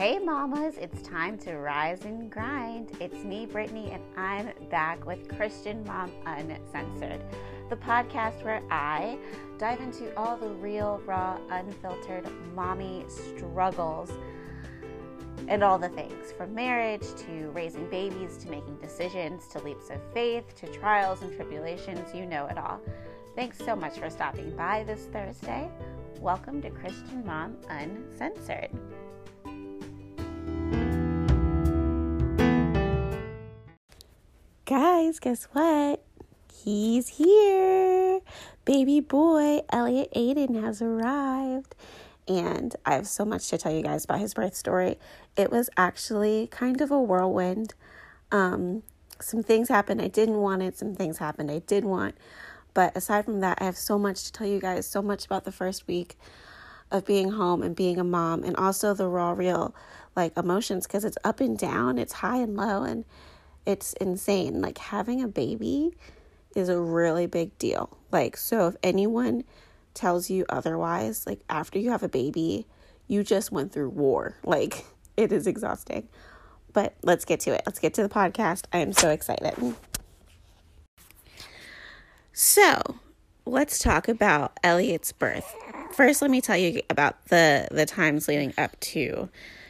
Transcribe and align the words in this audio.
Hey, 0.00 0.18
mamas, 0.18 0.78
it's 0.78 1.02
time 1.02 1.36
to 1.40 1.58
rise 1.58 2.06
and 2.06 2.30
grind. 2.30 2.96
It's 3.00 3.22
me, 3.22 3.44
Brittany, 3.44 3.90
and 3.90 4.02
I'm 4.16 4.50
back 4.70 5.04
with 5.04 5.28
Christian 5.36 5.84
Mom 5.84 6.10
Uncensored, 6.24 7.20
the 7.68 7.76
podcast 7.76 8.42
where 8.42 8.62
I 8.70 9.18
dive 9.58 9.78
into 9.80 10.16
all 10.16 10.38
the 10.38 10.48
real, 10.48 11.02
raw, 11.04 11.38
unfiltered 11.50 12.26
mommy 12.54 13.04
struggles 13.08 14.10
and 15.48 15.62
all 15.62 15.78
the 15.78 15.90
things 15.90 16.32
from 16.32 16.54
marriage 16.54 17.04
to 17.26 17.50
raising 17.50 17.86
babies 17.90 18.38
to 18.38 18.48
making 18.48 18.78
decisions 18.78 19.48
to 19.48 19.62
leaps 19.62 19.90
of 19.90 20.00
faith 20.14 20.54
to 20.62 20.66
trials 20.78 21.20
and 21.20 21.36
tribulations. 21.36 22.14
You 22.14 22.24
know 22.24 22.46
it 22.46 22.56
all. 22.56 22.80
Thanks 23.36 23.58
so 23.58 23.76
much 23.76 23.98
for 23.98 24.08
stopping 24.08 24.56
by 24.56 24.82
this 24.82 25.08
Thursday. 25.12 25.68
Welcome 26.20 26.62
to 26.62 26.70
Christian 26.70 27.22
Mom 27.26 27.58
Uncensored. 27.68 28.70
Guys, 34.70 35.18
guess 35.18 35.48
what? 35.50 36.00
He's 36.54 37.08
here. 37.08 38.20
Baby 38.64 39.00
boy 39.00 39.62
Elliot 39.70 40.12
Aiden 40.14 40.62
has 40.62 40.80
arrived. 40.80 41.74
And 42.28 42.76
I 42.86 42.94
have 42.94 43.08
so 43.08 43.24
much 43.24 43.48
to 43.48 43.58
tell 43.58 43.72
you 43.72 43.82
guys 43.82 44.04
about 44.04 44.20
his 44.20 44.32
birth 44.32 44.54
story. 44.54 44.96
It 45.36 45.50
was 45.50 45.70
actually 45.76 46.46
kind 46.52 46.80
of 46.80 46.92
a 46.92 47.02
whirlwind. 47.02 47.74
Um, 48.30 48.84
some 49.20 49.42
things 49.42 49.68
happened 49.68 50.00
I 50.00 50.06
didn't 50.06 50.36
want 50.36 50.62
it, 50.62 50.78
some 50.78 50.94
things 50.94 51.18
happened 51.18 51.50
I 51.50 51.58
did 51.58 51.84
want. 51.84 52.14
But 52.72 52.96
aside 52.96 53.24
from 53.24 53.40
that, 53.40 53.58
I 53.60 53.64
have 53.64 53.76
so 53.76 53.98
much 53.98 54.22
to 54.26 54.32
tell 54.32 54.46
you 54.46 54.60
guys, 54.60 54.86
so 54.86 55.02
much 55.02 55.26
about 55.26 55.44
the 55.44 55.50
first 55.50 55.88
week 55.88 56.16
of 56.92 57.04
being 57.04 57.32
home 57.32 57.64
and 57.64 57.74
being 57.74 57.98
a 57.98 58.04
mom, 58.04 58.44
and 58.44 58.54
also 58.54 58.94
the 58.94 59.08
raw, 59.08 59.32
real 59.32 59.74
like 60.14 60.36
emotions 60.36 60.86
because 60.86 61.04
it's 61.04 61.18
up 61.24 61.40
and 61.40 61.58
down, 61.58 61.98
it's 61.98 62.12
high 62.12 62.38
and 62.38 62.54
low, 62.56 62.84
and 62.84 63.04
it's 63.66 63.92
insane. 63.94 64.60
Like 64.60 64.78
having 64.78 65.22
a 65.22 65.28
baby 65.28 65.96
is 66.54 66.68
a 66.68 66.78
really 66.78 67.26
big 67.26 67.56
deal. 67.58 67.96
Like, 68.10 68.36
so 68.36 68.68
if 68.68 68.76
anyone 68.82 69.44
tells 69.94 70.30
you 70.30 70.44
otherwise, 70.48 71.26
like 71.26 71.40
after 71.48 71.78
you 71.78 71.90
have 71.90 72.02
a 72.02 72.08
baby, 72.08 72.66
you 73.06 73.22
just 73.22 73.52
went 73.52 73.72
through 73.72 73.90
war. 73.90 74.36
Like, 74.44 74.84
it 75.16 75.32
is 75.32 75.46
exhausting. 75.46 76.08
But 76.72 76.94
let's 77.02 77.24
get 77.24 77.40
to 77.40 77.50
it. 77.50 77.62
Let's 77.66 77.78
get 77.78 77.94
to 77.94 78.02
the 78.02 78.08
podcast. 78.08 78.64
I 78.72 78.78
am 78.78 78.92
so 78.92 79.10
excited. 79.10 79.74
So, 82.32 82.80
let's 83.44 83.78
talk 83.78 84.08
about 84.08 84.58
Elliot's 84.62 85.12
birth. 85.12 85.54
First, 85.92 86.22
let 86.22 86.30
me 86.30 86.40
tell 86.40 86.56
you 86.56 86.80
about 86.88 87.26
the 87.26 87.68
the 87.70 87.86
times 87.86 88.28
leading 88.28 88.54
up 88.56 88.78
to 88.80 89.28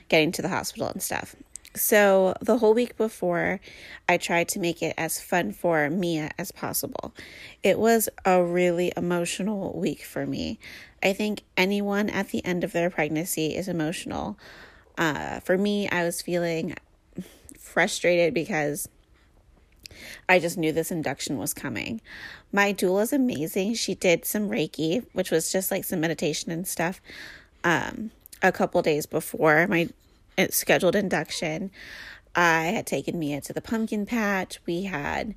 getting 0.08 0.30
to 0.32 0.42
the 0.42 0.48
hospital 0.48 0.88
and 0.88 1.02
stuff. 1.02 1.34
So, 1.74 2.34
the 2.40 2.58
whole 2.58 2.74
week 2.74 2.96
before, 2.96 3.60
I 4.08 4.16
tried 4.16 4.48
to 4.48 4.58
make 4.58 4.82
it 4.82 4.92
as 4.98 5.20
fun 5.20 5.52
for 5.52 5.88
Mia 5.88 6.30
as 6.36 6.50
possible. 6.50 7.14
It 7.62 7.78
was 7.78 8.08
a 8.24 8.42
really 8.42 8.92
emotional 8.96 9.78
week 9.78 10.02
for 10.02 10.26
me. 10.26 10.58
I 11.00 11.12
think 11.12 11.42
anyone 11.56 12.10
at 12.10 12.30
the 12.30 12.44
end 12.44 12.64
of 12.64 12.72
their 12.72 12.90
pregnancy 12.90 13.54
is 13.54 13.68
emotional. 13.68 14.36
Uh, 14.98 15.38
for 15.40 15.56
me, 15.56 15.88
I 15.88 16.02
was 16.02 16.20
feeling 16.20 16.74
frustrated 17.56 18.34
because 18.34 18.88
I 20.28 20.38
just 20.40 20.58
knew 20.58 20.72
this 20.72 20.90
induction 20.90 21.38
was 21.38 21.54
coming. 21.54 22.00
My 22.52 22.72
doula 22.72 23.02
is 23.02 23.12
amazing. 23.12 23.74
She 23.74 23.94
did 23.94 24.24
some 24.24 24.48
Reiki, 24.50 25.04
which 25.12 25.30
was 25.30 25.52
just 25.52 25.70
like 25.70 25.84
some 25.84 26.00
meditation 26.00 26.50
and 26.50 26.66
stuff, 26.66 27.00
um, 27.62 28.10
a 28.42 28.50
couple 28.50 28.82
days 28.82 29.06
before 29.06 29.66
my 29.68 29.88
scheduled 30.50 30.96
induction. 30.96 31.70
I 32.34 32.66
had 32.66 32.86
taken 32.86 33.18
Mia 33.18 33.40
to 33.42 33.52
the 33.52 33.60
pumpkin 33.60 34.06
patch. 34.06 34.60
We 34.66 34.84
had 34.84 35.34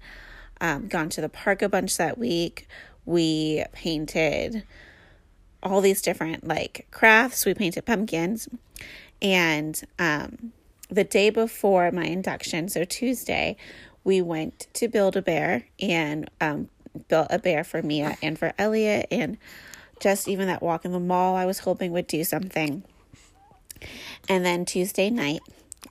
um, 0.62 0.88
gone 0.88 1.10
to 1.10 1.22
the 1.22 1.30
park 1.30 1.62
a 1.62 1.70
bunch 1.70 1.98
that 1.98 2.18
week. 2.18 2.68
We 3.06 3.64
painted 3.72 4.64
all 5.62 5.82
these 5.82 6.02
different 6.02 6.48
like 6.48 6.88
crafts. 6.92 7.46
We 7.46 7.54
painted 7.54 7.86
pumpkins. 7.86 8.48
And 9.22 9.82
um, 9.98 10.52
the 10.90 11.04
day 11.04 11.30
before 11.30 11.92
my 11.92 12.06
induction, 12.06 12.70
so 12.70 12.84
Tuesday, 12.84 13.56
we 14.04 14.22
went 14.22 14.68
to 14.74 14.88
Build 14.88 15.16
a 15.16 15.22
Bear 15.22 15.66
and 15.80 16.30
um, 16.42 16.70
built 17.08 17.28
a 17.30 17.40
bear 17.40 17.64
for 17.64 17.82
Mia 17.82 18.18
and 18.22 18.38
for 18.38 18.54
Elliot. 18.58 19.08
And 19.10 19.38
just 20.00 20.28
even 20.28 20.48
that 20.48 20.62
walk 20.62 20.86
in 20.86 20.92
the 20.92 21.00
mall, 21.00 21.36
I 21.36 21.46
was 21.46 21.60
hoping 21.60 21.92
would 21.94 22.08
do 22.08 22.24
something. 22.24 22.84
And 24.30 24.46
then 24.46 24.66
Tuesday 24.66 25.10
night, 25.10 25.42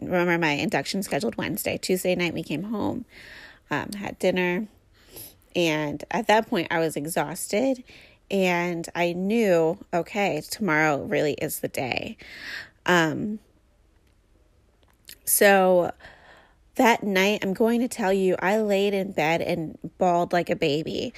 remember 0.00 0.38
my 0.38 0.53
induction 0.53 1.03
scheduled 1.03 1.36
Wednesday. 1.36 1.78
Tuesday 1.78 2.14
night, 2.14 2.34
we 2.34 2.42
came 2.42 2.64
home, 2.64 3.04
um, 3.70 3.92
had 3.92 4.19
dinner, 4.19 4.66
and 5.54 6.02
at 6.10 6.26
that 6.28 6.48
point, 6.48 6.69
I 6.70 6.78
was 6.78 6.97
exhausted. 6.97 7.84
And 8.31 8.88
I 8.94 9.12
knew, 9.12 9.78
okay, 9.92 10.42
tomorrow 10.50 11.02
really 11.02 11.34
is 11.34 11.60
the 11.60 11.69
day. 11.69 12.16
Um, 12.86 13.41
so 15.25 15.92
that 16.76 17.02
night, 17.02 17.41
I'm 17.42 17.52
going 17.52 17.81
to 17.81 17.88
tell 17.88 18.12
you, 18.12 18.36
I 18.38 18.58
laid 18.58 18.94
in 18.94 19.12
bed 19.12 19.42
and 19.42 19.78
bawled 19.98 20.32
like 20.32 20.48
a 20.48 20.56
baby. 20.56 21.12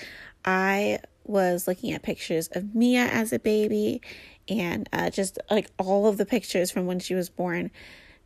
I 0.44 0.98
was 1.24 1.68
looking 1.68 1.92
at 1.92 2.02
pictures 2.02 2.48
of 2.52 2.74
Mia 2.74 3.04
as 3.04 3.32
a 3.32 3.38
baby 3.38 4.02
and 4.48 4.88
uh, 4.92 5.10
just 5.10 5.38
like 5.50 5.70
all 5.78 6.06
of 6.06 6.16
the 6.16 6.26
pictures 6.26 6.70
from 6.70 6.86
when 6.86 6.98
she 6.98 7.14
was 7.14 7.28
born 7.28 7.70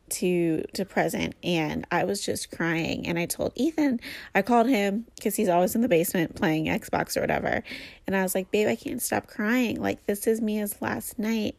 to 0.09 0.63
to 0.75 0.85
present. 0.85 1.35
And 1.43 1.87
I 1.91 2.05
was 2.05 2.25
just 2.25 2.51
crying. 2.51 3.07
And 3.07 3.19
I 3.19 3.27
told 3.27 3.53
Ethan 3.55 4.01
I 4.35 4.43
called 4.43 4.69
him 4.69 5.07
cuz 5.23 5.37
he's 5.37 5.49
always 5.49 5.75
in 5.75 5.81
the 5.81 5.89
basement 5.89 6.35
playing 6.35 6.67
Xbox 6.67 7.17
or 7.17 7.21
whatever. 7.21 7.63
And 8.07 8.17
I 8.17 8.23
was 8.23 8.35
like 8.35 8.51
babe 8.51 8.69
I 8.69 8.77
can't 8.77 9.03
stop 9.03 9.27
crying. 9.27 9.81
Like 9.81 10.07
this 10.07 10.27
is 10.27 10.41
Mia's 10.41 10.81
last 10.81 11.19
night. 11.19 11.57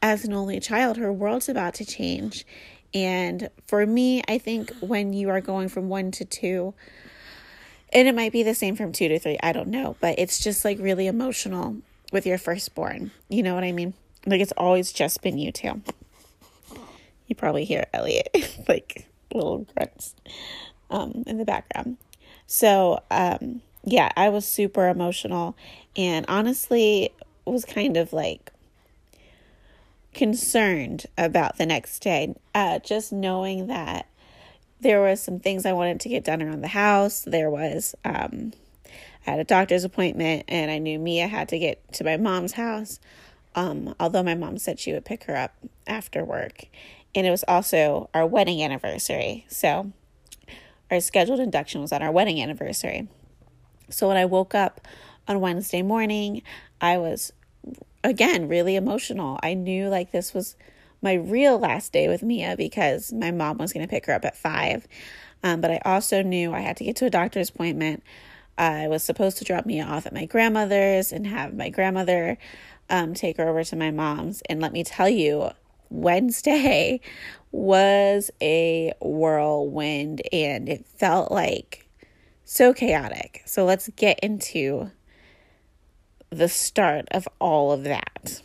As 0.00 0.24
an 0.24 0.32
only 0.32 0.60
child 0.60 0.96
her 0.96 1.12
world's 1.12 1.48
about 1.48 1.74
to 1.74 1.84
change. 1.84 2.46
And 2.94 3.50
for 3.66 3.84
me 3.86 4.22
I 4.28 4.38
think 4.38 4.72
when 4.80 5.12
you 5.12 5.30
are 5.30 5.40
going 5.40 5.68
from 5.68 5.88
1 5.88 6.10
to 6.12 6.24
2 6.24 6.74
and 7.90 8.06
it 8.06 8.14
might 8.14 8.32
be 8.32 8.42
the 8.42 8.54
same 8.54 8.76
from 8.76 8.92
2 8.92 9.08
to 9.08 9.18
3 9.18 9.38
I 9.42 9.52
don't 9.52 9.68
know 9.68 9.96
but 10.00 10.18
it's 10.18 10.42
just 10.42 10.64
like 10.64 10.78
really 10.78 11.06
emotional 11.06 11.76
with 12.12 12.26
your 12.26 12.38
firstborn. 12.38 13.10
You 13.28 13.42
know 13.42 13.54
what 13.54 13.64
I 13.64 13.72
mean? 13.72 13.94
Like 14.26 14.40
it's 14.40 14.52
always 14.52 14.92
just 14.92 15.22
been 15.22 15.38
you 15.38 15.52
two. 15.52 15.82
You 17.26 17.34
probably 17.36 17.64
hear 17.64 17.86
Elliot 17.92 18.28
like 18.68 19.06
little 19.32 19.66
grunts 19.76 20.14
um, 20.90 21.24
in 21.26 21.38
the 21.38 21.44
background. 21.44 21.98
So 22.46 23.02
um, 23.10 23.62
yeah, 23.84 24.10
I 24.16 24.28
was 24.28 24.46
super 24.46 24.88
emotional 24.88 25.56
and 25.96 26.24
honestly 26.28 27.10
was 27.44 27.64
kind 27.64 27.96
of 27.96 28.12
like 28.12 28.52
concerned 30.14 31.06
about 31.16 31.58
the 31.58 31.66
next 31.66 32.00
day. 32.00 32.34
Uh, 32.54 32.78
just 32.78 33.12
knowing 33.12 33.68
that 33.68 34.06
there 34.80 35.00
was 35.00 35.20
some 35.20 35.40
things 35.40 35.66
I 35.66 35.72
wanted 35.72 36.00
to 36.00 36.08
get 36.08 36.24
done 36.24 36.42
around 36.42 36.62
the 36.62 36.68
house. 36.68 37.22
There 37.22 37.50
was 37.50 37.94
um, 38.04 38.52
had 39.30 39.40
a 39.40 39.44
doctor's 39.44 39.84
appointment 39.84 40.44
and 40.48 40.70
I 40.70 40.78
knew 40.78 40.98
Mia 40.98 41.26
had 41.26 41.48
to 41.50 41.58
get 41.58 41.92
to 41.94 42.04
my 42.04 42.16
mom's 42.16 42.52
house. 42.52 43.00
Um, 43.54 43.94
although 43.98 44.22
my 44.22 44.34
mom 44.34 44.58
said 44.58 44.78
she 44.78 44.92
would 44.92 45.04
pick 45.04 45.24
her 45.24 45.36
up 45.36 45.54
after 45.86 46.24
work. 46.24 46.66
And 47.14 47.26
it 47.26 47.30
was 47.30 47.44
also 47.48 48.10
our 48.14 48.26
wedding 48.26 48.62
anniversary. 48.62 49.46
So 49.48 49.92
our 50.90 51.00
scheduled 51.00 51.40
induction 51.40 51.80
was 51.80 51.92
on 51.92 52.02
our 52.02 52.12
wedding 52.12 52.40
anniversary. 52.40 53.08
So 53.90 54.08
when 54.08 54.16
I 54.16 54.26
woke 54.26 54.54
up 54.54 54.86
on 55.26 55.40
Wednesday 55.40 55.82
morning, 55.82 56.42
I 56.80 56.98
was 56.98 57.32
again 58.04 58.48
really 58.48 58.76
emotional. 58.76 59.38
I 59.42 59.54
knew 59.54 59.88
like 59.88 60.12
this 60.12 60.32
was 60.32 60.56
my 61.02 61.14
real 61.14 61.58
last 61.58 61.92
day 61.92 62.08
with 62.08 62.22
Mia 62.22 62.56
because 62.56 63.12
my 63.12 63.30
mom 63.30 63.58
was 63.58 63.72
going 63.72 63.86
to 63.86 63.90
pick 63.90 64.06
her 64.06 64.12
up 64.12 64.24
at 64.24 64.36
five. 64.36 64.86
Um, 65.42 65.60
but 65.60 65.70
I 65.70 65.80
also 65.84 66.22
knew 66.22 66.52
I 66.52 66.60
had 66.60 66.76
to 66.78 66.84
get 66.84 66.96
to 66.96 67.06
a 67.06 67.10
doctor's 67.10 67.50
appointment. 67.50 68.02
I 68.58 68.88
was 68.88 69.04
supposed 69.04 69.38
to 69.38 69.44
drop 69.44 69.64
Mia 69.64 69.84
off 69.84 70.04
at 70.04 70.12
my 70.12 70.26
grandmother's 70.26 71.12
and 71.12 71.26
have 71.26 71.54
my 71.54 71.70
grandmother 71.70 72.36
um, 72.90 73.14
take 73.14 73.36
her 73.36 73.48
over 73.48 73.62
to 73.64 73.76
my 73.76 73.90
mom's. 73.92 74.42
And 74.48 74.60
let 74.60 74.72
me 74.72 74.82
tell 74.82 75.08
you, 75.08 75.50
Wednesday 75.90 77.00
was 77.52 78.30
a 78.42 78.92
whirlwind 79.00 80.22
and 80.32 80.68
it 80.68 80.84
felt 80.86 81.30
like 81.30 81.88
so 82.44 82.74
chaotic. 82.74 83.42
So 83.46 83.64
let's 83.64 83.88
get 83.90 84.18
into 84.20 84.90
the 86.30 86.48
start 86.48 87.06
of 87.10 87.28
all 87.40 87.72
of 87.72 87.84
that. 87.84 88.42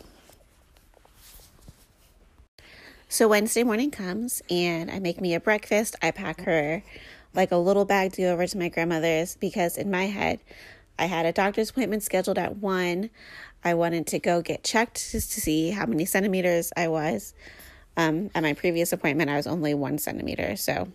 So 3.09 3.27
Wednesday 3.27 3.63
morning 3.63 3.91
comes 3.91 4.41
and 4.49 4.89
I 4.89 4.99
make 4.99 5.21
me 5.21 5.35
a 5.35 5.39
breakfast. 5.39 5.95
I 6.01 6.11
pack 6.11 6.41
her 6.41 6.83
like 7.33 7.51
a 7.51 7.57
little 7.57 7.85
bag 7.85 8.13
to 8.13 8.21
go 8.21 8.33
over 8.33 8.45
to 8.45 8.57
my 8.57 8.69
grandmother's 8.69 9.35
because 9.35 9.77
in 9.77 9.89
my 9.89 10.05
head, 10.05 10.39
I 10.97 11.05
had 11.05 11.25
a 11.25 11.31
doctor's 11.31 11.71
appointment 11.71 12.03
scheduled 12.03 12.37
at 12.37 12.57
one. 12.57 13.09
I 13.63 13.73
wanted 13.73 14.07
to 14.07 14.19
go 14.19 14.41
get 14.41 14.63
checked 14.63 15.11
just 15.11 15.31
to 15.33 15.41
see 15.41 15.71
how 15.71 15.85
many 15.85 16.05
centimeters 16.05 16.71
I 16.75 16.87
was. 16.87 17.33
Um, 17.95 18.29
at 18.35 18.43
my 18.43 18.53
previous 18.53 18.91
appointment, 18.91 19.29
I 19.29 19.37
was 19.37 19.47
only 19.47 19.73
one 19.73 19.97
centimeter, 19.97 20.55
so 20.55 20.89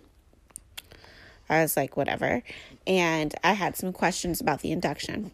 I 1.48 1.62
was 1.62 1.76
like, 1.76 1.96
whatever. 1.96 2.42
And 2.86 3.34
I 3.42 3.52
had 3.52 3.76
some 3.76 3.92
questions 3.92 4.40
about 4.40 4.60
the 4.60 4.72
induction. 4.72 5.30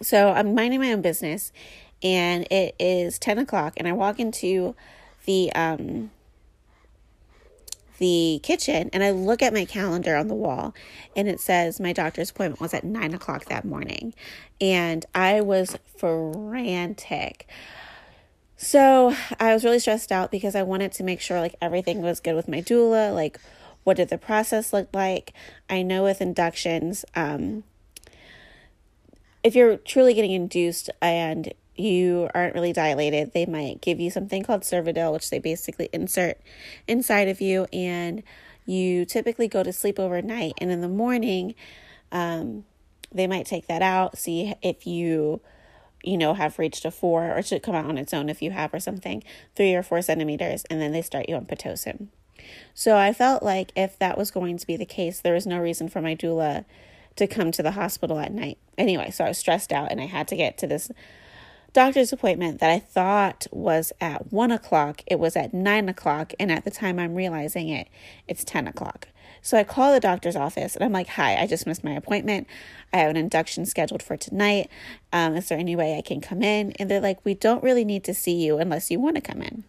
So 0.00 0.30
I'm 0.30 0.54
minding 0.54 0.80
my 0.80 0.92
own 0.92 1.02
business, 1.02 1.52
and 2.02 2.46
it 2.50 2.74
is 2.78 3.18
10 3.18 3.38
o'clock, 3.38 3.74
and 3.76 3.86
I 3.86 3.92
walk 3.92 4.18
into 4.18 4.74
the 5.26 5.52
um, 5.52 6.10
the 8.02 8.40
kitchen 8.42 8.90
and 8.92 9.04
I 9.04 9.12
look 9.12 9.42
at 9.42 9.52
my 9.52 9.64
calendar 9.64 10.16
on 10.16 10.26
the 10.26 10.34
wall 10.34 10.74
and 11.14 11.28
it 11.28 11.38
says 11.38 11.78
my 11.78 11.92
doctor's 11.92 12.30
appointment 12.30 12.60
was 12.60 12.74
at 12.74 12.82
nine 12.82 13.14
o'clock 13.14 13.44
that 13.44 13.64
morning. 13.64 14.12
And 14.60 15.06
I 15.14 15.40
was 15.40 15.78
frantic. 15.96 17.48
So 18.56 19.14
I 19.38 19.54
was 19.54 19.62
really 19.64 19.78
stressed 19.78 20.10
out 20.10 20.32
because 20.32 20.56
I 20.56 20.64
wanted 20.64 20.90
to 20.94 21.04
make 21.04 21.20
sure 21.20 21.38
like 21.38 21.54
everything 21.62 22.02
was 22.02 22.18
good 22.18 22.34
with 22.34 22.48
my 22.48 22.60
doula. 22.60 23.14
Like, 23.14 23.38
what 23.84 23.98
did 23.98 24.08
the 24.08 24.18
process 24.18 24.72
look 24.72 24.88
like? 24.92 25.32
I 25.70 25.82
know 25.82 26.02
with 26.02 26.20
inductions, 26.20 27.04
um, 27.14 27.62
if 29.44 29.54
you're 29.54 29.76
truly 29.76 30.12
getting 30.12 30.32
induced 30.32 30.90
and 31.00 31.54
you 31.76 32.28
aren't 32.34 32.54
really 32.54 32.72
dilated, 32.72 33.32
they 33.32 33.46
might 33.46 33.80
give 33.80 33.98
you 33.98 34.10
something 34.10 34.42
called 34.42 34.62
Cervidil, 34.62 35.12
which 35.12 35.30
they 35.30 35.38
basically 35.38 35.88
insert 35.92 36.38
inside 36.86 37.28
of 37.28 37.40
you, 37.40 37.66
and 37.72 38.22
you 38.66 39.04
typically 39.04 39.48
go 39.48 39.62
to 39.62 39.72
sleep 39.72 39.98
overnight. 39.98 40.52
And 40.58 40.70
in 40.70 40.80
the 40.80 40.88
morning, 40.88 41.54
um, 42.10 42.64
they 43.10 43.26
might 43.26 43.46
take 43.46 43.66
that 43.66 43.82
out, 43.82 44.18
see 44.18 44.54
if 44.62 44.86
you, 44.86 45.40
you 46.02 46.18
know, 46.18 46.34
have 46.34 46.58
reached 46.58 46.84
a 46.84 46.90
four, 46.90 47.30
or 47.30 47.38
it 47.38 47.46
should 47.46 47.62
come 47.62 47.74
out 47.74 47.86
on 47.86 47.98
its 47.98 48.12
own 48.12 48.28
if 48.28 48.42
you 48.42 48.50
have, 48.50 48.72
or 48.74 48.80
something, 48.80 49.22
three 49.56 49.74
or 49.74 49.82
four 49.82 50.02
centimeters, 50.02 50.64
and 50.70 50.80
then 50.80 50.92
they 50.92 51.02
start 51.02 51.28
you 51.28 51.36
on 51.36 51.46
Pitocin. 51.46 52.08
So 52.74 52.96
I 52.96 53.12
felt 53.12 53.42
like 53.42 53.72
if 53.76 53.98
that 53.98 54.18
was 54.18 54.30
going 54.30 54.58
to 54.58 54.66
be 54.66 54.76
the 54.76 54.84
case, 54.84 55.20
there 55.20 55.34
was 55.34 55.46
no 55.46 55.58
reason 55.58 55.88
for 55.88 56.00
my 56.00 56.14
doula 56.14 56.64
to 57.16 57.26
come 57.26 57.52
to 57.52 57.62
the 57.62 57.72
hospital 57.72 58.18
at 58.18 58.32
night. 58.32 58.58
Anyway, 58.78 59.10
so 59.10 59.24
I 59.24 59.28
was 59.28 59.38
stressed 59.38 59.72
out 59.72 59.92
and 59.92 60.00
I 60.00 60.06
had 60.06 60.26
to 60.28 60.36
get 60.36 60.58
to 60.58 60.66
this 60.66 60.90
doctor's 61.72 62.12
appointment 62.12 62.60
that 62.60 62.70
I 62.70 62.78
thought 62.78 63.46
was 63.50 63.92
at 64.00 64.32
one 64.32 64.50
o'clock. 64.50 65.02
It 65.06 65.18
was 65.18 65.36
at 65.36 65.54
nine 65.54 65.88
o'clock, 65.88 66.32
and 66.38 66.50
at 66.50 66.64
the 66.64 66.70
time 66.70 66.98
I'm 66.98 67.14
realizing 67.14 67.68
it, 67.68 67.88
it's 68.28 68.44
10 68.44 68.68
o'clock. 68.68 69.08
So 69.44 69.58
I 69.58 69.64
call 69.64 69.92
the 69.92 69.98
doctor's 69.98 70.36
office 70.36 70.76
and 70.76 70.84
I'm 70.84 70.92
like, 70.92 71.08
Hi, 71.08 71.36
I 71.36 71.48
just 71.48 71.66
missed 71.66 71.82
my 71.82 71.94
appointment. 71.94 72.46
I 72.92 72.98
have 72.98 73.10
an 73.10 73.16
induction 73.16 73.66
scheduled 73.66 74.02
for 74.02 74.16
tonight. 74.16 74.70
Um, 75.12 75.34
is 75.34 75.48
there 75.48 75.58
any 75.58 75.74
way 75.74 75.98
I 75.98 76.00
can 76.00 76.20
come 76.20 76.42
in? 76.42 76.72
And 76.72 76.88
they're 76.88 77.00
like, 77.00 77.24
We 77.24 77.34
don't 77.34 77.62
really 77.62 77.84
need 77.84 78.04
to 78.04 78.14
see 78.14 78.34
you 78.34 78.58
unless 78.58 78.90
you 78.90 79.00
want 79.00 79.16
to 79.16 79.20
come 79.20 79.42
in. 79.42 79.64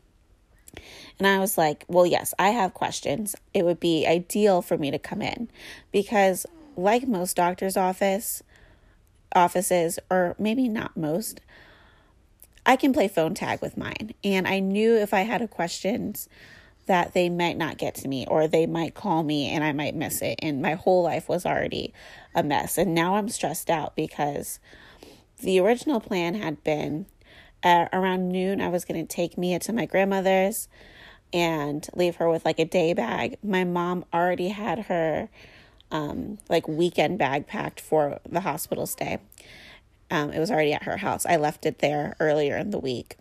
And 1.17 1.27
I 1.27 1.39
was 1.39 1.57
like, 1.57 1.85
Well, 1.87 2.05
yes, 2.05 2.35
I 2.37 2.49
have 2.49 2.75
questions. 2.75 3.35
It 3.55 3.65
would 3.65 3.79
be 3.79 4.05
ideal 4.05 4.61
for 4.61 4.77
me 4.77 4.91
to 4.91 4.99
come 4.99 5.23
in 5.23 5.49
because, 5.91 6.45
like 6.75 7.07
most 7.07 7.35
doctor's 7.35 7.77
office 7.77 8.43
offices, 9.35 9.97
or 10.11 10.35
maybe 10.37 10.69
not 10.69 10.95
most, 10.95 11.41
I 12.65 12.75
can 12.75 12.93
play 12.93 13.07
phone 13.07 13.33
tag 13.33 13.61
with 13.61 13.77
mine. 13.77 14.13
And 14.23 14.47
I 14.47 14.59
knew 14.59 14.95
if 14.95 15.13
I 15.13 15.21
had 15.21 15.41
a 15.41 15.47
questions 15.47 16.29
that 16.85 17.13
they 17.13 17.29
might 17.29 17.57
not 17.57 17.77
get 17.77 17.95
to 17.95 18.07
me 18.07 18.25
or 18.27 18.47
they 18.47 18.65
might 18.65 18.93
call 18.93 19.23
me 19.23 19.49
and 19.49 19.63
I 19.63 19.71
might 19.71 19.95
miss 19.95 20.21
it. 20.21 20.39
And 20.41 20.61
my 20.61 20.73
whole 20.73 21.03
life 21.03 21.29
was 21.29 21.45
already 21.45 21.93
a 22.35 22.43
mess. 22.43 22.77
And 22.77 22.93
now 22.93 23.15
I'm 23.15 23.29
stressed 23.29 23.69
out 23.69 23.95
because 23.95 24.59
the 25.39 25.59
original 25.59 25.99
plan 25.99 26.35
had 26.35 26.63
been 26.63 27.05
uh, 27.63 27.87
around 27.93 28.29
noon, 28.29 28.59
I 28.59 28.67
was 28.67 28.83
going 28.83 29.05
to 29.05 29.15
take 29.15 29.37
Mia 29.37 29.59
to 29.59 29.73
my 29.73 29.85
grandmother's 29.85 30.67
and 31.31 31.87
leave 31.95 32.17
her 32.17 32.29
with 32.29 32.45
like 32.45 32.59
a 32.59 32.65
day 32.65 32.93
bag. 32.93 33.37
My 33.41 33.63
mom 33.63 34.05
already 34.13 34.49
had 34.49 34.79
her 34.79 35.29
um, 35.91 36.39
like 36.49 36.67
weekend 36.67 37.17
bag 37.17 37.47
packed 37.47 37.79
for 37.79 38.19
the 38.27 38.41
hospital 38.41 38.85
stay. 38.85 39.19
Um, 40.13 40.31
it 40.31 40.37
was 40.37 40.51
already 40.51 40.73
at 40.73 40.83
her 40.83 40.97
house. 40.97 41.25
I 41.25 41.37
left 41.37 41.65
it 41.65 41.79
there 41.79 42.15
earlier 42.19 42.55
in 42.55 42.69
the 42.69 42.77
week. 42.77 43.17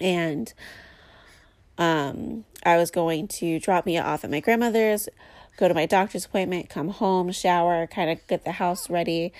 And 0.00 0.50
um, 1.76 2.46
I 2.64 2.78
was 2.78 2.90
going 2.90 3.28
to 3.28 3.60
drop 3.60 3.84
me 3.84 3.98
off 3.98 4.24
at 4.24 4.30
my 4.30 4.40
grandmother's, 4.40 5.10
go 5.58 5.68
to 5.68 5.74
my 5.74 5.84
doctor's 5.84 6.24
appointment, 6.24 6.70
come 6.70 6.88
home, 6.88 7.30
shower, 7.32 7.86
kind 7.86 8.08
of 8.10 8.26
get 8.28 8.46
the 8.46 8.52
house 8.52 8.88
ready 8.88 9.30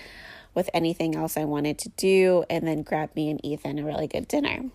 with 0.53 0.69
anything 0.71 1.15
else 1.15 1.35
I 1.35 1.45
wanted 1.45 1.79
to 1.79 1.89
do, 1.97 2.43
and 2.47 2.67
then 2.67 2.83
grab 2.83 3.09
me 3.15 3.31
and 3.31 3.43
Ethan 3.43 3.79
a 3.79 3.83
really 3.83 4.05
good 4.05 4.27
dinner. 4.27 4.65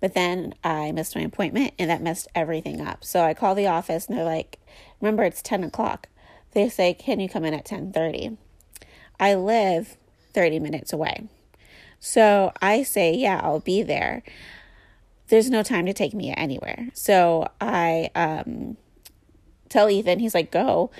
But 0.00 0.14
then 0.14 0.54
I 0.62 0.92
missed 0.92 1.16
my 1.16 1.22
appointment 1.22 1.74
and 1.80 1.90
that 1.90 2.00
messed 2.00 2.28
everything 2.36 2.80
up. 2.80 3.02
So 3.04 3.24
I 3.24 3.34
call 3.34 3.56
the 3.56 3.66
office 3.66 4.06
and 4.06 4.16
they're 4.16 4.24
like, 4.24 4.60
remember 5.00 5.24
it's 5.24 5.42
10 5.42 5.64
o'clock. 5.64 6.08
They 6.52 6.68
say, 6.68 6.94
can 6.94 7.18
you 7.18 7.28
come 7.28 7.44
in 7.44 7.54
at 7.54 7.68
1030? 7.68 8.36
I 9.18 9.34
live 9.34 9.96
30 10.38 10.60
minutes 10.60 10.92
away. 10.92 11.26
So 11.98 12.52
I 12.62 12.84
say, 12.84 13.12
yeah, 13.12 13.40
I'll 13.42 13.58
be 13.58 13.82
there. 13.82 14.22
There's 15.26 15.50
no 15.50 15.64
time 15.64 15.84
to 15.86 15.92
take 15.92 16.14
me 16.14 16.32
anywhere. 16.32 16.90
So 16.94 17.48
I 17.60 18.10
um, 18.14 18.76
tell 19.68 19.90
Ethan, 19.90 20.20
he's 20.20 20.36
like, 20.36 20.52
go. 20.52 20.92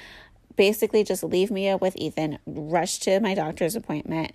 Basically, 0.57 1.05
just 1.05 1.23
leave 1.23 1.53
me 1.53 1.73
with 1.77 1.97
Ethan, 1.97 2.41
rush 2.47 2.99
to 2.99 3.21
my 3.21 3.35
doctor's 3.35 3.77
appointment, 3.77 4.33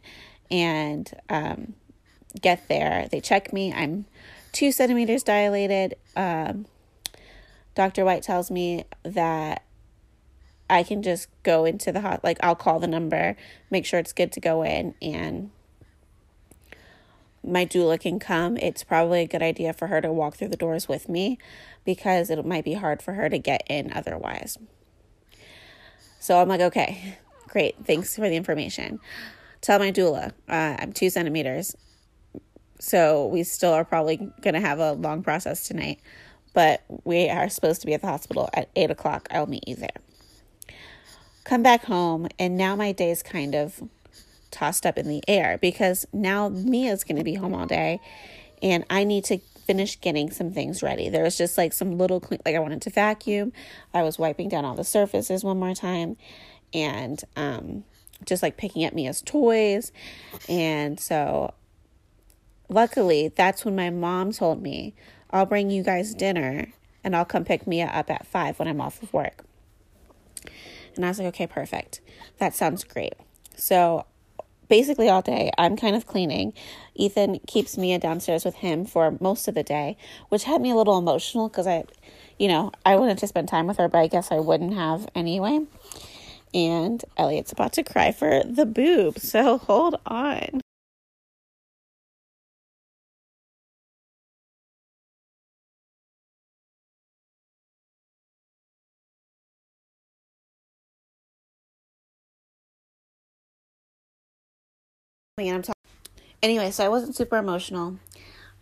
and 0.49 1.11
um, 1.29 1.73
get 2.39 2.69
there. 2.69 3.09
They 3.11 3.19
check 3.19 3.51
me. 3.51 3.73
I'm 3.73 4.05
two 4.53 4.71
centimeters 4.71 5.21
dilated. 5.21 5.95
Um, 6.15 6.65
Dr. 7.75 8.05
White 8.05 8.23
tells 8.23 8.49
me 8.49 8.85
that 9.03 9.63
I 10.73 10.81
can 10.81 11.03
just 11.03 11.27
go 11.43 11.65
into 11.65 11.91
the 11.91 12.01
hot, 12.01 12.23
like, 12.23 12.39
I'll 12.41 12.55
call 12.55 12.79
the 12.79 12.87
number, 12.87 13.35
make 13.69 13.85
sure 13.85 13.99
it's 13.99 14.11
good 14.11 14.31
to 14.31 14.39
go 14.39 14.63
in, 14.63 14.95
and 15.03 15.51
my 17.43 17.63
doula 17.63 17.99
can 17.99 18.17
come. 18.17 18.57
It's 18.57 18.83
probably 18.83 19.21
a 19.21 19.27
good 19.27 19.43
idea 19.43 19.73
for 19.73 19.87
her 19.87 20.01
to 20.01 20.11
walk 20.11 20.35
through 20.35 20.47
the 20.47 20.57
doors 20.57 20.87
with 20.87 21.07
me 21.07 21.37
because 21.85 22.31
it 22.31 22.43
might 22.43 22.65
be 22.65 22.73
hard 22.73 23.03
for 23.03 23.13
her 23.13 23.29
to 23.29 23.37
get 23.37 23.63
in 23.69 23.93
otherwise. 23.93 24.57
So 26.19 26.41
I'm 26.41 26.47
like, 26.47 26.61
okay, 26.61 27.19
great. 27.47 27.75
Thanks 27.85 28.15
for 28.15 28.27
the 28.27 28.35
information. 28.35 28.99
Tell 29.61 29.77
my 29.77 29.91
doula 29.91 30.31
uh, 30.49 30.77
I'm 30.79 30.91
two 30.91 31.11
centimeters. 31.11 31.75
So 32.79 33.27
we 33.27 33.43
still 33.43 33.73
are 33.73 33.85
probably 33.85 34.17
going 34.41 34.55
to 34.55 34.59
have 34.59 34.79
a 34.79 34.93
long 34.93 35.21
process 35.21 35.67
tonight, 35.67 35.99
but 36.55 36.83
we 37.03 37.29
are 37.29 37.47
supposed 37.47 37.81
to 37.81 37.87
be 37.87 37.93
at 37.93 38.01
the 38.01 38.07
hospital 38.07 38.49
at 38.53 38.69
eight 38.75 38.89
o'clock. 38.89 39.27
I'll 39.29 39.45
meet 39.45 39.67
you 39.67 39.75
there 39.75 39.89
come 41.43 41.63
back 41.63 41.85
home, 41.85 42.27
and 42.39 42.57
now 42.57 42.75
my 42.75 42.91
day's 42.91 43.23
kind 43.23 43.55
of 43.55 43.81
tossed 44.51 44.85
up 44.85 44.97
in 44.97 45.07
the 45.07 45.23
air 45.27 45.57
because 45.61 46.05
now 46.13 46.49
Mia's 46.49 47.03
going 47.03 47.17
to 47.17 47.23
be 47.23 47.35
home 47.35 47.53
all 47.53 47.65
day, 47.65 47.99
and 48.61 48.85
I 48.89 49.03
need 49.03 49.25
to 49.25 49.39
finish 49.65 49.99
getting 49.99 50.29
some 50.29 50.51
things 50.51 50.83
ready. 50.83 51.09
There 51.09 51.23
was 51.23 51.37
just 51.37 51.57
like 51.57 51.73
some 51.73 51.97
little 51.97 52.19
clean, 52.19 52.39
like 52.45 52.55
I 52.55 52.59
wanted 52.59 52.81
to 52.83 52.89
vacuum. 52.89 53.53
I 53.93 54.03
was 54.03 54.19
wiping 54.19 54.49
down 54.49 54.65
all 54.65 54.75
the 54.75 54.83
surfaces 54.83 55.43
one 55.43 55.59
more 55.59 55.73
time, 55.73 56.17
and 56.73 57.21
um, 57.35 57.83
just 58.25 58.43
like 58.43 58.57
picking 58.57 58.85
up 58.85 58.93
Mia's 58.93 59.21
toys, 59.21 59.91
and 60.47 60.99
so 60.99 61.53
luckily 62.69 63.27
that's 63.27 63.65
when 63.65 63.75
my 63.75 63.89
mom 63.89 64.31
told 64.31 64.61
me 64.61 64.95
I'll 65.29 65.45
bring 65.45 65.69
you 65.69 65.83
guys 65.83 66.13
dinner 66.13 66.67
and 67.03 67.15
I'll 67.15 67.25
come 67.25 67.43
pick 67.43 67.67
Mia 67.67 67.87
up 67.87 68.09
at 68.09 68.25
five 68.25 68.57
when 68.57 68.67
I'm 68.67 68.79
off 68.79 69.03
of 69.03 69.11
work. 69.13 69.43
And 70.95 71.05
I 71.05 71.09
was 71.09 71.19
like, 71.19 71.29
okay, 71.29 71.47
perfect. 71.47 72.01
That 72.39 72.55
sounds 72.55 72.83
great. 72.83 73.13
So 73.55 74.05
basically 74.67 75.09
all 75.09 75.21
day 75.21 75.51
I'm 75.57 75.75
kind 75.75 75.95
of 75.95 76.05
cleaning. 76.05 76.53
Ethan 76.95 77.39
keeps 77.47 77.77
Mia 77.77 77.99
downstairs 77.99 78.45
with 78.45 78.55
him 78.55 78.85
for 78.85 79.17
most 79.19 79.47
of 79.47 79.55
the 79.55 79.63
day, 79.63 79.97
which 80.29 80.45
had 80.45 80.61
me 80.61 80.71
a 80.71 80.75
little 80.75 80.97
emotional 80.97 81.49
because 81.49 81.67
I, 81.67 81.83
you 82.39 82.47
know, 82.47 82.71
I 82.85 82.95
wanted 82.95 83.17
to 83.19 83.27
spend 83.27 83.47
time 83.47 83.67
with 83.67 83.77
her, 83.77 83.87
but 83.87 83.99
I 83.99 84.07
guess 84.07 84.31
I 84.31 84.39
wouldn't 84.39 84.73
have 84.73 85.07
anyway. 85.15 85.61
And 86.53 87.03
Elliot's 87.17 87.51
about 87.51 87.73
to 87.73 87.83
cry 87.83 88.11
for 88.11 88.43
the 88.43 88.65
boob, 88.65 89.17
so 89.19 89.57
hold 89.69 89.99
on. 90.05 90.61
And 105.37 105.49
I'm 105.49 105.61
talking. 105.63 105.73
Anyway, 106.43 106.69
so 106.69 106.85
I 106.85 106.89
wasn't 106.89 107.15
super 107.15 107.37
emotional 107.37 107.97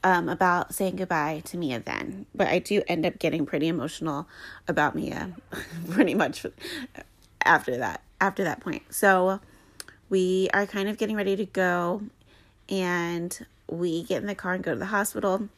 um, 0.06 0.30
about 0.30 0.74
saying 0.74 0.96
goodbye 0.96 1.42
to 1.46 1.58
Mia 1.58 1.82
then, 1.82 2.28
but 2.34 2.48
I 2.48 2.60
do 2.60 2.82
end 2.88 3.06
up 3.06 3.20
getting 3.20 3.46
pretty 3.46 3.68
emotional 3.68 4.26
about 4.70 4.96
Mia, 4.96 5.36
pretty 5.90 6.14
much 6.14 6.46
after 7.44 7.76
that. 7.78 8.02
After 8.22 8.44
that 8.46 8.62
point, 8.62 8.84
so 8.90 9.42
we 10.10 10.48
are 10.54 10.66
kind 10.66 10.88
of 10.88 10.98
getting 10.98 11.16
ready 11.18 11.36
to 11.36 11.46
go, 11.46 12.04
and 12.70 13.46
we 13.68 14.04
get 14.04 14.22
in 14.22 14.28
the 14.28 14.36
car 14.36 14.54
and 14.54 14.64
go 14.64 14.74
to 14.74 14.80
the 14.80 14.86
hospital. 14.86 15.50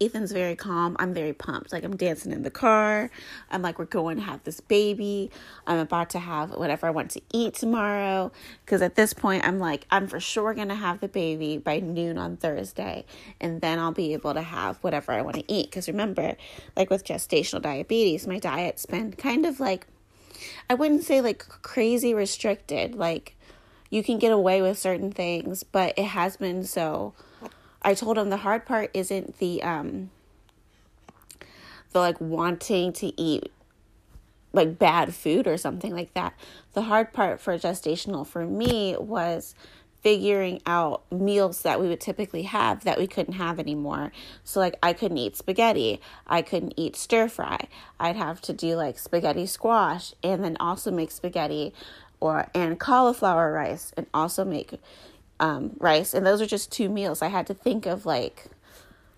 Ethan's 0.00 0.32
very 0.32 0.56
calm. 0.56 0.96
I'm 0.98 1.14
very 1.14 1.32
pumped. 1.32 1.72
Like 1.72 1.84
I'm 1.84 1.96
dancing 1.96 2.32
in 2.32 2.42
the 2.42 2.50
car. 2.50 3.10
I'm 3.50 3.62
like, 3.62 3.78
we're 3.78 3.84
going 3.84 4.16
to 4.16 4.22
have 4.22 4.42
this 4.44 4.60
baby. 4.60 5.30
I'm 5.66 5.78
about 5.78 6.10
to 6.10 6.18
have 6.18 6.50
whatever 6.50 6.86
I 6.86 6.90
want 6.90 7.12
to 7.12 7.20
eat 7.32 7.54
tomorrow. 7.54 8.32
Because 8.64 8.82
at 8.82 8.96
this 8.96 9.12
point, 9.12 9.46
I'm 9.46 9.58
like, 9.58 9.86
I'm 9.90 10.08
for 10.08 10.20
sure 10.20 10.52
to 10.52 10.74
have 10.74 11.00
the 11.00 11.08
baby 11.08 11.58
by 11.58 11.78
noon 11.78 12.18
on 12.18 12.36
Thursday. 12.36 13.04
And 13.40 13.60
then 13.60 13.78
I'll 13.78 13.92
be 13.92 14.12
able 14.12 14.34
to 14.34 14.42
have 14.42 14.76
whatever 14.78 15.12
I 15.12 15.22
want 15.22 15.36
to 15.36 15.52
eat. 15.52 15.70
Because 15.70 15.88
remember, 15.88 16.36
like 16.76 16.90
with 16.90 17.04
gestational 17.04 17.62
diabetes, 17.62 18.26
my 18.26 18.38
diet's 18.38 18.86
been 18.86 19.12
kind 19.12 19.46
of 19.46 19.60
like, 19.60 19.86
I 20.68 20.74
wouldn't 20.74 21.04
say 21.04 21.20
like 21.20 21.46
crazy 21.62 22.14
restricted. 22.14 22.94
Like 22.94 23.36
you 23.90 24.02
can 24.02 24.18
get 24.18 24.32
away 24.32 24.62
with 24.62 24.78
certain 24.78 25.12
things, 25.12 25.62
but 25.62 25.94
it 25.98 26.06
has 26.06 26.36
been 26.38 26.64
so 26.64 27.14
I 27.82 27.94
told 27.94 28.18
him 28.18 28.30
the 28.30 28.38
hard 28.38 28.64
part 28.64 28.90
isn't 28.94 29.38
the 29.38 29.62
um 29.62 30.10
the 31.92 31.98
like 31.98 32.20
wanting 32.20 32.92
to 32.94 33.20
eat 33.20 33.50
like 34.52 34.78
bad 34.78 35.14
food 35.14 35.46
or 35.46 35.56
something 35.56 35.94
like 35.94 36.12
that. 36.14 36.34
The 36.74 36.82
hard 36.82 37.12
part 37.12 37.40
for 37.40 37.56
gestational 37.58 38.26
for 38.26 38.46
me 38.46 38.96
was 38.98 39.54
figuring 40.02 40.60
out 40.66 41.04
meals 41.12 41.62
that 41.62 41.80
we 41.80 41.88
would 41.88 42.00
typically 42.00 42.42
have 42.42 42.82
that 42.84 42.98
we 42.98 43.06
couldn't 43.06 43.34
have 43.34 43.58
anymore. 43.58 44.10
So 44.42 44.58
like 44.58 44.76
I 44.82 44.92
couldn't 44.92 45.18
eat 45.18 45.36
spaghetti, 45.36 46.00
I 46.26 46.42
couldn't 46.42 46.74
eat 46.76 46.96
stir 46.96 47.28
fry. 47.28 47.68
I'd 48.00 48.16
have 48.16 48.40
to 48.42 48.52
do 48.52 48.74
like 48.74 48.98
spaghetti 48.98 49.46
squash 49.46 50.12
and 50.22 50.42
then 50.44 50.56
also 50.58 50.90
make 50.90 51.12
spaghetti 51.12 51.72
or 52.20 52.48
and 52.54 52.78
cauliflower 52.78 53.52
rice 53.52 53.92
and 53.96 54.06
also 54.12 54.44
make 54.44 54.74
um, 55.42 55.72
rice, 55.80 56.14
and 56.14 56.24
those 56.24 56.40
are 56.40 56.46
just 56.46 56.70
two 56.70 56.88
meals. 56.88 57.20
I 57.20 57.26
had 57.26 57.48
to 57.48 57.54
think 57.54 57.84
of 57.84 58.06
like 58.06 58.46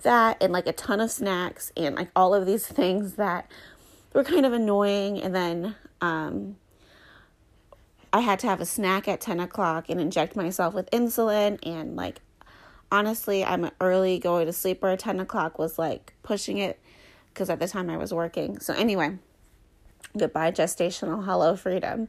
that 0.02 0.43
and 0.43 0.52
like 0.52 0.66
a 0.66 0.73
ton 0.73 0.99
of 1.00 1.11
snacks 1.11 1.71
and 1.76 1.95
like 1.95 2.09
all 2.16 2.35
of 2.35 2.47
these 2.47 2.66
things 2.81 3.14
that 3.14 3.49
were 4.14 4.25
kind 4.25 4.47
of 4.47 4.54
annoying. 4.54 5.21
And 5.21 5.35
then 5.35 5.76
um, 6.00 6.57
I 8.11 8.21
had 8.21 8.38
to 8.40 8.47
have 8.47 8.61
a 8.62 8.66
snack 8.66 9.07
at 9.07 9.21
10 9.21 9.38
o'clock 9.38 9.90
and 9.90 10.00
inject 10.00 10.35
myself 10.35 10.73
with 10.73 10.90
insulin. 10.90 11.59
And 11.62 11.95
like, 11.95 12.21
honestly, 12.90 13.45
I'm 13.45 13.71
early 13.78 14.19
going 14.19 14.47
to 14.47 14.52
sleep 14.52 14.83
or 14.83 14.97
10 14.97 15.21
o'clock 15.21 15.59
was 15.59 15.78
like 15.78 16.14
pushing 16.23 16.57
it 16.57 16.81
because 17.35 17.50
at 17.50 17.61
the 17.61 17.69
time 17.69 17.90
I 17.90 17.99
was 17.99 18.14
working. 18.14 18.61
So, 18.61 18.73
anyway, 18.73 19.19
goodbye, 20.16 20.52
gestational 20.52 21.25
hello 21.26 21.54
freedom 21.54 22.09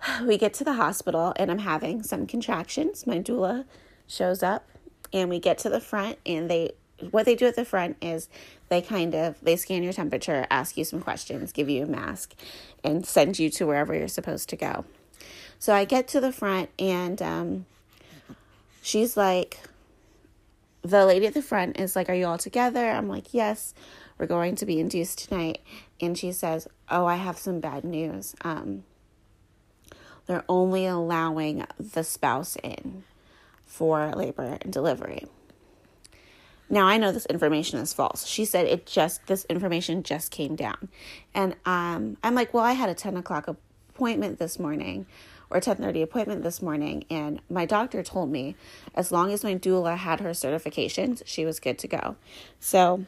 we 0.24 0.38
get 0.38 0.54
to 0.54 0.64
the 0.64 0.74
hospital 0.74 1.32
and 1.36 1.50
I'm 1.50 1.58
having 1.58 2.02
some 2.02 2.26
contractions. 2.26 3.06
My 3.06 3.18
doula 3.18 3.64
shows 4.06 4.42
up 4.42 4.66
and 5.12 5.30
we 5.30 5.38
get 5.38 5.58
to 5.58 5.68
the 5.68 5.80
front 5.80 6.18
and 6.24 6.50
they 6.50 6.72
what 7.10 7.26
they 7.26 7.34
do 7.34 7.46
at 7.46 7.56
the 7.56 7.64
front 7.64 7.96
is 8.00 8.30
they 8.70 8.80
kind 8.80 9.14
of 9.14 9.38
they 9.42 9.56
scan 9.56 9.82
your 9.82 9.92
temperature, 9.92 10.46
ask 10.50 10.76
you 10.76 10.84
some 10.84 11.00
questions, 11.00 11.52
give 11.52 11.68
you 11.68 11.84
a 11.84 11.86
mask 11.86 12.34
and 12.82 13.04
send 13.04 13.38
you 13.38 13.50
to 13.50 13.66
wherever 13.66 13.94
you're 13.94 14.08
supposed 14.08 14.48
to 14.48 14.56
go. 14.56 14.84
So 15.58 15.74
I 15.74 15.84
get 15.84 16.08
to 16.08 16.20
the 16.20 16.32
front 16.32 16.70
and 16.78 17.20
um, 17.20 17.66
she's 18.82 19.16
like 19.16 19.60
the 20.82 21.04
lady 21.04 21.26
at 21.26 21.34
the 21.34 21.42
front 21.42 21.78
is 21.80 21.96
like, 21.96 22.08
Are 22.08 22.14
you 22.14 22.26
all 22.26 22.38
together? 22.38 22.90
I'm 22.90 23.08
like, 23.08 23.34
Yes, 23.34 23.74
we're 24.18 24.26
going 24.26 24.54
to 24.56 24.66
be 24.66 24.80
induced 24.80 25.28
tonight. 25.28 25.58
And 26.00 26.16
she 26.16 26.32
says, 26.32 26.68
Oh, 26.90 27.06
I 27.06 27.16
have 27.16 27.38
some 27.38 27.60
bad 27.60 27.84
news. 27.84 28.34
Um, 28.42 28.84
they're 30.26 30.44
only 30.48 30.86
allowing 30.86 31.64
the 31.78 32.04
spouse 32.04 32.56
in 32.62 33.04
for 33.64 34.12
labor 34.14 34.58
and 34.60 34.72
delivery. 34.72 35.26
Now 36.68 36.86
I 36.86 36.96
know 36.96 37.12
this 37.12 37.26
information 37.26 37.78
is 37.78 37.92
false. 37.92 38.26
She 38.26 38.44
said 38.44 38.66
it 38.66 38.86
just 38.86 39.26
this 39.26 39.44
information 39.44 40.02
just 40.02 40.30
came 40.30 40.56
down, 40.56 40.88
and 41.34 41.54
um, 41.64 42.16
I'm 42.24 42.34
like, 42.34 42.52
well, 42.52 42.64
I 42.64 42.72
had 42.72 42.88
a 42.88 42.94
ten 42.94 43.16
o'clock 43.16 43.46
appointment 43.46 44.40
this 44.40 44.58
morning, 44.58 45.06
or 45.48 45.60
ten 45.60 45.76
thirty 45.76 46.02
appointment 46.02 46.42
this 46.42 46.60
morning, 46.60 47.04
and 47.08 47.40
my 47.48 47.66
doctor 47.66 48.02
told 48.02 48.30
me 48.30 48.56
as 48.94 49.12
long 49.12 49.32
as 49.32 49.44
my 49.44 49.54
doula 49.54 49.96
had 49.96 50.20
her 50.20 50.30
certifications, 50.30 51.22
she 51.24 51.44
was 51.44 51.60
good 51.60 51.78
to 51.78 51.86
go. 51.86 52.16
So, 52.58 53.04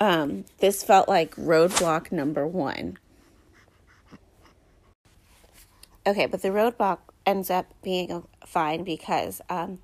um, 0.00 0.46
this 0.58 0.82
felt 0.82 1.08
like 1.08 1.36
roadblock 1.36 2.10
number 2.10 2.44
one 2.44 2.98
Okay, 6.06 6.26
but 6.26 6.42
the 6.42 6.48
roadblock 6.48 6.98
ends 7.24 7.50
up 7.50 7.66
being 7.82 8.24
fine 8.46 8.84
because 8.84 9.40
um, 9.48 9.78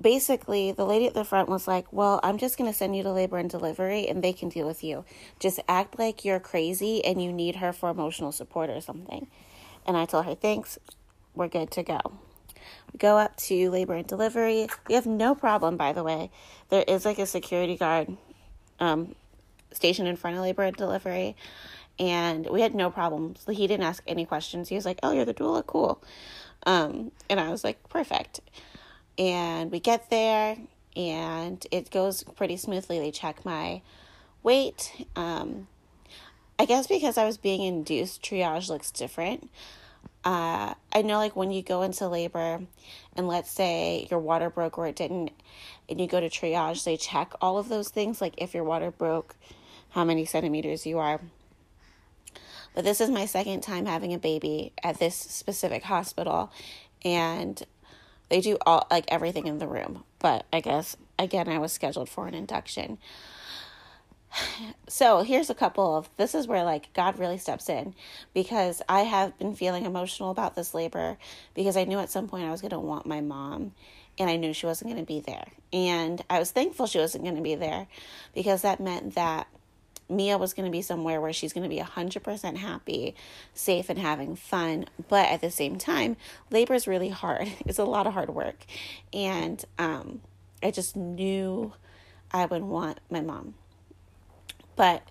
basically 0.00 0.72
the 0.72 0.84
lady 0.84 1.06
at 1.06 1.14
the 1.14 1.24
front 1.24 1.48
was 1.48 1.68
like, 1.68 1.92
Well, 1.92 2.18
I'm 2.22 2.38
just 2.38 2.58
going 2.58 2.70
to 2.70 2.76
send 2.76 2.96
you 2.96 3.04
to 3.04 3.12
labor 3.12 3.38
and 3.38 3.48
delivery 3.48 4.08
and 4.08 4.22
they 4.22 4.32
can 4.32 4.48
deal 4.48 4.66
with 4.66 4.82
you. 4.82 5.04
Just 5.38 5.60
act 5.68 5.98
like 5.98 6.24
you're 6.24 6.40
crazy 6.40 7.04
and 7.04 7.22
you 7.22 7.32
need 7.32 7.56
her 7.56 7.72
for 7.72 7.90
emotional 7.90 8.32
support 8.32 8.70
or 8.70 8.80
something. 8.80 9.28
And 9.86 9.96
I 9.96 10.04
told 10.04 10.26
her, 10.26 10.34
Thanks, 10.34 10.78
we're 11.34 11.48
good 11.48 11.70
to 11.72 11.84
go. 11.84 12.00
We 12.92 12.98
go 12.98 13.18
up 13.18 13.36
to 13.36 13.70
labor 13.70 13.94
and 13.94 14.06
delivery. 14.06 14.68
We 14.88 14.94
have 14.96 15.06
no 15.06 15.34
problem, 15.34 15.76
by 15.76 15.92
the 15.92 16.02
way. 16.02 16.30
There 16.70 16.84
is 16.88 17.04
like 17.04 17.20
a 17.20 17.26
security 17.26 17.76
guard 17.76 18.16
um, 18.80 19.14
stationed 19.72 20.08
in 20.08 20.16
front 20.16 20.36
of 20.36 20.42
labor 20.42 20.64
and 20.64 20.76
delivery 20.76 21.36
and 21.98 22.48
we 22.48 22.60
had 22.60 22.74
no 22.74 22.90
problems. 22.90 23.44
He 23.48 23.66
didn't 23.66 23.86
ask 23.86 24.02
any 24.06 24.24
questions. 24.24 24.68
He 24.68 24.74
was 24.74 24.84
like, 24.84 25.00
"Oh, 25.02 25.12
you're 25.12 25.24
the 25.24 25.34
doula, 25.34 25.66
cool," 25.66 26.02
um, 26.66 27.12
and 27.28 27.40
I 27.40 27.50
was 27.50 27.64
like, 27.64 27.88
"Perfect." 27.88 28.40
And 29.18 29.72
we 29.72 29.80
get 29.80 30.10
there, 30.10 30.56
and 30.96 31.66
it 31.70 31.90
goes 31.90 32.22
pretty 32.22 32.56
smoothly. 32.56 32.98
They 32.98 33.10
check 33.10 33.44
my 33.44 33.82
weight. 34.42 35.06
Um, 35.16 35.68
I 36.58 36.64
guess 36.64 36.86
because 36.86 37.18
I 37.18 37.24
was 37.24 37.36
being 37.36 37.62
induced, 37.62 38.22
triage 38.22 38.68
looks 38.68 38.90
different. 38.90 39.50
Uh, 40.24 40.74
I 40.92 41.02
know, 41.02 41.16
like 41.18 41.36
when 41.36 41.50
you 41.50 41.62
go 41.62 41.82
into 41.82 42.08
labor, 42.08 42.60
and 43.16 43.28
let's 43.28 43.50
say 43.50 44.06
your 44.10 44.20
water 44.20 44.50
broke 44.50 44.78
or 44.78 44.86
it 44.86 44.96
didn't, 44.96 45.30
and 45.88 46.00
you 46.00 46.06
go 46.06 46.20
to 46.20 46.28
triage, 46.28 46.84
they 46.84 46.96
check 46.96 47.32
all 47.40 47.58
of 47.58 47.68
those 47.68 47.88
things, 47.88 48.20
like 48.20 48.34
if 48.38 48.54
your 48.54 48.64
water 48.64 48.90
broke, 48.90 49.36
how 49.90 50.04
many 50.04 50.24
centimeters 50.24 50.86
you 50.86 50.98
are 50.98 51.20
but 52.78 52.84
this 52.84 53.00
is 53.00 53.10
my 53.10 53.26
second 53.26 53.60
time 53.60 53.86
having 53.86 54.14
a 54.14 54.20
baby 54.20 54.72
at 54.84 55.00
this 55.00 55.16
specific 55.16 55.82
hospital, 55.82 56.52
and 57.04 57.60
they 58.28 58.40
do 58.40 58.56
all 58.64 58.86
like 58.88 59.04
everything 59.08 59.48
in 59.48 59.58
the 59.58 59.66
room. 59.66 60.04
But 60.20 60.46
I 60.52 60.60
guess 60.60 60.96
again, 61.18 61.48
I 61.48 61.58
was 61.58 61.72
scheduled 61.72 62.08
for 62.08 62.28
an 62.28 62.34
induction. 62.34 62.98
So 64.86 65.22
here's 65.22 65.50
a 65.50 65.56
couple 65.56 65.96
of 65.96 66.08
this 66.18 66.36
is 66.36 66.46
where 66.46 66.62
like 66.62 66.92
God 66.92 67.18
really 67.18 67.36
steps 67.38 67.68
in 67.68 67.96
because 68.32 68.80
I 68.88 69.00
have 69.00 69.36
been 69.40 69.56
feeling 69.56 69.84
emotional 69.84 70.30
about 70.30 70.54
this 70.54 70.72
labor 70.72 71.18
because 71.54 71.76
I 71.76 71.82
knew 71.82 71.98
at 71.98 72.10
some 72.10 72.28
point 72.28 72.44
I 72.44 72.52
was 72.52 72.60
going 72.60 72.70
to 72.70 72.78
want 72.78 73.06
my 73.06 73.20
mom 73.20 73.72
and 74.20 74.30
I 74.30 74.36
knew 74.36 74.52
she 74.52 74.66
wasn't 74.66 74.92
going 74.92 75.04
to 75.04 75.06
be 75.06 75.18
there. 75.18 75.48
And 75.72 76.22
I 76.30 76.38
was 76.38 76.52
thankful 76.52 76.86
she 76.86 76.98
wasn't 76.98 77.24
going 77.24 77.34
to 77.34 77.42
be 77.42 77.56
there 77.56 77.88
because 78.34 78.62
that 78.62 78.78
meant 78.78 79.16
that 79.16 79.48
Mia 80.08 80.38
was 80.38 80.54
going 80.54 80.64
to 80.64 80.72
be 80.72 80.82
somewhere 80.82 81.20
where 81.20 81.32
she's 81.32 81.52
going 81.52 81.68
to 81.68 81.74
be 81.74 81.80
100% 81.80 82.56
happy, 82.56 83.14
safe, 83.52 83.88
and 83.88 83.98
having 83.98 84.36
fun. 84.36 84.86
But 85.08 85.28
at 85.28 85.40
the 85.40 85.50
same 85.50 85.76
time, 85.76 86.16
labor 86.50 86.74
is 86.74 86.86
really 86.86 87.10
hard. 87.10 87.48
It's 87.66 87.78
a 87.78 87.84
lot 87.84 88.06
of 88.06 88.14
hard 88.14 88.30
work. 88.30 88.64
And 89.12 89.62
um, 89.78 90.22
I 90.62 90.70
just 90.70 90.96
knew 90.96 91.72
I 92.32 92.46
would 92.46 92.62
want 92.62 93.00
my 93.10 93.20
mom. 93.20 93.54
But 94.76 95.02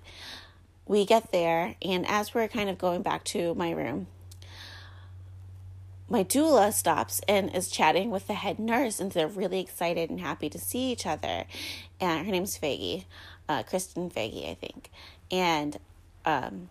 we 0.88 1.06
get 1.06 1.32
there, 1.32 1.75
and 1.82 2.08
as 2.08 2.34
we're 2.34 2.48
kind 2.48 2.70
of 2.70 2.77
going 2.77 3.01
back 3.01 3.24
to 3.25 3.54
my 3.56 3.72
room, 3.72 4.08
my 6.10 6.24
doula 6.24 6.72
stops 6.72 7.20
and 7.27 7.54
is 7.54 7.70
chatting 7.70 8.10
with 8.10 8.27
the 8.27 8.34
head 8.34 8.60
nurse, 8.60 9.00
and 9.00 9.12
they're 9.12 9.27
really 9.27 9.60
excited 9.60 10.10
and 10.10 10.22
happy 10.22 10.50
to 10.50 10.58
see 10.58 10.92
each 10.92 11.06
other. 11.06 11.44
And 12.00 12.25
her 12.25 12.32
name's 12.32 12.58
Faggy 12.58 13.04
uh, 13.50 13.63
Kristen 13.63 14.10
Faggy, 14.10 14.50
I 14.50 14.54
think, 14.54 14.89
and 15.32 15.77
um, 16.25 16.70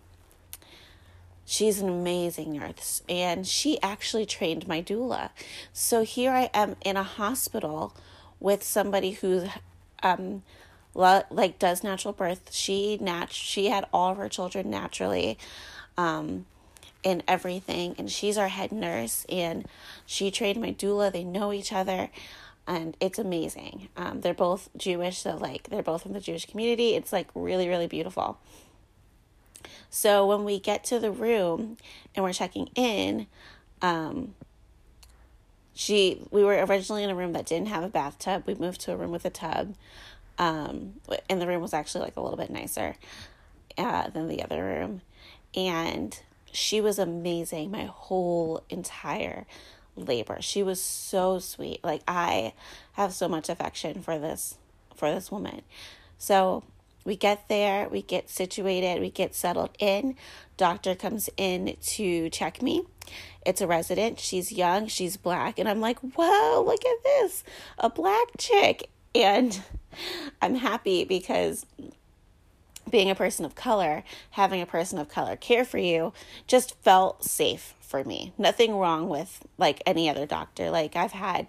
she's 1.45 1.79
an 1.79 1.89
amazing 1.89 2.53
nurse, 2.53 3.01
and 3.07 3.47
she 3.47 3.81
actually 3.81 4.25
trained 4.25 4.67
my 4.67 4.81
doula. 4.81 5.29
So 5.73 6.03
here 6.03 6.31
I 6.31 6.49
am 6.53 6.75
in 6.83 6.97
a 6.97 7.03
hospital 7.03 7.93
with 8.39 8.63
somebody 8.63 9.11
who, 9.11 9.47
um, 10.03 10.43
like 10.93 11.59
does 11.59 11.83
natural 11.83 12.13
birth. 12.13 12.51
She 12.51 12.97
nat 12.99 13.31
she 13.31 13.69
had 13.69 13.85
all 13.93 14.11
of 14.11 14.17
her 14.17 14.29
children 14.29 14.69
naturally. 14.69 15.37
Um, 15.97 16.45
and 17.03 17.23
everything 17.27 17.95
and 17.97 18.11
she's 18.11 18.37
our 18.37 18.47
head 18.47 18.71
nurse 18.71 19.25
and 19.29 19.65
she 20.05 20.31
trained 20.31 20.59
my 20.59 20.73
doula 20.73 21.11
they 21.11 21.23
know 21.23 21.53
each 21.53 21.71
other 21.71 22.09
and 22.67 22.97
it's 22.99 23.17
amazing. 23.17 23.87
Um, 23.95 24.21
they're 24.21 24.33
both 24.33 24.69
Jewish, 24.75 25.19
so 25.19 25.37
like 25.37 25.69
they're 25.69 25.81
both 25.81 26.03
from 26.03 26.13
the 26.13 26.19
Jewish 26.19 26.45
community. 26.45 26.95
It's 26.95 27.13
like 27.13 27.29
really, 27.33 27.69
really 27.69 27.87
beautiful. 27.87 28.37
So 29.89 30.25
when 30.27 30.43
we 30.43 30.59
get 30.59 30.83
to 30.85 30.99
the 30.99 31.11
room 31.11 31.77
and 32.13 32.23
we're 32.23 32.33
checking 32.33 32.67
in, 32.75 33.27
um, 33.81 34.35
she 35.73 36.21
we 36.29 36.43
were 36.43 36.65
originally 36.65 37.03
in 37.03 37.09
a 37.09 37.15
room 37.15 37.33
that 37.33 37.45
didn't 37.45 37.69
have 37.69 37.83
a 37.83 37.89
bathtub. 37.89 38.43
We 38.45 38.55
moved 38.55 38.81
to 38.81 38.91
a 38.91 38.97
room 38.97 39.11
with 39.11 39.25
a 39.25 39.29
tub. 39.29 39.75
Um, 40.37 40.95
and 41.29 41.41
the 41.41 41.47
room 41.47 41.61
was 41.61 41.73
actually 41.73 42.01
like 42.01 42.17
a 42.17 42.21
little 42.21 42.37
bit 42.37 42.51
nicer 42.51 42.95
uh, 43.77 44.09
than 44.09 44.27
the 44.27 44.43
other 44.43 44.63
room. 44.63 45.01
And 45.55 46.19
she 46.51 46.81
was 46.81 46.99
amazing 46.99 47.71
my 47.71 47.85
whole 47.85 48.63
entire 48.69 49.45
labor. 49.97 50.37
She 50.41 50.63
was 50.63 50.81
so 50.81 51.39
sweet. 51.39 51.83
Like 51.83 52.01
I 52.07 52.53
have 52.93 53.13
so 53.13 53.27
much 53.27 53.49
affection 53.49 54.01
for 54.01 54.17
this 54.17 54.55
for 54.95 55.13
this 55.13 55.31
woman. 55.31 55.61
So 56.17 56.63
we 57.05 57.15
get 57.15 57.47
there, 57.47 57.87
we 57.87 58.01
get 58.01 58.29
situated, 58.29 58.99
we 58.99 59.09
get 59.09 59.33
settled 59.33 59.69
in. 59.79 60.15
Doctor 60.57 60.95
comes 60.95 61.29
in 61.37 61.77
to 61.81 62.29
check 62.29 62.61
me. 62.61 62.83
It's 63.45 63.61
a 63.61 63.67
resident. 63.67 64.19
She's 64.19 64.51
young, 64.51 64.87
she's 64.87 65.15
black, 65.15 65.57
and 65.57 65.69
I'm 65.69 65.79
like, 65.79 65.99
"Whoa, 65.99 66.63
look 66.63 66.85
at 66.85 67.03
this. 67.03 67.43
A 67.77 67.89
black 67.89 68.27
chick." 68.37 68.89
And 69.15 69.61
I'm 70.41 70.55
happy 70.55 71.05
because 71.05 71.65
being 72.89 73.09
a 73.09 73.15
person 73.15 73.45
of 73.45 73.55
color, 73.55 74.03
having 74.31 74.61
a 74.61 74.65
person 74.65 74.97
of 74.99 75.09
color 75.09 75.35
care 75.35 75.65
for 75.65 75.77
you 75.77 76.13
just 76.47 76.75
felt 76.81 77.23
safe 77.23 77.73
for 77.87 78.03
me. 78.03 78.33
Nothing 78.37 78.75
wrong 78.75 79.09
with 79.09 79.45
like 79.57 79.81
any 79.85 80.09
other 80.09 80.25
doctor. 80.25 80.69
Like 80.69 80.95
I've 80.95 81.13
had 81.13 81.47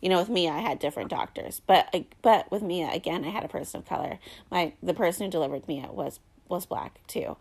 you 0.00 0.08
know 0.08 0.18
with 0.18 0.28
Mia 0.28 0.50
I 0.50 0.60
had 0.60 0.78
different 0.78 1.10
doctors, 1.10 1.60
but 1.66 1.94
but 2.22 2.50
with 2.50 2.62
Mia 2.62 2.90
again 2.90 3.24
I 3.24 3.30
had 3.30 3.44
a 3.44 3.48
person 3.48 3.80
of 3.80 3.86
color. 3.86 4.18
My 4.50 4.72
the 4.82 4.94
person 4.94 5.26
who 5.26 5.30
delivered 5.30 5.66
Mia 5.68 5.90
was 5.90 6.20
was 6.48 6.66
black 6.66 7.00
too. 7.06 7.36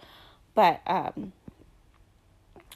But 0.54 0.82
um 0.88 1.34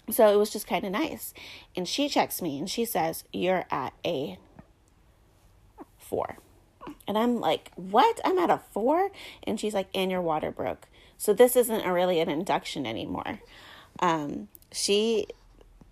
so 0.09 0.31
it 0.33 0.37
was 0.37 0.49
just 0.49 0.67
kind 0.67 0.85
of 0.85 0.91
nice. 0.91 1.33
And 1.75 1.87
she 1.87 2.09
checks 2.09 2.41
me 2.41 2.57
and 2.57 2.69
she 2.69 2.85
says, 2.85 3.23
"You're 3.31 3.65
at 3.69 3.93
a 4.05 4.37
4." 5.97 6.37
And 7.07 7.17
I'm 7.17 7.39
like, 7.39 7.71
what? 7.75 8.19
I'm 8.23 8.37
at 8.39 8.49
a 8.49 8.61
four? 8.71 9.11
And 9.43 9.59
she's 9.59 9.73
like, 9.73 9.87
and 9.93 10.09
your 10.09 10.21
water 10.21 10.51
broke. 10.51 10.87
So 11.17 11.33
this 11.33 11.55
isn't 11.55 11.85
a 11.85 11.93
really 11.93 12.19
an 12.19 12.29
induction 12.29 12.85
anymore. 12.85 13.41
Um, 13.99 14.47
she 14.71 15.27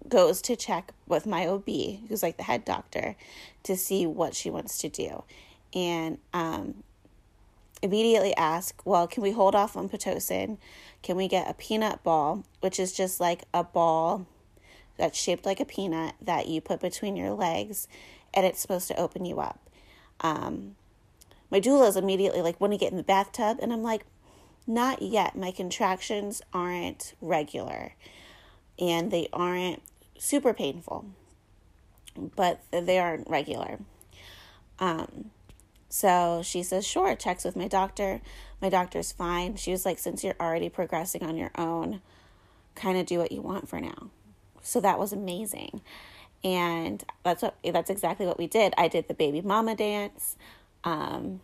goes 0.09 0.41
to 0.43 0.55
check 0.55 0.93
with 1.07 1.25
my 1.25 1.47
OB, 1.47 1.67
who's 2.07 2.23
like 2.23 2.37
the 2.37 2.43
head 2.43 2.65
doctor, 2.65 3.15
to 3.63 3.75
see 3.75 4.05
what 4.05 4.33
she 4.33 4.49
wants 4.49 4.77
to 4.79 4.89
do. 4.89 5.23
And 5.73 6.17
um, 6.33 6.83
immediately 7.81 8.35
ask, 8.35 8.81
well, 8.85 9.07
can 9.07 9.23
we 9.23 9.31
hold 9.31 9.55
off 9.55 9.75
on 9.75 9.89
Pitocin? 9.89 10.57
Can 11.03 11.17
we 11.17 11.27
get 11.27 11.49
a 11.49 11.53
peanut 11.53 12.03
ball, 12.03 12.43
which 12.61 12.79
is 12.79 12.93
just 12.93 13.19
like 13.19 13.43
a 13.53 13.63
ball 13.63 14.25
that's 14.97 15.19
shaped 15.19 15.45
like 15.45 15.59
a 15.59 15.65
peanut 15.65 16.15
that 16.21 16.47
you 16.47 16.61
put 16.61 16.79
between 16.79 17.15
your 17.15 17.31
legs 17.31 17.87
and 18.33 18.45
it's 18.45 18.59
supposed 18.59 18.87
to 18.87 18.99
open 18.99 19.25
you 19.25 19.39
up? 19.39 19.59
Um, 20.21 20.75
my 21.51 21.59
doula 21.59 21.87
is 21.87 21.95
immediately 21.95 22.41
like, 22.41 22.59
want 22.59 22.73
to 22.73 22.77
get 22.77 22.91
in 22.91 22.97
the 22.97 23.03
bathtub? 23.03 23.59
And 23.61 23.71
I'm 23.71 23.83
like, 23.83 24.05
not 24.65 25.01
yet. 25.01 25.35
My 25.35 25.51
contractions 25.51 26.41
aren't 26.53 27.13
regular 27.21 27.93
and 28.79 29.11
they 29.11 29.27
aren't 29.33 29.81
super 30.17 30.53
painful, 30.53 31.05
but 32.35 32.61
they 32.71 32.99
aren't 32.99 33.29
regular. 33.29 33.79
Um, 34.79 35.31
so 35.89 36.41
she 36.43 36.63
says, 36.63 36.85
sure, 36.85 37.15
checks 37.15 37.43
with 37.43 37.55
my 37.55 37.67
doctor. 37.67 38.21
My 38.61 38.69
doctor's 38.69 39.11
fine. 39.11 39.55
She 39.55 39.71
was 39.71 39.85
like, 39.85 39.99
since 39.99 40.23
you're 40.23 40.35
already 40.39 40.69
progressing 40.69 41.23
on 41.23 41.37
your 41.37 41.51
own, 41.57 42.01
kind 42.75 42.97
of 42.97 43.05
do 43.05 43.19
what 43.19 43.31
you 43.31 43.41
want 43.41 43.69
for 43.69 43.79
now. 43.79 44.09
So 44.61 44.81
that 44.81 44.99
was 44.99 45.13
amazing. 45.13 45.81
And 46.43 47.03
that's 47.23 47.41
what 47.41 47.55
that's 47.63 47.89
exactly 47.89 48.25
what 48.25 48.37
we 48.37 48.47
did. 48.47 48.73
I 48.77 48.87
did 48.87 49.07
the 49.07 49.13
baby 49.13 49.41
mama 49.41 49.75
dance. 49.75 50.35
Um, 50.83 51.39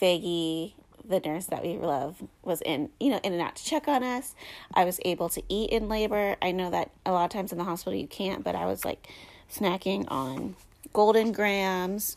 Faggy, 0.00 0.74
the 1.06 1.20
nurse 1.20 1.46
that 1.46 1.62
we 1.62 1.76
love, 1.76 2.22
was 2.42 2.60
in, 2.62 2.90
you 2.98 3.10
know, 3.10 3.20
in 3.22 3.32
and 3.32 3.42
out 3.42 3.56
to 3.56 3.64
check 3.64 3.88
on 3.88 4.02
us. 4.02 4.34
I 4.72 4.84
was 4.84 5.00
able 5.04 5.28
to 5.30 5.42
eat 5.48 5.70
in 5.70 5.88
labor. 5.88 6.36
I 6.40 6.50
know 6.50 6.70
that 6.70 6.90
a 7.04 7.12
lot 7.12 7.24
of 7.24 7.30
times 7.30 7.52
in 7.52 7.58
the 7.58 7.64
hospital 7.64 7.98
you 7.98 8.06
can't, 8.06 8.42
but 8.42 8.54
I 8.54 8.66
was 8.66 8.84
like 8.84 9.08
snacking 9.52 10.06
on 10.08 10.56
Golden 10.92 11.32
Grahams. 11.32 12.16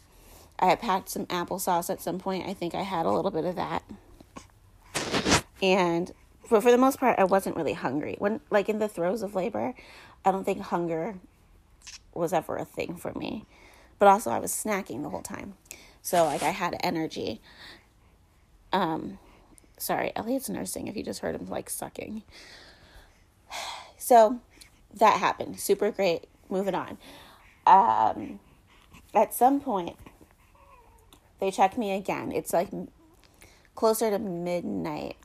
I 0.60 0.68
had 0.68 0.80
packed 0.80 1.10
some 1.10 1.26
applesauce 1.28 1.90
at 1.90 2.02
some 2.02 2.18
point. 2.20 2.48
I 2.48 2.54
think 2.54 2.74
I 2.74 2.82
had 2.82 3.06
a 3.06 3.12
little 3.12 3.32
bit 3.32 3.46
of 3.46 3.56
that. 3.56 3.84
And 5.62 6.12
but 6.50 6.64
for 6.64 6.72
the 6.72 6.78
most 6.78 7.00
part, 7.00 7.20
I 7.20 7.26
wasn't 7.26 7.58
really 7.58 7.74
hungry. 7.74 8.16
When 8.20 8.40
like 8.50 8.70
in 8.70 8.80
the 8.80 8.88
throes 8.88 9.22
of 9.22 9.36
labor, 9.36 9.74
I 10.24 10.32
don't 10.32 10.46
think 10.46 10.62
hunger 10.62 11.16
was 12.14 12.34
ever 12.34 12.56
a 12.58 12.66
thing 12.66 12.96
for 12.96 13.14
me. 13.14 13.46
But 14.00 14.08
also 14.08 14.32
I 14.32 14.40
was 14.40 14.52
snacking 14.52 15.04
the 15.04 15.10
whole 15.10 15.22
time. 15.22 15.56
So 16.02 16.24
like 16.24 16.44
I 16.44 16.52
had 16.52 16.78
energy. 16.82 17.42
Um 18.72 19.20
sorry, 19.78 20.12
Elliot's 20.16 20.50
nursing 20.50 20.88
if 20.88 20.96
you 20.96 21.04
just 21.04 21.20
heard 21.20 21.36
him 21.36 21.48
like 21.48 21.70
sucking. 21.70 22.24
So 24.00 24.40
that 24.94 25.20
happened. 25.20 25.60
Super 25.60 25.92
great. 25.92 26.28
Moving 26.50 26.76
on. 26.76 26.98
Um 27.66 28.40
at 29.14 29.34
some 29.34 29.60
point 29.60 29.98
they 31.40 31.52
check 31.52 31.78
me 31.78 31.92
again. 31.92 32.32
It's 32.32 32.54
like 32.54 32.70
closer 33.76 34.10
to 34.10 34.20
midnight. 34.20 35.18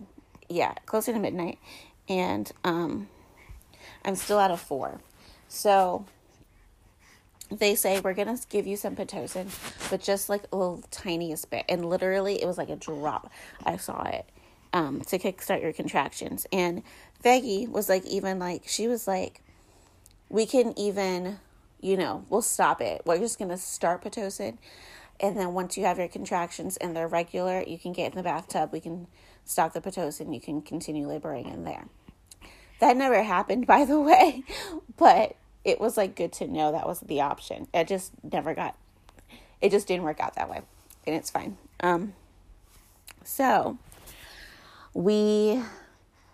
Yeah, 0.48 0.72
closer 0.87 1.12
to 1.12 1.18
midnight. 1.20 1.59
And 2.09 2.50
um 2.64 3.09
I'm 4.05 4.16
still 4.16 4.40
at 4.40 4.50
a 4.50 4.57
4. 4.57 5.00
So 5.48 6.05
they 7.59 7.75
say 7.75 8.01
we're 8.01 8.15
gonna 8.15 8.38
give 8.49 8.67
you 8.67 8.77
some 8.77 8.97
pitocin, 8.97 9.49
but 9.91 10.01
just 10.03 10.29
like 10.29 10.45
a 10.53 10.57
little 10.57 10.83
tiniest 10.91 11.51
bit, 11.51 11.65
and 11.69 11.85
literally 11.85 12.43
it 12.43 12.47
was 12.47 12.59
like 12.59 12.71
a 12.71 12.77
drop. 12.77 13.31
I 13.65 13.77
saw 13.77 14.03
it 14.05 14.29
um, 14.73 15.01
to 15.03 15.19
kickstart 15.19 15.62
your 15.62 15.73
contractions, 15.73 16.47
and 16.53 16.83
Veggie 17.25 17.69
was 17.69 17.88
like 17.88 18.05
even 18.07 18.38
like 18.38 18.62
she 18.67 18.88
was 18.88 19.07
like, 19.07 19.43
we 20.29 20.47
can 20.47 20.79
even, 20.79 21.38
you 21.81 21.97
know, 21.97 22.25
we'll 22.29 22.43
stop 22.43 22.81
it. 22.81 23.03
We're 23.05 23.19
just 23.19 23.38
gonna 23.38 23.59
start 23.59 24.03
pitocin, 24.03 24.59
and 25.21 25.37
then 25.37 25.55
once 25.55 25.77
you 25.77 25.85
have 25.85 25.99
your 25.99 26.09
contractions 26.09 26.77
and 26.79 26.97
they're 26.97 27.09
regular, 27.09 27.62
you 27.62 27.79
can 27.79 27.93
get 27.93 28.12
in 28.12 28.17
the 28.17 28.23
bathtub. 28.23 28.71
We 28.73 28.81
can 28.81 29.07
stop 29.45 29.73
the 29.73 29.81
pitocin. 29.81 30.35
You 30.35 30.41
can 30.41 30.62
continue 30.62 31.07
laboring 31.07 31.49
in 31.49 31.65
there. 31.65 31.87
That 32.81 32.97
never 32.97 33.23
happened, 33.23 33.67
by 33.69 33.85
the 33.85 34.01
way, 34.01 34.43
but 34.97 35.37
it 35.64 35.81
was 35.81 35.96
like 35.96 36.14
good 36.14 36.33
to 36.35 36.46
know 36.46 36.72
that 36.72 36.87
was 36.87 37.01
the 37.01 37.20
option. 37.20 37.68
It 37.72 37.88
just 37.88 38.12
never 38.31 38.55
got, 38.55 38.77
it 39.61 39.70
just 39.70 39.87
didn't 39.87 40.05
work 40.05 40.20
out 40.20 40.35
that 40.35 40.51
way, 40.51 40.61
and 41.07 41.16
it's 41.16 41.31
fine. 41.31 41.57
Um, 41.81 42.14
so 43.25 43.79
we 44.94 45.62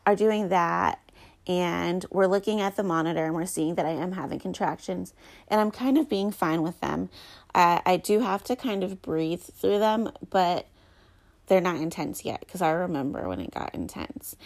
are 0.07 0.17
doing 0.17 0.49
that, 0.49 0.99
and 1.47 2.05
we're 2.11 2.27
looking 2.27 2.61
at 2.61 2.77
the 2.77 2.83
monitor, 2.83 3.25
and 3.25 3.35
we're 3.35 3.47
seeing 3.47 3.75
that 3.77 3.87
I 3.87 3.91
am 3.91 4.13
having 4.13 4.39
contractions, 4.39 5.15
and 5.49 5.61
I'm 5.61 5.71
kind 5.71 5.99
of 5.99 6.09
being 6.09 6.31
fine 6.31 6.63
with 6.63 6.81
them. 6.81 7.11
I, 7.55 7.83
I 7.85 7.97
do 7.97 8.21
have 8.21 8.45
to 8.45 8.57
kind 8.57 8.83
of 8.83 9.03
breathe 9.03 9.43
through 9.43 9.79
them, 9.79 10.11
but 10.31 10.67
they're 11.47 11.61
not 11.61 11.77
intense 11.77 12.25
yet 12.25 12.41
because 12.41 12.63
I 12.63 12.71
remember 12.71 13.29
when 13.29 13.41
it 13.41 13.51
got 13.51 13.75
intense. 13.75 14.37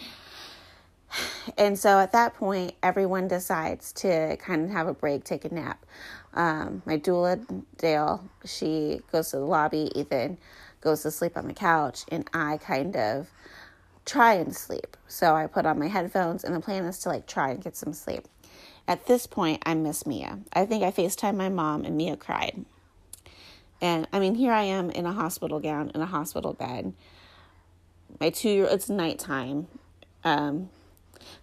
And 1.57 1.77
so 1.77 1.99
at 1.99 2.11
that 2.13 2.33
point, 2.35 2.73
everyone 2.81 3.27
decides 3.27 3.91
to 3.93 4.37
kind 4.37 4.63
of 4.63 4.69
have 4.71 4.87
a 4.87 4.93
break, 4.93 5.23
take 5.23 5.45
a 5.45 5.53
nap. 5.53 5.85
Um, 6.33 6.81
my 6.85 6.97
doula, 6.97 7.63
Dale, 7.77 8.27
she 8.45 9.01
goes 9.11 9.31
to 9.31 9.37
the 9.37 9.45
lobby. 9.45 9.91
Ethan 9.95 10.37
goes 10.81 11.03
to 11.03 11.11
sleep 11.11 11.37
on 11.37 11.47
the 11.47 11.53
couch, 11.53 12.03
and 12.09 12.27
I 12.33 12.57
kind 12.57 12.95
of 12.95 13.29
try 14.05 14.33
and 14.33 14.55
sleep. 14.55 14.97
So 15.07 15.35
I 15.35 15.47
put 15.47 15.65
on 15.65 15.79
my 15.79 15.87
headphones, 15.87 16.43
and 16.43 16.55
the 16.55 16.59
plan 16.59 16.85
is 16.85 16.99
to 16.99 17.09
like 17.09 17.27
try 17.27 17.51
and 17.51 17.63
get 17.63 17.75
some 17.75 17.93
sleep. 17.93 18.27
At 18.87 19.05
this 19.05 19.27
point, 19.27 19.63
I 19.65 19.75
miss 19.75 20.05
Mia. 20.05 20.39
I 20.51 20.65
think 20.65 20.83
I 20.83 20.91
FaceTime 20.91 21.35
my 21.35 21.49
mom, 21.49 21.85
and 21.85 21.95
Mia 21.95 22.17
cried. 22.17 22.65
And 23.81 24.07
I 24.11 24.19
mean, 24.19 24.35
here 24.35 24.51
I 24.51 24.63
am 24.63 24.89
in 24.89 25.05
a 25.05 25.13
hospital 25.13 25.59
gown, 25.59 25.91
in 25.93 26.01
a 26.01 26.05
hospital 26.05 26.53
bed. 26.53 26.93
My 28.19 28.29
two 28.29 28.49
year, 28.49 28.67
it's 28.69 28.89
nighttime. 28.89 29.67
Um, 30.23 30.69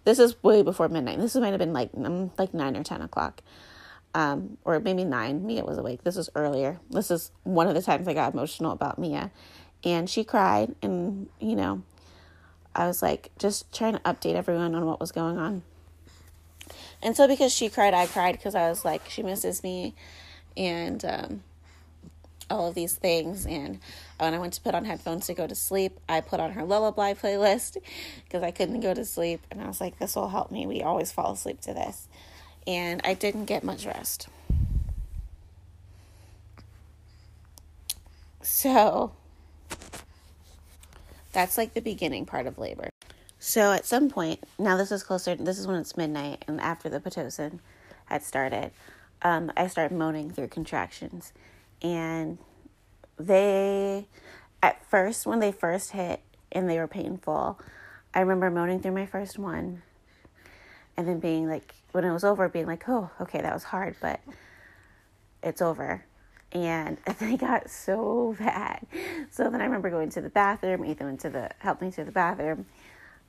this 0.03 0.19
is 0.19 0.41
way 0.43 0.61
before 0.61 0.89
midnight. 0.89 1.19
This 1.19 1.35
might 1.35 1.49
have 1.49 1.59
been 1.59 1.73
like 1.73 1.91
like 2.37 2.53
nine 2.53 2.75
or 2.75 2.83
ten 2.83 3.01
o'clock, 3.01 3.41
um, 4.13 4.57
or 4.65 4.79
maybe 4.79 5.03
nine. 5.03 5.45
Mia 5.45 5.63
was 5.63 5.77
awake. 5.77 6.03
This 6.03 6.15
was 6.15 6.29
earlier. 6.35 6.79
This 6.89 7.11
is 7.11 7.31
one 7.43 7.67
of 7.67 7.75
the 7.75 7.81
times 7.81 8.07
I 8.07 8.13
got 8.13 8.33
emotional 8.33 8.71
about 8.71 8.99
Mia, 8.99 9.31
and 9.83 10.09
she 10.09 10.23
cried, 10.23 10.75
and 10.81 11.29
you 11.39 11.55
know, 11.55 11.83
I 12.75 12.87
was 12.87 13.01
like 13.01 13.31
just 13.37 13.73
trying 13.73 13.93
to 13.93 13.99
update 13.99 14.35
everyone 14.35 14.75
on 14.75 14.85
what 14.85 14.99
was 14.99 15.11
going 15.11 15.37
on. 15.37 15.63
And 17.01 17.15
so 17.15 17.27
because 17.27 17.53
she 17.53 17.69
cried, 17.69 17.93
I 17.93 18.05
cried 18.05 18.33
because 18.33 18.55
I 18.55 18.69
was 18.69 18.85
like 18.85 19.09
she 19.09 19.23
misses 19.23 19.63
me, 19.63 19.93
and 20.55 21.03
um, 21.05 21.43
all 22.49 22.67
of 22.69 22.75
these 22.75 22.95
things. 22.95 23.45
And 23.45 23.79
when 24.21 24.33
I 24.35 24.39
went 24.39 24.53
to 24.53 24.61
put 24.61 24.75
on 24.75 24.85
headphones 24.85 25.25
to 25.27 25.33
go 25.33 25.47
to 25.47 25.55
sleep, 25.55 25.99
I 26.07 26.21
put 26.21 26.39
on 26.39 26.51
her 26.51 26.63
lullaby 26.63 27.13
playlist 27.13 27.77
because 28.23 28.43
I 28.43 28.51
couldn't 28.51 28.81
go 28.81 28.93
to 28.93 29.03
sleep. 29.03 29.41
And 29.49 29.61
I 29.61 29.67
was 29.67 29.81
like, 29.81 29.97
this 29.99 30.15
will 30.15 30.29
help 30.29 30.51
me. 30.51 30.67
We 30.67 30.83
always 30.83 31.11
fall 31.11 31.33
asleep 31.33 31.61
to 31.61 31.73
this. 31.73 32.07
And 32.67 33.01
I 33.03 33.15
didn't 33.15 33.45
get 33.45 33.63
much 33.63 33.85
rest. 33.85 34.27
So 38.43 39.11
that's 41.31 41.57
like 41.57 41.73
the 41.73 41.81
beginning 41.81 42.25
part 42.25 42.45
of 42.45 42.59
labor. 42.59 42.89
So 43.39 43.71
at 43.71 43.85
some 43.85 44.09
point, 44.09 44.43
now 44.59 44.77
this 44.77 44.91
is 44.91 45.01
closer, 45.01 45.35
this 45.35 45.57
is 45.57 45.65
when 45.65 45.77
it's 45.77 45.97
midnight 45.97 46.45
and 46.47 46.61
after 46.61 46.89
the 46.89 46.99
Pitocin 46.99 47.59
had 48.05 48.21
started, 48.21 48.71
um, 49.23 49.51
I 49.57 49.65
started 49.65 49.97
moaning 49.97 50.29
through 50.29 50.49
contractions. 50.49 51.33
And 51.81 52.37
they, 53.21 54.07
at 54.61 54.85
first, 54.89 55.25
when 55.25 55.39
they 55.39 55.51
first 55.51 55.91
hit 55.91 56.21
and 56.51 56.69
they 56.69 56.77
were 56.77 56.87
painful, 56.87 57.59
I 58.13 58.19
remember 58.21 58.49
moaning 58.49 58.81
through 58.81 58.91
my 58.93 59.05
first 59.05 59.39
one 59.39 59.83
and 60.97 61.07
then 61.07 61.19
being 61.19 61.47
like, 61.47 61.73
when 61.91 62.03
it 62.03 62.11
was 62.11 62.23
over, 62.23 62.47
being 62.49 62.67
like, 62.67 62.87
oh, 62.87 63.09
okay, 63.19 63.41
that 63.41 63.53
was 63.53 63.63
hard, 63.63 63.95
but 64.01 64.19
it's 65.43 65.61
over 65.61 66.03
and 66.51 66.97
they 67.19 67.37
got 67.37 67.69
so 67.69 68.35
bad. 68.39 68.85
So 69.29 69.49
then 69.49 69.61
I 69.61 69.65
remember 69.65 69.89
going 69.89 70.09
to 70.11 70.21
the 70.21 70.29
bathroom. 70.29 70.85
Ethan 70.85 71.07
went 71.07 71.19
to 71.21 71.29
the 71.29 71.49
helped 71.59 71.81
me 71.81 71.91
to 71.91 72.03
the 72.03 72.11
bathroom, 72.11 72.65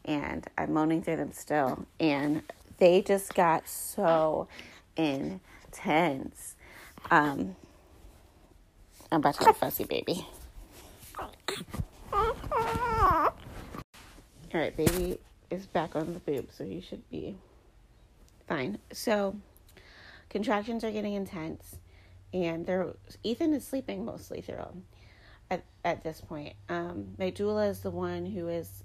and 0.05 0.47
I'm 0.59 0.73
moaning 0.73 1.03
through 1.03 1.17
them 1.17 1.33
still, 1.33 1.87
and 2.01 2.43
they 2.79 3.03
just 3.03 3.35
got 3.35 3.69
so 3.69 4.49
intense. 4.97 6.57
Um, 7.11 7.57
I'm 9.13 9.19
about 9.19 9.35
to 9.35 9.51
a 9.51 9.53
fussy 9.53 9.85
baby. 9.85 10.27
All 11.19 11.31
right, 14.55 14.77
baby 14.77 15.19
is 15.51 15.67
back 15.67 15.95
on 15.95 16.15
the 16.15 16.21
boob, 16.21 16.49
so 16.51 16.65
he 16.65 16.81
should 16.81 17.09
be 17.11 17.37
fine. 18.49 18.79
So 18.91 19.37
contractions 20.31 20.83
are 20.83 20.91
getting 20.91 21.13
intense 21.13 21.77
and 22.33 22.65
there 22.65 22.95
Ethan 23.23 23.53
is 23.53 23.67
sleeping 23.67 24.05
mostly 24.05 24.41
through 24.41 24.57
them 24.57 24.85
at 25.51 25.65
at 25.85 26.03
this 26.03 26.23
point. 26.23 26.55
Um, 26.71 27.09
my 27.19 27.31
doula 27.31 27.69
is 27.69 27.81
the 27.81 27.91
one 27.91 28.25
who 28.25 28.49
is 28.49 28.83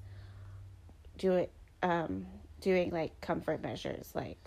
doing 1.17 1.47
um, 1.81 2.25
doing 2.59 2.91
like 2.91 3.21
comfort 3.21 3.61
measures, 3.61 4.11
like 4.13 4.37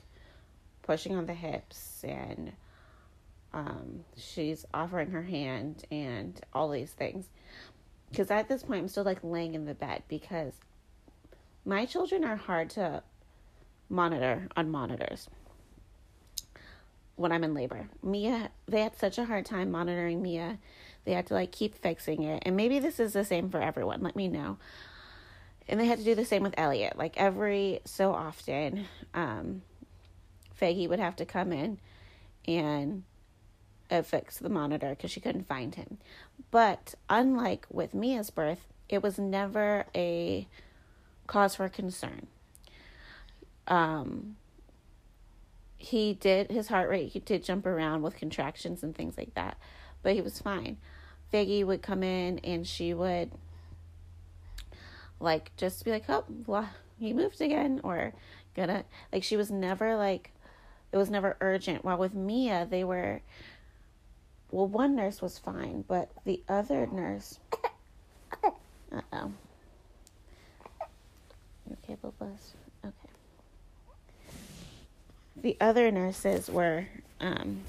pushing 0.83 1.17
on 1.17 1.25
the 1.25 1.35
hips, 1.35 2.05
and 2.05 2.53
um, 3.53 4.05
she's 4.17 4.65
offering 4.73 5.11
her 5.11 5.23
hand 5.23 5.85
and 5.91 6.41
all 6.53 6.71
these 6.71 6.93
things. 6.93 7.27
Because 8.11 8.31
at 8.31 8.49
this 8.49 8.63
point, 8.63 8.83
I'm 8.83 8.89
still 8.89 9.05
like 9.05 9.21
laying 9.23 9.55
in 9.55 9.67
the 9.67 9.75
bed 9.75 10.03
because 10.09 10.53
my 11.65 11.87
children 11.87 12.25
are 12.25 12.37
hard 12.37 12.71
to 12.71 13.03
monitor 13.89 14.49
on 14.57 14.71
monitors 14.71 15.29
when 17.17 17.33
I'm 17.33 17.45
in 17.45 17.55
labor. 17.55 17.89
Mia, 18.03 18.51
they 18.67 18.81
had 18.81 18.97
such 18.97 19.19
a 19.19 19.25
hard 19.25 19.45
time 19.45 19.71
monitoring 19.71 20.23
Mia. 20.23 20.59
They 21.05 21.13
had 21.13 21.27
to 21.27 21.35
like 21.35 21.53
keep 21.53 21.75
fixing 21.75 22.23
it. 22.23 22.43
And 22.47 22.57
maybe 22.57 22.79
this 22.79 22.99
is 22.99 23.13
the 23.13 23.25
same 23.25 23.51
for 23.51 23.61
everyone. 23.61 24.03
Let 24.03 24.17
me 24.17 24.29
know. 24.29 24.59
And 25.69 25.79
they 25.79 25.87
had 25.87 25.99
to 25.99 26.05
do 26.05 26.15
the 26.15 26.25
same 26.25 26.43
with 26.43 26.55
Elliot. 26.57 26.97
Like 26.97 27.17
every 27.17 27.81
so 27.85 28.13
often, 28.13 28.87
um, 29.15 29.63
Faggy 30.61 30.89
would 30.89 30.99
have 30.99 31.17
to 31.17 31.25
come 31.25 31.53
in 31.53 31.79
and 32.47 33.05
uh, 33.91 34.03
fix 34.03 34.39
the 34.39 34.49
monitor 34.49 34.91
because 34.91 35.11
she 35.11 35.21
couldn't 35.21 35.47
find 35.49 35.75
him. 35.75 35.99
But 36.51 36.95
unlike 37.09 37.67
with 37.71 37.95
Mia's 37.95 38.31
birth, 38.31 38.67
it 38.89 39.03
was 39.03 39.19
never 39.19 39.87
a 39.95 40.47
cause 41.27 41.55
for 41.55 41.69
concern. 41.69 42.27
Um, 43.69 44.37
he 45.83 46.13
did 46.13 46.51
his 46.51 46.69
heart 46.69 46.91
rate 46.91 47.11
he 47.13 47.21
did 47.21 47.43
jump 47.43 47.65
around 47.65 48.03
with 48.03 48.15
contractions 48.15 48.83
and 48.83 48.95
things 48.95 49.17
like 49.17 49.33
that 49.33 49.57
but 50.03 50.13
he 50.13 50.21
was 50.21 50.39
fine 50.39 50.77
Faggy 51.33 51.65
would 51.65 51.81
come 51.81 52.03
in 52.03 52.39
and 52.41 52.67
she 52.67 52.93
would 52.93 53.31
like 55.19 55.57
just 55.57 55.83
be 55.83 55.91
like 55.91 56.05
oh 56.11 56.25
well 56.47 56.69
he 56.99 57.15
moved 57.15 57.41
again 57.41 57.81
or 57.83 58.13
gonna 58.55 58.85
like 59.11 59.23
she 59.23 59.39
was 59.39 59.51
never 59.51 59.97
like 59.97 60.33
it 60.93 60.99
was 60.99 61.09
never 61.09 61.39
urgent 61.41 61.83
while 61.83 61.97
with 61.97 62.13
mia 62.13 62.67
they 62.69 62.85
were 62.85 63.23
well 64.51 64.67
one 64.67 64.95
nurse 64.97 65.21
was 65.23 65.39
fine 65.39 65.85
but 65.87 66.11
the 66.25 66.43
other 66.49 66.87
nurse 66.87 67.39
uh-oh 68.93 69.33
okay 71.73 71.97
bubbles 72.01 72.55
Okay. 72.85 73.13
the 75.37 75.57
other 75.61 75.91
nurses 75.91 76.49
were 76.49 76.87
um, 77.21 77.61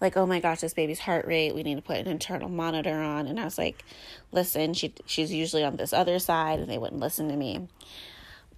like, 0.00 0.16
"Oh 0.16 0.26
my 0.26 0.40
gosh, 0.40 0.60
this 0.60 0.74
baby's 0.74 0.98
heart 0.98 1.26
rate. 1.26 1.54
We 1.54 1.62
need 1.62 1.76
to 1.76 1.82
put 1.82 1.98
an 1.98 2.08
internal 2.08 2.48
monitor 2.48 3.00
on." 3.00 3.26
And 3.28 3.38
I 3.38 3.44
was 3.44 3.58
like, 3.58 3.84
"Listen, 4.32 4.74
she 4.74 4.92
she's 5.06 5.32
usually 5.32 5.64
on 5.64 5.76
this 5.76 5.92
other 5.92 6.18
side," 6.18 6.58
and 6.58 6.68
they 6.68 6.78
wouldn't 6.78 7.00
listen 7.00 7.28
to 7.28 7.36
me. 7.36 7.68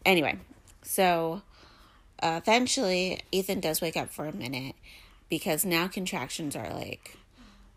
Anyway, 0.04 0.38
so 0.82 1.42
uh, 2.22 2.40
eventually, 2.42 3.20
Ethan 3.32 3.60
does 3.60 3.80
wake 3.80 3.96
up 3.96 4.10
for 4.10 4.26
a 4.26 4.32
minute 4.34 4.74
because 5.28 5.64
now 5.64 5.88
contractions 5.88 6.54
are 6.56 6.72
like 6.72 7.16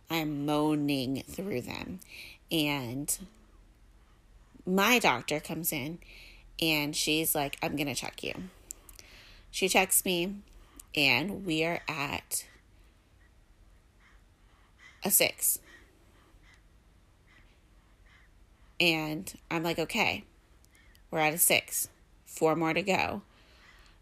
I'm 0.09 0.45
moaning 0.45 1.23
through 1.27 1.61
them, 1.61 1.99
and 2.51 3.17
my 4.65 4.99
doctor 4.99 5.39
comes 5.39 5.71
in 5.71 5.99
and 6.61 6.95
she's 6.95 7.35
like, 7.35 7.57
"I'm 7.61 7.75
gonna 7.75 7.95
check 7.95 8.23
you." 8.23 8.33
She 9.51 9.67
checks 9.67 10.05
me, 10.05 10.35
and 10.95 11.45
we 11.45 11.63
are 11.63 11.81
at 11.87 12.45
a 15.03 15.11
six. 15.11 15.59
And 18.79 19.33
I'm 19.49 19.63
like, 19.63 19.79
okay, 19.79 20.25
we're 21.09 21.19
at 21.19 21.33
a 21.33 21.37
six, 21.39 21.89
four 22.25 22.55
more 22.55 22.73
to 22.73 22.83
go. 22.83 23.23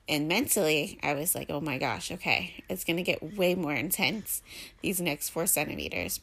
And 0.08 0.28
mentally, 0.28 1.00
I 1.02 1.14
was 1.14 1.34
like, 1.34 1.50
oh 1.50 1.62
my 1.62 1.78
gosh, 1.78 2.12
okay, 2.12 2.64
it's 2.70 2.84
going 2.84 2.98
to 2.98 3.04
get 3.04 3.36
way 3.36 3.56
more 3.56 3.74
intense 3.74 4.44
these 4.82 5.02
next 5.02 5.30
four 5.30 5.48
centimeters. 5.48 6.20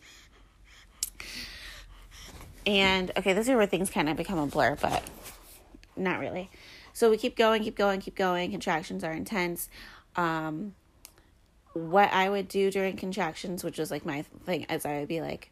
And 2.65 3.11
okay, 3.17 3.33
this 3.33 3.49
is 3.49 3.55
where 3.55 3.67
things 3.67 3.91
kind 3.91 4.09
of 4.09 4.17
become 4.17 4.39
a 4.39 4.47
blur, 4.47 4.77
but 4.81 5.03
not 5.97 6.21
really. 6.21 6.49
So 6.93 7.11
we 7.11 7.17
keep 7.17 7.37
going, 7.37 7.65
keep 7.65 7.77
going, 7.77 8.01
keep 8.01 8.15
going. 8.15 8.51
Contractions 8.51 9.03
are 9.03 9.13
intense. 9.13 9.69
Um, 10.15 10.75
what 11.73 12.13
I 12.13 12.29
would 12.29 12.49
do 12.49 12.71
during 12.71 12.97
contractions, 12.97 13.65
which 13.65 13.79
was 13.79 13.91
like 13.91 14.05
my 14.05 14.23
thing, 14.45 14.67
as 14.69 14.85
I 14.85 15.01
would 15.01 15.09
be 15.09 15.21
like, 15.21 15.51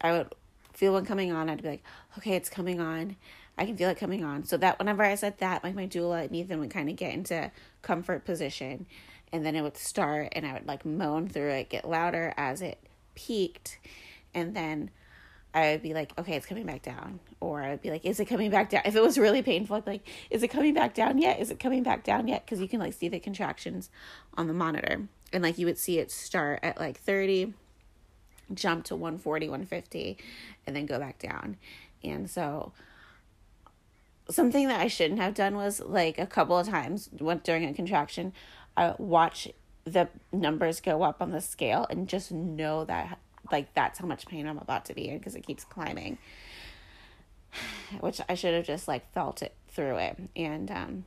I 0.00 0.12
would 0.12 0.34
feel 0.74 0.92
one 0.92 1.04
coming 1.04 1.32
on. 1.32 1.48
I'd 1.48 1.62
be 1.62 1.68
like, 1.68 1.84
okay, 2.18 2.34
it's 2.34 2.50
coming 2.50 2.80
on. 2.80 3.16
I 3.58 3.66
can 3.66 3.76
feel 3.76 3.90
it 3.90 3.98
coming 3.98 4.24
on. 4.24 4.44
So 4.44 4.56
that 4.58 4.78
whenever 4.78 5.02
I 5.02 5.14
said 5.16 5.38
that, 5.38 5.64
like 5.64 5.74
my 5.74 5.86
doula 5.86 6.24
and 6.24 6.34
Ethan 6.34 6.60
would 6.60 6.70
kind 6.70 6.88
of 6.88 6.96
get 6.96 7.12
into 7.12 7.50
comfort 7.82 8.24
position, 8.24 8.86
and 9.32 9.44
then 9.44 9.54
it 9.54 9.62
would 9.62 9.76
start, 9.76 10.32
and 10.32 10.46
I 10.46 10.54
would 10.54 10.66
like 10.66 10.86
moan 10.86 11.28
through 11.28 11.50
it, 11.50 11.68
get 11.68 11.88
louder 11.88 12.32
as 12.36 12.62
it 12.62 12.78
peaked, 13.14 13.78
and 14.32 14.54
then 14.54 14.90
I 15.54 15.72
would 15.72 15.82
be 15.82 15.94
like, 15.94 16.12
okay, 16.18 16.34
it's 16.36 16.46
coming 16.46 16.66
back 16.66 16.82
down. 16.82 17.20
Or 17.40 17.62
I 17.62 17.70
would 17.70 17.82
be 17.82 17.90
like, 17.90 18.04
is 18.04 18.20
it 18.20 18.26
coming 18.26 18.50
back 18.50 18.70
down? 18.70 18.82
If 18.84 18.94
it 18.96 19.02
was 19.02 19.18
really 19.18 19.42
painful, 19.42 19.76
I'd 19.76 19.84
be 19.84 19.92
like, 19.92 20.08
is 20.30 20.42
it 20.42 20.48
coming 20.48 20.74
back 20.74 20.94
down 20.94 21.18
yet? 21.18 21.40
Is 21.40 21.50
it 21.50 21.58
coming 21.58 21.82
back 21.82 22.04
down 22.04 22.28
yet? 22.28 22.44
Because 22.44 22.60
you 22.60 22.68
can 22.68 22.80
like 22.80 22.92
see 22.92 23.08
the 23.08 23.18
contractions 23.18 23.90
on 24.34 24.46
the 24.46 24.54
monitor. 24.54 25.08
And 25.32 25.42
like 25.42 25.58
you 25.58 25.66
would 25.66 25.78
see 25.78 25.98
it 25.98 26.10
start 26.10 26.60
at 26.62 26.78
like 26.78 26.98
30, 26.98 27.54
jump 28.54 28.84
to 28.84 28.96
140, 28.96 29.48
150, 29.48 30.18
and 30.66 30.76
then 30.76 30.86
go 30.86 30.98
back 30.98 31.18
down. 31.18 31.56
And 32.04 32.30
so 32.30 32.72
something 34.30 34.68
that 34.68 34.80
I 34.80 34.88
shouldn't 34.88 35.20
have 35.20 35.34
done 35.34 35.56
was 35.56 35.80
like 35.80 36.18
a 36.18 36.26
couple 36.26 36.58
of 36.58 36.68
times 36.68 37.08
went 37.18 37.44
during 37.44 37.64
a 37.64 37.72
contraction, 37.72 38.32
I 38.76 38.94
watch 38.98 39.48
the 39.84 40.08
numbers 40.32 40.80
go 40.80 41.02
up 41.02 41.22
on 41.22 41.30
the 41.30 41.40
scale 41.40 41.86
and 41.88 42.08
just 42.08 42.30
know 42.30 42.84
that 42.84 43.18
like 43.50 43.72
that's 43.74 43.98
how 43.98 44.06
much 44.06 44.26
pain 44.26 44.46
I'm 44.46 44.58
about 44.58 44.84
to 44.86 44.94
be 44.94 45.08
in 45.08 45.18
because 45.18 45.34
it 45.34 45.46
keeps 45.46 45.64
climbing. 45.64 46.18
Which 48.00 48.20
I 48.28 48.34
should 48.34 48.54
have 48.54 48.66
just 48.66 48.86
like 48.86 49.10
felt 49.12 49.42
it 49.42 49.54
through 49.68 49.96
it. 49.96 50.18
And 50.36 50.70
um 50.70 51.04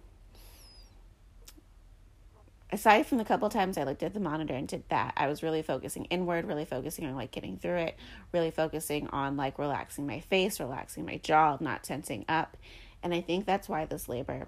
aside 2.71 3.05
from 3.05 3.17
the 3.17 3.25
couple 3.25 3.49
times 3.49 3.77
I 3.77 3.83
looked 3.83 4.01
at 4.01 4.13
the 4.13 4.19
monitor 4.19 4.53
and 4.53 4.67
did 4.67 4.83
that, 4.89 5.13
I 5.17 5.27
was 5.27 5.43
really 5.43 5.61
focusing 5.61 6.05
inward, 6.05 6.45
really 6.45 6.65
focusing 6.65 7.05
on 7.05 7.15
like 7.15 7.31
getting 7.31 7.57
through 7.57 7.77
it, 7.77 7.97
really 8.31 8.51
focusing 8.51 9.07
on 9.09 9.37
like 9.37 9.59
relaxing 9.59 10.07
my 10.07 10.21
face, 10.21 10.59
relaxing 10.59 11.05
my 11.05 11.17
jaw, 11.17 11.57
not 11.59 11.83
tensing 11.83 12.25
up. 12.27 12.57
And 13.03 13.13
I 13.13 13.21
think 13.21 13.45
that's 13.45 13.67
why 13.67 13.85
this 13.85 14.07
labor 14.07 14.47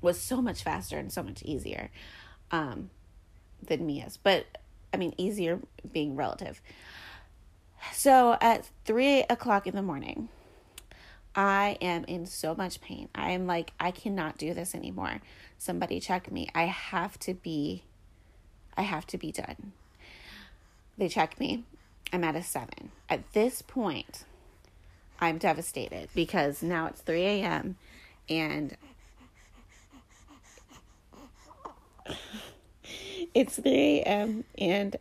was 0.00 0.20
so 0.20 0.42
much 0.42 0.62
faster 0.62 0.98
and 0.98 1.12
so 1.12 1.22
much 1.22 1.42
easier 1.42 1.90
um, 2.50 2.90
than 3.66 3.86
Mia's. 3.86 4.16
But 4.16 4.46
I 4.92 4.96
mean, 4.96 5.14
easier 5.16 5.60
being 5.92 6.16
relative. 6.16 6.60
So 7.92 8.36
at 8.40 8.70
three 8.84 9.24
o'clock 9.28 9.66
in 9.66 9.74
the 9.74 9.82
morning, 9.82 10.28
I 11.34 11.76
am 11.80 12.04
in 12.04 12.26
so 12.26 12.54
much 12.54 12.80
pain. 12.80 13.08
I 13.14 13.32
am 13.32 13.46
like, 13.46 13.72
I 13.80 13.90
cannot 13.90 14.38
do 14.38 14.54
this 14.54 14.74
anymore. 14.74 15.20
Somebody 15.58 16.00
check 16.00 16.30
me. 16.30 16.48
I 16.54 16.64
have 16.64 17.18
to 17.20 17.34
be, 17.34 17.82
I 18.76 18.82
have 18.82 19.06
to 19.08 19.18
be 19.18 19.32
done. 19.32 19.72
They 20.96 21.08
check 21.08 21.40
me 21.40 21.64
I'm 22.14 22.22
at 22.22 22.36
a 22.36 22.44
seven. 22.44 22.92
At 23.08 23.32
this 23.32 23.60
point, 23.60 24.24
I'm 25.20 25.38
devastated 25.38 26.08
because 26.14 26.62
now 26.62 26.86
it's 26.86 27.00
3 27.00 27.22
a.m. 27.22 27.76
and 28.28 28.76
it's 33.34 33.56
3 33.56 33.72
a.m. 33.72 34.44
and 34.58 34.96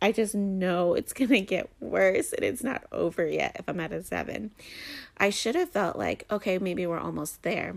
I 0.00 0.12
just 0.12 0.34
know 0.34 0.94
it's 0.94 1.12
going 1.12 1.30
to 1.30 1.40
get 1.40 1.68
worse 1.80 2.32
and 2.32 2.44
it's 2.44 2.62
not 2.62 2.84
over 2.92 3.26
yet 3.26 3.56
if 3.58 3.68
I'm 3.68 3.80
at 3.80 3.92
a 3.92 4.02
seven. 4.02 4.52
I 5.16 5.30
should 5.30 5.54
have 5.54 5.70
felt 5.70 5.96
like, 5.96 6.24
okay, 6.30 6.58
maybe 6.58 6.86
we're 6.86 6.98
almost 6.98 7.42
there. 7.42 7.74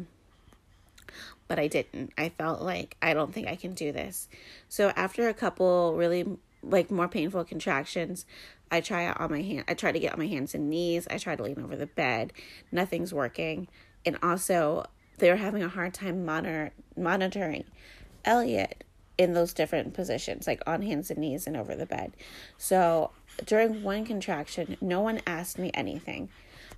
But 1.47 1.59
I 1.59 1.67
didn't. 1.67 2.13
I 2.17 2.29
felt 2.29 2.61
like 2.61 2.95
I 3.01 3.13
don't 3.13 3.33
think 3.33 3.47
I 3.47 3.55
can 3.55 3.73
do 3.73 3.91
this. 3.91 4.29
So 4.69 4.93
after 4.95 5.27
a 5.27 5.33
couple 5.33 5.95
really 5.95 6.37
like 6.63 6.91
more 6.91 7.07
painful 7.07 7.43
contractions, 7.45 8.25
I 8.71 8.81
try 8.81 9.05
out 9.05 9.19
on 9.19 9.31
my 9.31 9.41
hand. 9.41 9.65
I 9.67 9.73
try 9.73 9.91
to 9.91 9.99
get 9.99 10.13
on 10.13 10.19
my 10.19 10.27
hands 10.27 10.55
and 10.55 10.69
knees. 10.69 11.07
I 11.09 11.17
try 11.17 11.35
to 11.35 11.43
lean 11.43 11.61
over 11.61 11.75
the 11.75 11.87
bed. 11.87 12.33
Nothing's 12.71 13.13
working. 13.13 13.67
And 14.05 14.17
also, 14.23 14.85
they're 15.17 15.37
having 15.37 15.63
a 15.63 15.69
hard 15.69 15.93
time 15.93 16.25
monitor 16.25 16.71
monitoring 16.95 17.65
Elliot 18.25 18.83
in 19.17 19.33
those 19.33 19.53
different 19.53 19.93
positions, 19.93 20.47
like 20.47 20.61
on 20.65 20.81
hands 20.81 21.11
and 21.11 21.19
knees 21.19 21.45
and 21.45 21.55
over 21.55 21.75
the 21.75 21.85
bed. 21.85 22.13
So 22.57 23.11
during 23.45 23.83
one 23.83 24.05
contraction, 24.05 24.77
no 24.81 25.01
one 25.01 25.21
asked 25.27 25.59
me 25.59 25.71
anything. 25.73 26.29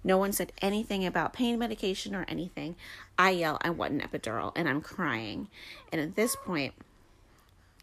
No 0.03 0.17
one 0.17 0.33
said 0.33 0.51
anything 0.61 1.05
about 1.05 1.31
pain 1.31 1.57
medication 1.57 2.13
or 2.13 2.25
anything. 2.27 2.75
I 3.17 3.29
yell, 3.31 3.57
I 3.61 3.69
want 3.69 3.93
an 3.93 4.01
epidural, 4.01 4.51
and 4.55 4.67
I'm 4.67 4.81
crying. 4.81 5.47
And 5.91 6.01
at 6.01 6.15
this 6.15 6.35
point, 6.35 6.73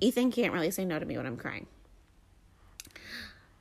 Ethan 0.01 0.31
can't 0.31 0.53
really 0.53 0.71
say 0.71 0.85
no 0.85 0.99
to 0.99 1.07
me 1.07 1.17
when 1.17 1.27
I'm 1.27 1.37
crying. 1.37 1.67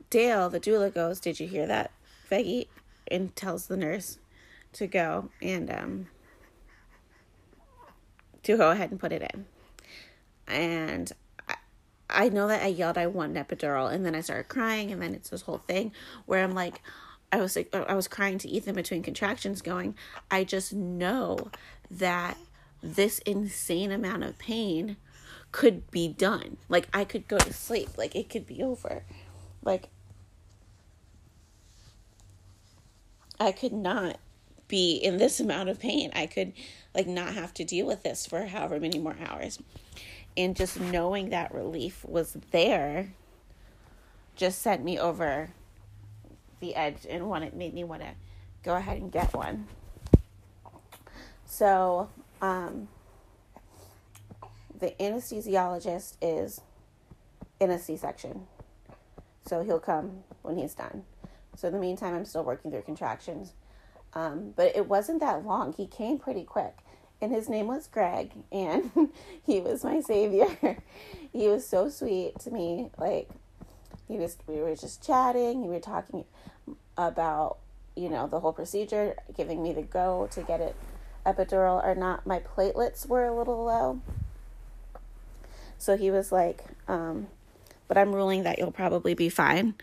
Dale, 0.09 0.49
the 0.49 0.59
doula, 0.59 0.93
goes, 0.93 1.19
Did 1.19 1.39
you 1.39 1.47
hear 1.47 1.67
that, 1.67 1.91
Veggie? 2.29 2.67
And 3.11 3.35
tells 3.35 3.67
the 3.67 3.77
nurse 3.77 4.19
to 4.73 4.87
go 4.87 5.29
and 5.41 5.71
um, 5.71 6.07
to 8.43 8.57
go 8.57 8.71
ahead 8.71 8.91
and 8.91 8.99
put 8.99 9.11
it 9.11 9.27
in 9.33 9.45
and 10.47 11.11
I, 11.47 11.55
I 12.09 12.29
know 12.29 12.47
that 12.47 12.63
I 12.63 12.67
yelled 12.67 12.97
I 12.97 13.07
want 13.07 13.37
an 13.37 13.43
epidural 13.43 13.91
and 13.91 14.05
then 14.05 14.15
I 14.15 14.21
started 14.21 14.49
crying 14.49 14.91
and 14.91 15.01
then 15.01 15.13
it's 15.13 15.29
this 15.29 15.43
whole 15.43 15.59
thing 15.59 15.91
where 16.25 16.43
I'm 16.43 16.53
like 16.53 16.81
I 17.31 17.37
was 17.37 17.55
like 17.55 17.73
I 17.73 17.93
was 17.93 18.07
crying 18.07 18.37
to 18.39 18.49
Ethan 18.49 18.75
between 18.75 19.03
contractions 19.03 19.61
going 19.61 19.95
I 20.31 20.43
just 20.43 20.73
know 20.73 21.51
that 21.91 22.37
this 22.81 23.19
insane 23.19 23.91
amount 23.91 24.23
of 24.23 24.37
pain 24.37 24.97
could 25.51 25.89
be 25.91 26.07
done. 26.07 26.57
Like 26.67 26.87
I 26.93 27.03
could 27.03 27.27
go 27.27 27.37
to 27.37 27.53
sleep. 27.53 27.97
Like 27.97 28.15
it 28.15 28.29
could 28.29 28.45
be 28.45 28.61
over. 28.61 29.03
Like 29.63 29.89
I 33.39 33.51
could 33.51 33.73
not 33.73 34.17
be 34.67 34.95
in 34.95 35.17
this 35.17 35.39
amount 35.39 35.69
of 35.69 35.79
pain. 35.79 36.11
I 36.13 36.27
could 36.27 36.53
like 36.93 37.07
not 37.07 37.33
have 37.33 37.53
to 37.55 37.63
deal 37.63 37.85
with 37.85 38.03
this 38.03 38.25
for 38.25 38.45
however 38.45 38.79
many 38.79 38.99
more 38.99 39.15
hours. 39.27 39.59
And 40.37 40.55
just 40.55 40.79
knowing 40.79 41.29
that 41.29 41.53
relief 41.53 42.05
was 42.05 42.37
there 42.51 43.13
just 44.35 44.61
sent 44.61 44.83
me 44.83 44.97
over 44.97 45.49
the 46.59 46.75
edge 46.75 47.05
and 47.09 47.27
wanted 47.27 47.53
made 47.53 47.73
me 47.73 47.83
want 47.83 48.01
to 48.01 48.11
go 48.63 48.75
ahead 48.75 48.97
and 48.97 49.11
get 49.11 49.33
one. 49.33 49.67
So, 51.45 52.09
um, 52.41 52.87
the 54.79 54.95
anesthesiologist 54.99 56.15
is 56.21 56.61
in 57.59 57.69
a 57.71 57.79
C 57.79 57.97
section. 57.97 58.47
So 59.45 59.63
he'll 59.63 59.79
come 59.79 60.23
when 60.41 60.57
he's 60.57 60.73
done. 60.73 61.03
So 61.55 61.67
in 61.67 61.73
the 61.73 61.79
meantime, 61.79 62.15
I'm 62.15 62.25
still 62.25 62.43
working 62.43 62.71
through 62.71 62.83
contractions. 62.83 63.53
Um, 64.13 64.53
but 64.55 64.75
it 64.75 64.87
wasn't 64.87 65.19
that 65.19 65.45
long. 65.45 65.73
He 65.73 65.85
came 65.85 66.17
pretty 66.17 66.43
quick 66.43 66.77
and 67.21 67.31
his 67.31 67.49
name 67.49 67.67
was 67.67 67.87
Greg, 67.87 68.31
and 68.51 68.91
he 69.43 69.59
was 69.59 69.83
my 69.83 70.01
savior. 70.01 70.47
he 71.33 71.47
was 71.47 71.67
so 71.67 71.89
sweet 71.89 72.39
to 72.39 72.51
me. 72.51 72.89
Like, 72.97 73.29
he 74.07 74.17
was, 74.17 74.37
we 74.47 74.57
were 74.57 74.75
just 74.75 75.05
chatting, 75.05 75.61
we 75.61 75.67
were 75.67 75.79
talking 75.79 76.25
about, 76.97 77.57
you 77.95 78.09
know, 78.09 78.27
the 78.27 78.39
whole 78.39 78.53
procedure, 78.53 79.15
giving 79.35 79.61
me 79.61 79.73
the 79.73 79.81
go 79.81 80.27
to 80.31 80.41
get 80.43 80.61
it 80.61 80.75
epidural 81.25 81.83
or 81.83 81.93
not. 81.93 82.25
My 82.25 82.39
platelets 82.39 83.05
were 83.05 83.25
a 83.25 83.37
little 83.37 83.65
low. 83.65 84.01
So 85.79 85.97
he 85.97 86.11
was 86.11 86.31
like, 86.31 86.63
um, 86.87 87.27
but 87.87 87.97
I'm 87.97 88.13
ruling 88.13 88.43
that 88.43 88.59
you'll 88.59 88.71
probably 88.71 89.15
be 89.15 89.29
fine. 89.29 89.73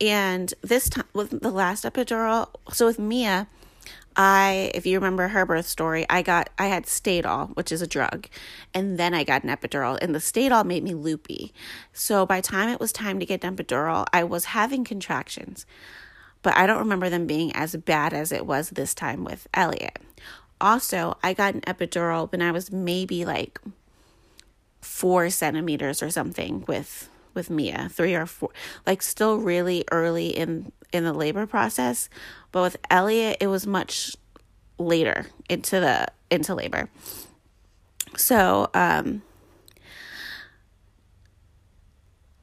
And 0.00 0.52
this 0.60 0.88
time, 0.88 1.06
with 1.14 1.40
the 1.40 1.50
last 1.50 1.84
epidural, 1.84 2.48
so 2.72 2.86
with 2.86 2.98
Mia, 2.98 3.48
I, 4.14 4.70
if 4.74 4.84
you 4.84 4.98
remember 4.98 5.28
her 5.28 5.46
birth 5.46 5.66
story, 5.66 6.04
I 6.10 6.20
got, 6.22 6.50
I 6.58 6.66
had 6.66 6.84
Stadol, 6.84 7.56
which 7.56 7.72
is 7.72 7.80
a 7.80 7.86
drug, 7.86 8.28
and 8.74 8.98
then 8.98 9.14
I 9.14 9.24
got 9.24 9.42
an 9.42 9.50
epidural, 9.50 9.98
and 10.02 10.14
the 10.14 10.18
Stadol 10.18 10.66
made 10.66 10.84
me 10.84 10.94
loopy. 10.94 11.54
So 11.92 12.26
by 12.26 12.40
time 12.40 12.68
it 12.68 12.78
was 12.78 12.92
time 12.92 13.18
to 13.20 13.26
get 13.26 13.42
an 13.42 13.56
epidural, 13.56 14.06
I 14.12 14.24
was 14.24 14.46
having 14.46 14.84
contractions, 14.84 15.64
but 16.42 16.54
I 16.56 16.66
don't 16.66 16.78
remember 16.78 17.08
them 17.08 17.26
being 17.26 17.52
as 17.56 17.74
bad 17.76 18.12
as 18.12 18.32
it 18.32 18.44
was 18.44 18.70
this 18.70 18.94
time 18.94 19.24
with 19.24 19.48
Elliot. 19.54 19.98
Also, 20.60 21.16
I 21.22 21.32
got 21.32 21.54
an 21.54 21.62
epidural 21.62 22.30
when 22.30 22.42
I 22.42 22.52
was 22.52 22.70
maybe 22.70 23.24
like 23.24 23.58
four 24.82 25.30
centimeters 25.30 26.02
or 26.02 26.10
something 26.10 26.64
with 26.68 27.08
with 27.34 27.48
Mia, 27.48 27.88
three 27.90 28.14
or 28.14 28.26
four, 28.26 28.50
like 28.86 29.00
still 29.00 29.38
really 29.38 29.84
early 29.90 30.28
in 30.28 30.70
in 30.92 31.04
the 31.04 31.14
labor 31.14 31.46
process, 31.46 32.10
but 32.50 32.62
with 32.62 32.76
Elliot 32.90 33.38
it 33.40 33.46
was 33.46 33.66
much 33.66 34.14
later 34.78 35.26
into 35.48 35.80
the 35.80 36.06
into 36.30 36.54
labor. 36.54 36.90
So, 38.16 38.68
um 38.74 39.22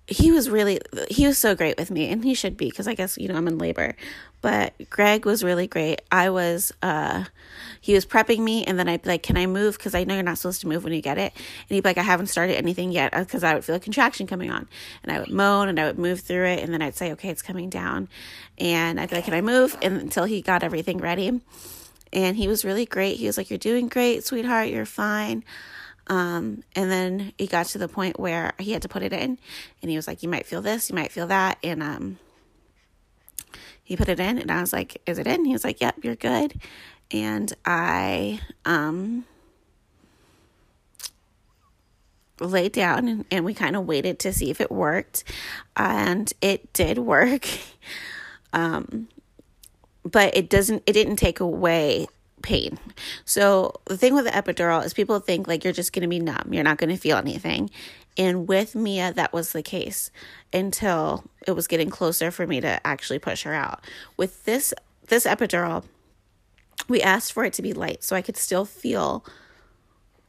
he 0.10 0.32
was 0.32 0.49
really 0.49 0.80
he 1.10 1.28
was 1.28 1.38
so 1.38 1.54
great 1.54 1.78
with 1.78 1.91
me 1.91 2.10
and 2.10 2.23
he 2.23 2.34
should 2.34 2.58
be 2.58 2.67
because 2.67 2.88
i 2.88 2.95
guess 2.95 3.15
you 3.17 3.28
know 3.28 3.36
i'm 3.36 3.47
in 3.47 3.60
labor 3.60 3.95
but 4.41 4.73
greg 4.89 5.25
was 5.25 5.43
really 5.43 5.67
great. 5.67 6.02
I 6.12 6.30
was 6.30 6.71
uh 6.82 7.25
he 7.82 7.93
was 7.93 8.06
prepping 8.06 8.39
me 8.39 8.63
and 8.65 8.78
then 8.78 8.88
i'd 8.88 9.02
be 9.02 9.10
like 9.10 9.23
can 9.23 9.38
i 9.38 9.45
move? 9.45 9.78
Because 9.78 9.95
i 9.95 10.04
know 10.04 10.13
you're 10.13 10.23
not 10.23 10.38
supposed 10.38 10.62
to 10.62 10.67
move 10.67 10.84
when 10.84 10.93
you 10.93 11.02
get 11.02 11.17
it. 11.17 11.34
And 11.34 11.75
he'd 11.75 11.82
be 11.82 11.89
like 11.89 11.97
i 11.97 12.04
haven't 12.04 12.28
started 12.28 12.56
anything 12.56 12.91
yet 12.91 13.13
because 13.13 13.43
uh, 13.43 13.47
i 13.47 13.54
would 13.54 13.65
feel 13.65 13.75
a 13.75 13.80
contraction 13.80 14.28
coming 14.28 14.52
on. 14.52 14.67
And 15.04 15.12
i 15.12 15.19
would 15.19 15.32
moan 15.32 15.69
and 15.69 15.80
i 15.80 15.86
would 15.86 15.99
move 15.99 16.21
through 16.21 16.45
it 16.45 16.60
and 16.60 16.73
then 16.73 16.82
i'd 16.82 16.95
say 16.95 17.12
okay 17.13 17.30
it's 17.30 17.41
coming 17.41 17.69
down. 17.69 18.08
And 18.58 18.99
i'd 18.99 19.10
be 19.10 19.15
like 19.15 19.25
can 19.25 19.34
i 19.34 19.41
move? 19.41 19.78
And 19.82 19.97
until 19.97 20.25
he 20.25 20.41
got 20.41 20.63
everything 20.63 20.99
ready. 20.99 21.41
And 22.12 22.36
he 22.36 22.47
was 22.47 22.65
really 22.65 22.86
great. 22.86 23.17
He 23.17 23.28
was 23.28 23.38
like 23.38 23.49
you're 23.49 23.60
doing 23.60 23.88
great 23.88 24.25
sweetheart. 24.25 24.69
You're 24.69 24.86
fine. 24.86 25.43
Um, 26.08 26.63
and 26.75 26.89
then 26.89 27.34
he 27.38 27.45
got 27.45 27.67
to 27.67 27.78
the 27.78 27.88
point 27.88 28.19
where 28.19 28.54
he 28.58 28.71
had 28.71 28.82
to 28.82 28.89
put 28.89 29.04
it 29.04 29.13
in, 29.13 29.38
and 29.82 29.91
he 29.91 29.95
was 29.95 30.08
like, 30.08 30.23
"You 30.23 30.30
might 30.30 30.47
feel 30.47 30.62
this, 30.62 30.89
you 30.89 30.95
might 30.95 31.12
feel 31.12 31.28
that," 31.28 31.60
and 31.63 31.84
um, 31.84 32.17
he 33.89 33.97
put 33.97 34.08
it 34.08 34.19
in, 34.19 34.38
and 34.38 34.52
I 34.52 34.62
was 34.62 34.71
like, 34.71 35.02
"Is 35.08 35.17
it 35.17 35.25
in?" 35.25 35.45
He 35.45 35.52
was 35.52 35.63
like, 35.63 35.82
"Yep, 35.82 36.04
you're 36.04 36.15
good," 36.15 36.62
and 37.10 37.52
I 37.65 38.39
um 38.63 39.25
laid 42.39 42.71
down 42.71 43.08
and, 43.08 43.25
and 43.32 43.43
we 43.43 43.54
kind 43.54 43.75
of 43.75 43.86
waited 43.86 44.19
to 44.19 44.32
see 44.32 44.52
if 44.52 44.62
it 44.62 44.71
worked, 44.71 45.23
and 45.75 46.32
it 46.39 46.71
did 46.71 46.99
work. 46.99 47.47
um, 48.54 49.08
but 50.04 50.38
it 50.38 50.52
doesn't. 50.52 50.84
It 50.86 50.93
didn't 50.93 51.15
take 51.15 51.39
away 51.39 52.06
pain. 52.43 52.78
So 53.25 53.82
the 53.86 53.97
thing 53.97 54.13
with 54.13 54.25
the 54.25 54.32
epidural 54.32 54.86
is 54.86 54.93
people 54.93 55.19
think 55.19 55.47
like 55.47 55.63
you're 55.63 55.73
just 55.73 55.93
going 55.93 56.04
to 56.04 56.08
be 56.08 56.19
numb, 56.19 56.54
you're 56.54 56.63
not 56.63 56.78
going 56.78 56.91
to 56.91 56.95
feel 56.95 57.17
anything. 57.17 57.71
And 58.17 58.47
with 58.47 58.75
Mia, 58.75 59.13
that 59.13 59.34
was 59.34 59.52
the 59.52 59.63
case 59.63 60.12
until 60.54 61.23
it 61.47 61.52
was 61.52 61.67
getting 61.67 61.89
closer 61.89 62.32
for 62.32 62.45
me 62.45 62.62
to 62.62 62.86
actually 62.86 63.19
push 63.19 63.43
her 63.43 63.54
out. 63.54 63.84
With 64.17 64.45
this 64.45 64.73
this 65.08 65.25
epidural, 65.25 65.86
we 66.88 67.02
asked 67.02 67.34
for 67.34 67.43
it 67.43 67.54
to 67.54 67.62
be 67.62 67.73
light 67.73 68.04
so 68.04 68.15
I 68.15 68.21
could 68.21 68.38
still 68.38 68.65
feel 68.65 69.25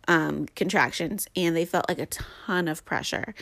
um, 0.09 0.47
contractions, 0.57 1.29
and 1.37 1.55
they 1.55 1.65
felt 1.65 1.89
like 1.89 1.99
a 1.99 2.07
ton 2.07 2.67
of 2.69 2.85
pressure. 2.85 3.35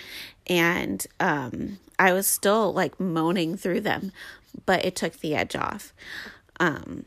And 0.47 1.07
um, 1.21 1.79
I 1.99 2.13
was 2.13 2.27
still 2.27 2.73
like 2.73 2.99
moaning 3.01 3.57
through 3.57 3.81
them, 3.81 4.13
but 4.67 4.85
it 4.85 4.95
took 4.97 5.21
the 5.21 5.35
edge 5.35 5.57
off. 5.57 5.95
Um, 6.61 7.05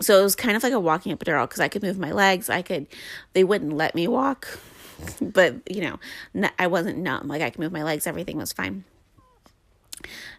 so 0.00 0.20
it 0.20 0.22
was 0.22 0.36
kind 0.36 0.56
of 0.56 0.62
like 0.62 0.74
a 0.74 0.80
walking 0.80 1.16
epidural 1.16 1.44
because 1.44 1.60
I 1.60 1.68
could 1.68 1.82
move 1.82 1.98
my 1.98 2.12
legs. 2.12 2.50
I 2.50 2.60
could, 2.62 2.86
they 3.32 3.44
wouldn't 3.44 3.72
let 3.72 3.94
me 3.94 4.08
walk, 4.08 4.58
but 5.20 5.54
you 5.70 5.82
know, 5.82 6.50
I 6.58 6.66
wasn't 6.66 6.98
numb. 6.98 7.28
Like 7.28 7.42
I 7.42 7.50
could 7.50 7.60
move 7.60 7.72
my 7.72 7.82
legs, 7.82 8.06
everything 8.06 8.36
was 8.36 8.52
fine. 8.52 8.84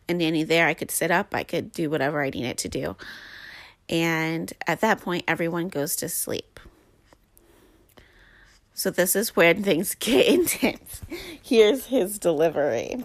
And 0.08 0.20
Nanny 0.20 0.44
there, 0.44 0.68
I 0.68 0.74
could 0.74 0.92
sit 0.92 1.12
up, 1.12 1.34
I 1.34 1.44
could 1.44 1.72
do 1.72 1.90
whatever 1.90 2.22
I 2.22 2.30
needed 2.30 2.58
to 2.60 2.70
do. 2.70 2.96
And 3.90 4.52
at 4.66 4.82
that 4.82 5.02
point, 5.02 5.24
everyone 5.28 5.70
goes 5.70 5.96
to 5.98 6.10
sleep. 6.10 6.60
So 8.74 8.92
this 8.92 9.16
is 9.16 9.36
when 9.36 9.64
things 9.64 9.96
get 9.96 10.28
intense. 10.34 11.02
Here's 11.42 11.88
his 11.88 12.20
delivery. 12.20 13.04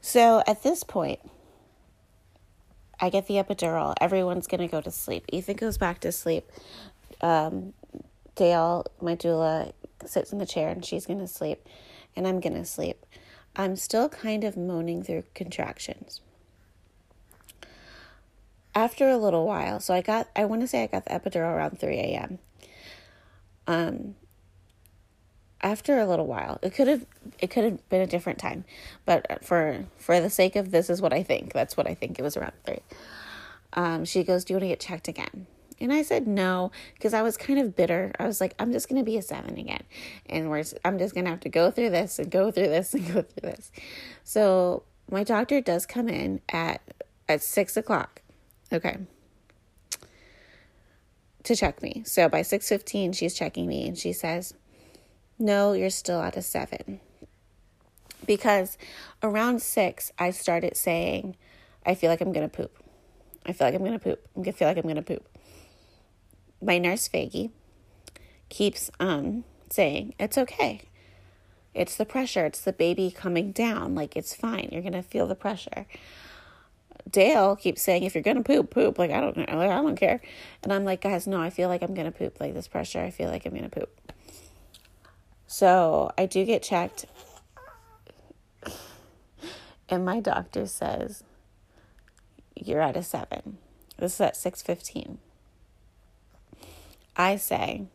So 0.00 0.42
at 0.46 0.62
this 0.62 0.84
point, 0.84 1.20
I 3.00 3.10
get 3.10 3.26
the 3.26 3.34
epidural. 3.34 3.94
Everyone's 4.00 4.46
going 4.46 4.60
to 4.60 4.68
go 4.68 4.80
to 4.80 4.90
sleep. 4.90 5.24
Ethan 5.32 5.56
goes 5.56 5.78
back 5.78 6.00
to 6.00 6.12
sleep. 6.12 6.50
Um, 7.20 7.72
Dale, 8.36 8.84
my 9.00 9.16
doula, 9.16 9.72
sits 10.04 10.32
in 10.32 10.38
the 10.38 10.46
chair 10.46 10.68
and 10.68 10.84
she's 10.84 11.06
going 11.06 11.20
to 11.20 11.26
sleep. 11.26 11.66
And 12.16 12.28
I'm 12.28 12.40
going 12.40 12.54
to 12.54 12.64
sleep. 12.64 13.04
I'm 13.56 13.76
still 13.76 14.08
kind 14.08 14.44
of 14.44 14.56
moaning 14.56 15.02
through 15.02 15.24
contractions. 15.34 16.20
After 18.74 19.08
a 19.08 19.16
little 19.16 19.46
while, 19.46 19.78
so 19.78 19.94
I 19.94 20.00
got, 20.00 20.28
I 20.34 20.44
want 20.46 20.62
to 20.62 20.66
say 20.66 20.82
I 20.82 20.88
got 20.88 21.04
the 21.04 21.12
epidural 21.12 21.54
around 21.54 21.78
3 21.78 21.96
a.m. 21.96 22.38
Um, 23.68 24.16
after 25.64 25.98
a 25.98 26.06
little 26.06 26.26
while 26.26 26.58
it 26.62 26.74
could 26.74 26.86
have 26.86 27.06
it 27.38 27.48
could 27.48 27.64
have 27.64 27.88
been 27.88 28.02
a 28.02 28.06
different 28.06 28.38
time 28.38 28.64
but 29.06 29.42
for 29.42 29.86
for 29.96 30.20
the 30.20 30.28
sake 30.28 30.54
of 30.56 30.70
this 30.70 30.90
is 30.90 31.00
what 31.00 31.12
i 31.12 31.22
think 31.22 31.54
that's 31.54 31.74
what 31.76 31.88
i 31.88 31.94
think 31.94 32.18
it 32.18 32.22
was 32.22 32.36
around 32.36 32.52
three 32.64 32.80
um, 33.72 34.04
she 34.04 34.22
goes 34.22 34.44
do 34.44 34.52
you 34.52 34.56
want 34.56 34.64
to 34.64 34.68
get 34.68 34.78
checked 34.78 35.08
again 35.08 35.46
and 35.84 35.92
i 35.92 36.02
said 36.02 36.26
no 36.26 36.72
because 36.94 37.14
i 37.14 37.22
was 37.22 37.36
kind 37.36 37.58
of 37.58 37.76
bitter 37.76 38.12
i 38.18 38.26
was 38.26 38.40
like 38.40 38.54
i'm 38.58 38.72
just 38.72 38.88
going 38.88 39.00
to 39.00 39.04
be 39.04 39.16
a 39.16 39.22
seven 39.22 39.56
again 39.56 39.84
and 40.26 40.50
we're 40.50 40.64
i'm 40.84 40.98
just 40.98 41.14
going 41.14 41.24
to 41.24 41.30
have 41.30 41.40
to 41.40 41.48
go 41.48 41.70
through 41.70 41.90
this 41.90 42.18
and 42.18 42.30
go 42.30 42.50
through 42.50 42.68
this 42.68 42.92
and 42.94 43.06
go 43.14 43.22
through 43.22 43.50
this 43.50 43.70
so 44.24 44.82
my 45.10 45.22
doctor 45.22 45.60
does 45.60 45.86
come 45.86 46.08
in 46.08 46.40
at 46.48 46.80
at 47.28 47.40
six 47.42 47.76
o'clock 47.76 48.22
okay 48.72 48.98
to 51.44 51.54
check 51.54 51.82
me 51.82 52.02
so 52.04 52.28
by 52.28 52.40
6.15 52.40 53.14
she's 53.14 53.34
checking 53.34 53.66
me 53.66 53.86
and 53.86 53.96
she 53.96 54.12
says 54.12 54.54
no, 55.38 55.72
you're 55.72 55.90
still 55.90 56.20
at 56.20 56.36
a 56.36 56.42
seven. 56.42 57.00
Because 58.26 58.78
around 59.22 59.60
six, 59.60 60.12
I 60.18 60.30
started 60.30 60.76
saying, 60.76 61.36
I 61.84 61.94
feel 61.94 62.10
like 62.10 62.20
I'm 62.20 62.32
going 62.32 62.48
to 62.48 62.56
poop. 62.56 62.82
I 63.44 63.52
feel 63.52 63.66
like 63.66 63.74
I'm 63.74 63.84
going 63.84 63.98
to 63.98 63.98
poop. 63.98 64.26
I 64.38 64.52
feel 64.52 64.68
like 64.68 64.76
I'm 64.76 64.84
going 64.84 64.96
to 64.96 65.02
poop. 65.02 65.28
My 66.64 66.78
nurse, 66.78 67.08
Faggy, 67.08 67.50
keeps 68.48 68.90
um, 68.98 69.44
saying, 69.70 70.14
It's 70.18 70.38
okay. 70.38 70.82
It's 71.74 71.96
the 71.96 72.04
pressure. 72.04 72.46
It's 72.46 72.60
the 72.60 72.72
baby 72.72 73.10
coming 73.10 73.52
down. 73.52 73.94
Like, 73.94 74.16
it's 74.16 74.34
fine. 74.34 74.68
You're 74.72 74.82
to 74.82 75.02
feel 75.02 75.26
the 75.26 75.34
pressure. 75.34 75.86
Dale 77.10 77.54
keeps 77.56 77.82
saying, 77.82 78.04
if 78.04 78.14
you're 78.14 78.22
gonna 78.22 78.42
poop, 78.42 78.70
poop. 78.70 78.98
Like 78.98 79.10
I 79.10 79.20
don't 79.20 79.36
know, 79.36 79.44
like 79.48 79.70
I 79.70 79.82
don't 79.82 79.96
care. 79.96 80.20
And 80.62 80.72
I'm 80.72 80.84
like, 80.84 81.02
guys, 81.02 81.26
no, 81.26 81.40
I 81.40 81.50
feel 81.50 81.68
like 81.68 81.82
I'm 81.82 81.94
gonna 81.94 82.12
poop. 82.12 82.40
Like 82.40 82.54
this 82.54 82.68
pressure, 82.68 83.00
I 83.00 83.10
feel 83.10 83.28
like 83.28 83.44
I'm 83.44 83.54
gonna 83.54 83.68
poop. 83.68 83.90
So 85.46 86.10
I 86.16 86.26
do 86.26 86.44
get 86.44 86.62
checked. 86.62 87.06
And 89.88 90.04
my 90.04 90.20
doctor 90.20 90.66
says, 90.66 91.22
You're 92.56 92.80
at 92.80 92.96
a 92.96 93.02
seven. 93.02 93.58
This 93.98 94.14
is 94.14 94.20
at 94.20 94.34
6:15. 94.34 95.18
I 97.16 97.36
say 97.36 97.86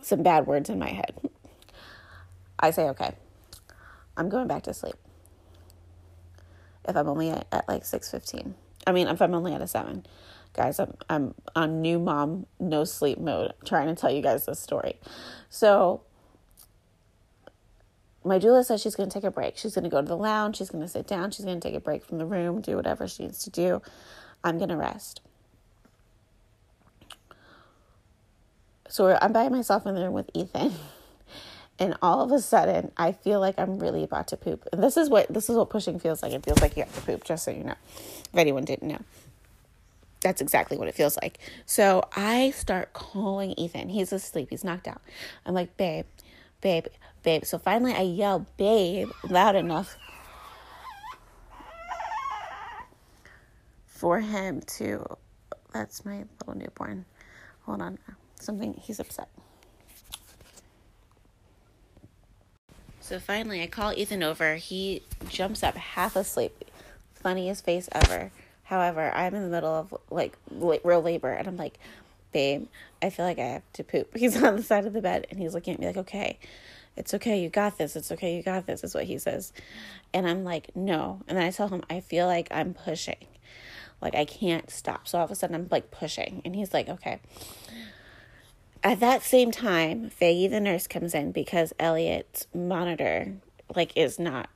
some 0.00 0.22
bad 0.22 0.46
words 0.46 0.68
in 0.68 0.78
my 0.78 0.90
head. 0.90 1.14
I 2.58 2.70
say, 2.70 2.84
okay, 2.90 3.14
I'm 4.16 4.28
going 4.28 4.46
back 4.46 4.62
to 4.64 4.74
sleep. 4.74 4.94
If 6.86 6.96
I'm 6.96 7.08
only 7.08 7.30
at, 7.30 7.64
like 7.66 7.84
6:15. 7.84 8.52
I 8.86 8.92
mean, 8.92 9.08
if 9.08 9.20
I'm 9.22 9.34
only 9.34 9.54
at 9.54 9.62
a 9.62 9.66
7 9.66 10.04
guys 10.54 10.78
i'm 10.78 10.94
i'm 11.10 11.34
on 11.56 11.82
new 11.82 11.98
mom 11.98 12.46
no 12.60 12.84
sleep 12.84 13.18
mode 13.18 13.52
trying 13.64 13.88
to 13.88 13.94
tell 13.94 14.10
you 14.10 14.22
guys 14.22 14.46
this 14.46 14.60
story. 14.60 14.98
So 15.50 16.02
my 18.24 18.38
doula 18.38 18.64
says 18.64 18.80
she's 18.80 18.94
going 18.94 19.10
to 19.10 19.12
take 19.12 19.24
a 19.24 19.30
break. 19.30 19.58
She's 19.58 19.74
going 19.74 19.84
to 19.84 19.90
go 19.90 20.00
to 20.00 20.06
the 20.06 20.16
lounge. 20.16 20.56
She's 20.56 20.70
going 20.70 20.82
to 20.82 20.88
sit 20.88 21.06
down. 21.06 21.30
She's 21.30 21.44
going 21.44 21.60
to 21.60 21.68
take 21.68 21.76
a 21.76 21.80
break 21.80 22.04
from 22.04 22.18
the 22.18 22.24
room 22.24 22.62
do 22.62 22.76
whatever 22.76 23.06
she 23.06 23.24
needs 23.24 23.44
to 23.44 23.50
do. 23.50 23.82
I'm 24.42 24.56
going 24.56 24.70
to 24.70 24.76
rest 24.76 25.20
so 28.88 29.18
i'm 29.20 29.32
by 29.32 29.48
myself 29.48 29.86
in 29.86 29.94
the 29.94 30.02
room 30.02 30.12
with 30.12 30.30
ethan 30.34 30.72
and 31.78 31.96
all 32.02 32.20
of 32.22 32.30
a 32.32 32.40
sudden 32.40 32.90
i 32.96 33.12
feel 33.12 33.40
like 33.40 33.58
i'm 33.58 33.78
really 33.78 34.02
about 34.02 34.28
to 34.28 34.36
poop 34.36 34.66
and 34.72 34.82
this 34.82 34.96
is 34.96 35.08
what 35.08 35.26
this 35.32 35.48
is 35.50 35.56
what 35.56 35.70
pushing 35.70 35.98
feels 35.98 36.22
like 36.22 36.32
it 36.32 36.44
feels 36.44 36.60
like 36.60 36.76
you 36.76 36.82
have 36.82 36.94
to 36.94 37.02
poop 37.02 37.24
just 37.24 37.44
so 37.44 37.50
you 37.50 37.64
know 37.64 37.74
if 37.90 38.36
anyone 38.36 38.64
didn't 38.64 38.88
know 38.88 39.00
that's 40.24 40.40
exactly 40.40 40.78
what 40.78 40.88
it 40.88 40.94
feels 40.94 41.16
like. 41.22 41.38
So 41.66 42.02
I 42.16 42.50
start 42.52 42.94
calling 42.94 43.52
Ethan. 43.58 43.90
He's 43.90 44.10
asleep. 44.12 44.48
He's 44.50 44.64
knocked 44.64 44.88
out. 44.88 45.02
I'm 45.44 45.54
like, 45.54 45.76
babe, 45.76 46.06
babe, 46.62 46.86
babe. 47.22 47.44
So 47.44 47.58
finally 47.58 47.92
I 47.92 48.00
yell, 48.00 48.46
babe, 48.56 49.10
loud 49.28 49.54
enough 49.54 49.96
for 53.86 54.18
him 54.18 54.62
to. 54.78 55.04
That's 55.74 56.04
my 56.04 56.24
little 56.40 56.56
newborn. 56.56 57.04
Hold 57.66 57.82
on. 57.82 57.98
Something, 58.44 58.74
he's 58.74 59.00
upset. 59.00 59.28
So 63.00 63.18
finally, 63.18 63.62
I 63.62 63.66
call 63.66 63.94
Ethan 63.94 64.22
over. 64.22 64.56
He 64.56 65.02
jumps 65.28 65.62
up 65.62 65.76
half 65.76 66.14
asleep. 66.14 66.64
Funniest 67.14 67.64
face 67.64 67.88
ever. 67.92 68.30
However, 68.64 69.10
I'm 69.14 69.34
in 69.34 69.42
the 69.42 69.48
middle 69.48 69.74
of 69.74 69.94
like 70.10 70.36
real 70.50 71.02
labor 71.02 71.30
and 71.30 71.48
I'm 71.48 71.56
like, 71.56 71.78
babe, 72.32 72.66
I 73.02 73.08
feel 73.08 73.24
like 73.24 73.38
I 73.38 73.46
have 73.46 73.62
to 73.74 73.84
poop. 73.84 74.14
He's 74.16 74.42
on 74.42 74.56
the 74.56 74.62
side 74.62 74.84
of 74.84 74.92
the 74.92 75.00
bed 75.00 75.26
and 75.30 75.38
he's 75.38 75.54
looking 75.54 75.74
at 75.74 75.80
me 75.80 75.86
like, 75.86 75.96
okay, 75.96 76.38
it's 76.96 77.14
okay, 77.14 77.40
you 77.40 77.48
got 77.48 77.78
this. 77.78 77.96
It's 77.96 78.12
okay, 78.12 78.36
you 78.36 78.42
got 78.42 78.66
this, 78.66 78.84
is 78.84 78.94
what 78.94 79.04
he 79.04 79.18
says. 79.18 79.54
And 80.12 80.28
I'm 80.28 80.44
like, 80.44 80.74
no. 80.76 81.20
And 81.28 81.38
then 81.38 81.44
I 81.44 81.50
tell 81.50 81.68
him, 81.68 81.82
I 81.88 82.00
feel 82.00 82.26
like 82.26 82.48
I'm 82.50 82.74
pushing. 82.74 83.26
Like 84.00 84.14
I 84.14 84.24
can't 84.24 84.70
stop. 84.70 85.08
So 85.08 85.18
all 85.18 85.24
of 85.24 85.30
a 85.30 85.34
sudden 85.34 85.56
I'm 85.56 85.68
like 85.70 85.90
pushing. 85.90 86.42
And 86.44 86.54
he's 86.54 86.72
like, 86.72 86.88
okay. 86.88 87.20
At 88.84 89.00
that 89.00 89.22
same 89.22 89.50
time, 89.50 90.10
Faggy 90.10 90.48
the 90.50 90.60
nurse 90.60 90.86
comes 90.86 91.14
in 91.14 91.32
because 91.32 91.72
Elliot's 91.80 92.46
monitor 92.54 93.32
like 93.74 93.96
is 93.96 94.18
not 94.18 94.50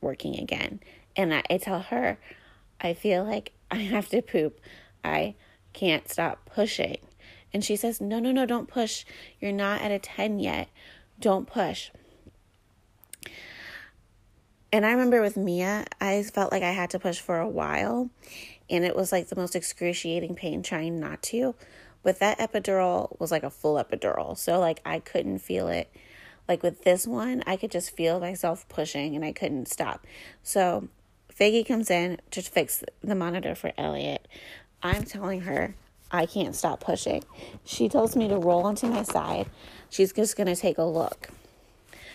working 0.00 0.38
again. 0.38 0.78
And 1.16 1.34
I, 1.34 1.42
I 1.50 1.58
tell 1.58 1.80
her, 1.80 2.16
I 2.80 2.94
feel 2.94 3.24
like 3.24 3.52
I 3.70 3.78
have 3.78 4.08
to 4.10 4.22
poop. 4.22 4.60
I 5.02 5.34
can't 5.72 6.08
stop 6.08 6.46
pushing. 6.46 6.98
And 7.52 7.64
she 7.64 7.74
says, 7.74 8.00
No, 8.00 8.20
no, 8.20 8.30
no, 8.30 8.46
don't 8.46 8.68
push. 8.68 9.04
You're 9.40 9.50
not 9.50 9.82
at 9.82 9.90
a 9.90 9.98
10 9.98 10.38
yet. 10.38 10.68
Don't 11.18 11.48
push. 11.48 11.90
And 14.72 14.86
I 14.86 14.92
remember 14.92 15.20
with 15.20 15.36
Mia, 15.36 15.86
I 16.00 16.22
felt 16.22 16.52
like 16.52 16.62
I 16.62 16.70
had 16.70 16.90
to 16.90 17.00
push 17.00 17.18
for 17.18 17.40
a 17.40 17.48
while. 17.48 18.10
And 18.68 18.84
it 18.84 18.94
was 18.94 19.10
like 19.10 19.28
the 19.28 19.34
most 19.34 19.56
excruciating 19.56 20.36
pain 20.36 20.62
trying 20.62 21.00
not 21.00 21.20
to. 21.24 21.56
But 22.02 22.18
that 22.20 22.38
epidural 22.38 23.18
was 23.20 23.30
like 23.30 23.42
a 23.42 23.50
full 23.50 23.82
epidural. 23.82 24.36
So, 24.36 24.58
like, 24.58 24.80
I 24.84 25.00
couldn't 25.00 25.38
feel 25.38 25.68
it. 25.68 25.90
Like 26.48 26.62
with 26.62 26.82
this 26.82 27.06
one, 27.06 27.42
I 27.46 27.56
could 27.56 27.70
just 27.70 27.94
feel 27.94 28.18
myself 28.18 28.68
pushing 28.68 29.14
and 29.14 29.24
I 29.24 29.32
couldn't 29.32 29.68
stop. 29.68 30.06
So, 30.42 30.88
Faggy 31.32 31.66
comes 31.66 31.90
in 31.90 32.18
to 32.32 32.42
fix 32.42 32.82
the 33.02 33.14
monitor 33.14 33.54
for 33.54 33.72
Elliot. 33.78 34.26
I'm 34.82 35.04
telling 35.04 35.42
her 35.42 35.74
I 36.10 36.26
can't 36.26 36.54
stop 36.54 36.80
pushing. 36.80 37.22
She 37.64 37.88
tells 37.88 38.16
me 38.16 38.28
to 38.28 38.36
roll 38.36 38.64
onto 38.64 38.88
my 38.88 39.04
side. 39.04 39.48
She's 39.88 40.12
just 40.12 40.36
going 40.36 40.48
to 40.48 40.56
take 40.56 40.78
a 40.78 40.84
look 40.84 41.30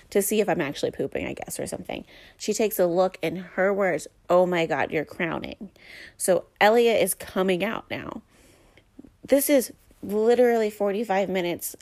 to 0.10 0.22
see 0.22 0.42
if 0.42 0.50
I'm 0.50 0.62
actually 0.62 0.92
pooping, 0.92 1.26
I 1.26 1.34
guess, 1.34 1.60
or 1.60 1.68
something. 1.68 2.06
She 2.38 2.54
takes 2.54 2.78
a 2.78 2.86
look 2.86 3.18
and 3.24 3.40
her 3.40 3.74
words, 3.74 4.08
Oh 4.30 4.46
my 4.46 4.66
God, 4.66 4.92
you're 4.92 5.06
crowning. 5.06 5.72
So 6.18 6.46
Elliot 6.60 7.02
is 7.02 7.14
coming 7.14 7.64
out 7.64 7.90
now. 7.90 8.22
This 9.24 9.50
is 9.50 9.74
literally 10.12 10.70
45 10.70 11.30
minutes 11.30 11.76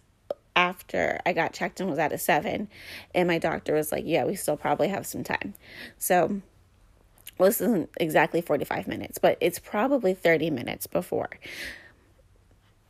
after 0.56 1.20
I 1.26 1.34
got 1.34 1.54
checked 1.54 1.80
and 1.80 1.90
was 1.90 2.00
at 2.00 2.12
a 2.12 2.18
seven. 2.18 2.70
And 3.14 3.28
my 3.28 3.40
doctor 3.40 3.74
was 3.74 3.92
like, 3.92 4.04
Yeah, 4.06 4.26
we 4.26 4.36
still 4.36 4.58
probably 4.58 4.90
have 4.90 5.06
some 5.06 5.24
time. 5.24 5.54
So 5.98 6.42
well, 7.38 7.50
this 7.50 7.62
isn't 7.62 7.90
exactly 8.00 8.42
45 8.42 8.88
minutes, 8.88 9.18
but 9.18 9.38
it's 9.42 9.60
probably 9.60 10.14
30 10.14 10.52
minutes 10.52 10.88
before. 10.88 11.30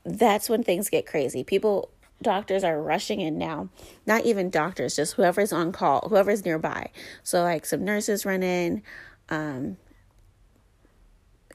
That's 0.03 0.49
when 0.49 0.63
things 0.63 0.89
get 0.89 1.05
crazy. 1.05 1.45
People, 1.45 1.89
doctors 2.21 2.63
are 2.63 2.81
rushing 2.81 3.21
in 3.21 3.37
now. 3.37 3.69
Not 4.05 4.25
even 4.25 4.49
doctors, 4.49 4.97
just 4.97 5.13
whoever's 5.13 5.53
on 5.53 5.71
call, 5.71 6.09
whoever's 6.09 6.43
nearby. 6.43 6.91
So, 7.23 7.41
like, 7.41 7.65
some 7.65 7.85
nurses 7.85 8.25
run 8.25 8.43
in, 8.43 8.83
um, 9.29 9.77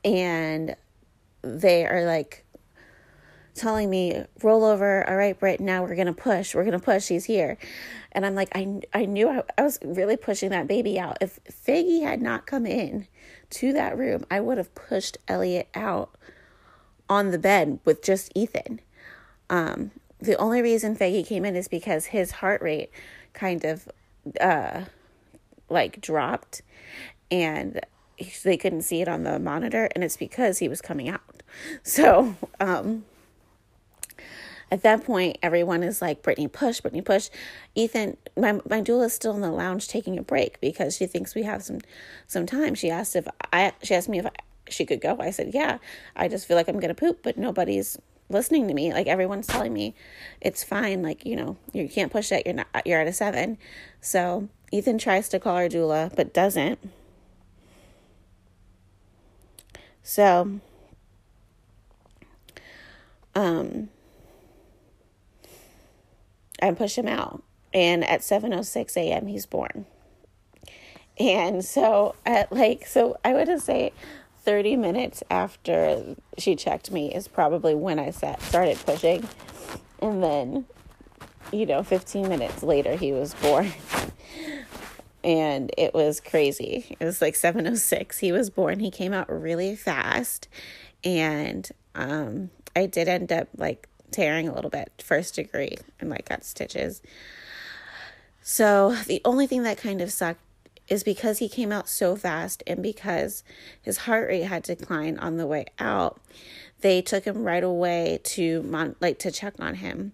and 0.02 0.74
they 1.42 1.84
are 1.84 2.06
like 2.06 2.46
telling 3.58 3.90
me, 3.90 4.24
roll 4.42 4.64
over. 4.64 5.08
All 5.08 5.16
right, 5.16 5.38
Britt, 5.38 5.60
now 5.60 5.82
we're 5.82 5.94
going 5.94 6.06
to 6.06 6.12
push. 6.12 6.54
We're 6.54 6.64
going 6.64 6.78
to 6.78 6.84
push. 6.84 7.08
He's 7.08 7.26
here. 7.26 7.58
And 8.12 8.24
I'm 8.24 8.34
like, 8.34 8.48
I, 8.54 8.80
I 8.94 9.04
knew 9.04 9.28
I, 9.28 9.42
I 9.58 9.62
was 9.62 9.78
really 9.82 10.16
pushing 10.16 10.50
that 10.50 10.66
baby 10.66 10.98
out. 10.98 11.18
If 11.20 11.38
Faggy 11.44 12.02
had 12.02 12.22
not 12.22 12.46
come 12.46 12.64
in 12.64 13.06
to 13.50 13.72
that 13.74 13.98
room, 13.98 14.24
I 14.30 14.40
would 14.40 14.58
have 14.58 14.74
pushed 14.74 15.18
Elliot 15.28 15.68
out 15.74 16.14
on 17.08 17.30
the 17.30 17.38
bed 17.38 17.80
with 17.84 18.02
just 18.02 18.32
Ethan. 18.34 18.80
Um, 19.50 19.90
the 20.20 20.36
only 20.36 20.62
reason 20.62 20.96
Faggy 20.96 21.26
came 21.26 21.44
in 21.44 21.56
is 21.56 21.68
because 21.68 22.06
his 22.06 22.30
heart 22.32 22.62
rate 22.62 22.90
kind 23.32 23.64
of 23.64 23.88
uh, 24.40 24.84
like 25.68 26.00
dropped 26.00 26.62
and 27.30 27.80
they 28.42 28.56
couldn't 28.56 28.82
see 28.82 29.00
it 29.00 29.08
on 29.08 29.22
the 29.22 29.38
monitor 29.38 29.88
and 29.94 30.02
it's 30.02 30.16
because 30.16 30.58
he 30.58 30.68
was 30.68 30.80
coming 30.80 31.08
out. 31.08 31.20
So, 31.82 32.36
um 32.60 33.04
at 34.70 34.82
that 34.82 35.04
point, 35.04 35.38
everyone 35.42 35.82
is 35.82 36.02
like, 36.02 36.22
Brittany, 36.22 36.48
push, 36.48 36.80
Brittany, 36.80 37.02
push. 37.02 37.30
Ethan, 37.74 38.16
my, 38.36 38.52
my 38.52 38.82
doula 38.82 39.06
is 39.06 39.14
still 39.14 39.34
in 39.34 39.40
the 39.40 39.50
lounge 39.50 39.88
taking 39.88 40.18
a 40.18 40.22
break 40.22 40.60
because 40.60 40.96
she 40.96 41.06
thinks 41.06 41.34
we 41.34 41.44
have 41.44 41.62
some 41.62 41.80
some 42.26 42.46
time. 42.46 42.74
She 42.74 42.90
asked 42.90 43.16
if 43.16 43.26
I 43.52 43.72
she 43.82 43.94
asked 43.94 44.08
me 44.08 44.18
if 44.18 44.26
I, 44.26 44.32
she 44.68 44.84
could 44.84 45.00
go. 45.00 45.16
I 45.20 45.30
said, 45.30 45.52
yeah. 45.54 45.78
I 46.14 46.28
just 46.28 46.46
feel 46.46 46.56
like 46.56 46.68
I'm 46.68 46.80
gonna 46.80 46.94
poop, 46.94 47.20
but 47.22 47.38
nobody's 47.38 47.98
listening 48.28 48.68
to 48.68 48.74
me. 48.74 48.92
Like 48.92 49.06
everyone's 49.06 49.46
telling 49.46 49.72
me 49.72 49.94
it's 50.40 50.62
fine. 50.62 51.02
Like, 51.02 51.24
you 51.24 51.36
know, 51.36 51.56
you 51.72 51.88
can't 51.88 52.12
push 52.12 52.30
it. 52.30 52.44
You're 52.44 52.56
not, 52.56 52.66
you're 52.84 53.00
at 53.00 53.06
a 53.08 53.12
seven. 53.12 53.56
So 54.00 54.48
Ethan 54.70 54.98
tries 54.98 55.28
to 55.30 55.40
call 55.40 55.56
our 55.56 55.68
doula, 55.68 56.14
but 56.14 56.34
doesn't. 56.34 56.78
So, 60.02 60.60
um, 63.34 63.90
I 66.62 66.72
push 66.72 66.96
him 66.96 67.08
out. 67.08 67.42
And 67.72 68.04
at 68.04 68.20
7:06 68.20 68.96
a.m. 68.96 69.26
he's 69.26 69.46
born. 69.46 69.86
And 71.18 71.64
so 71.64 72.14
at 72.24 72.52
like 72.52 72.86
so 72.86 73.16
I 73.24 73.34
would 73.34 73.60
say 73.60 73.92
30 74.44 74.76
minutes 74.76 75.22
after 75.30 76.16
she 76.38 76.56
checked 76.56 76.90
me 76.90 77.12
is 77.14 77.28
probably 77.28 77.74
when 77.74 77.98
I 77.98 78.10
sat, 78.10 78.40
started 78.42 78.78
pushing. 78.84 79.28
And 80.00 80.22
then 80.22 80.64
you 81.52 81.66
know, 81.66 81.82
15 81.82 82.28
minutes 82.28 82.62
later 82.62 82.96
he 82.96 83.12
was 83.12 83.34
born. 83.34 83.72
and 85.24 85.70
it 85.76 85.92
was 85.92 86.20
crazy. 86.20 86.96
It 86.98 87.04
was 87.04 87.20
like 87.20 87.34
706 87.34 88.18
he 88.18 88.32
was 88.32 88.50
born. 88.50 88.80
He 88.80 88.90
came 88.90 89.12
out 89.12 89.28
really 89.28 89.76
fast 89.76 90.48
and 91.04 91.68
um 91.94 92.50
I 92.74 92.86
did 92.86 93.08
end 93.08 93.32
up 93.32 93.48
like 93.56 93.88
tearing 94.10 94.48
a 94.48 94.54
little 94.54 94.70
bit, 94.70 94.92
first 95.04 95.34
degree, 95.34 95.76
and 96.00 96.10
like 96.10 96.28
got 96.28 96.44
stitches. 96.44 97.02
So 98.42 98.96
the 99.06 99.20
only 99.24 99.46
thing 99.46 99.62
that 99.64 99.76
kind 99.76 100.00
of 100.00 100.12
sucked 100.12 100.40
is 100.88 101.02
because 101.02 101.38
he 101.38 101.48
came 101.48 101.70
out 101.70 101.88
so 101.88 102.16
fast 102.16 102.62
and 102.66 102.82
because 102.82 103.44
his 103.80 103.98
heart 103.98 104.28
rate 104.28 104.44
had 104.44 104.62
declined 104.62 105.20
on 105.20 105.36
the 105.36 105.46
way 105.46 105.66
out, 105.78 106.20
they 106.80 107.02
took 107.02 107.24
him 107.24 107.44
right 107.44 107.62
away 107.62 108.20
to 108.22 108.62
mon- 108.62 108.96
like 109.00 109.18
to 109.18 109.30
check 109.30 109.54
on 109.58 109.74
him 109.74 110.12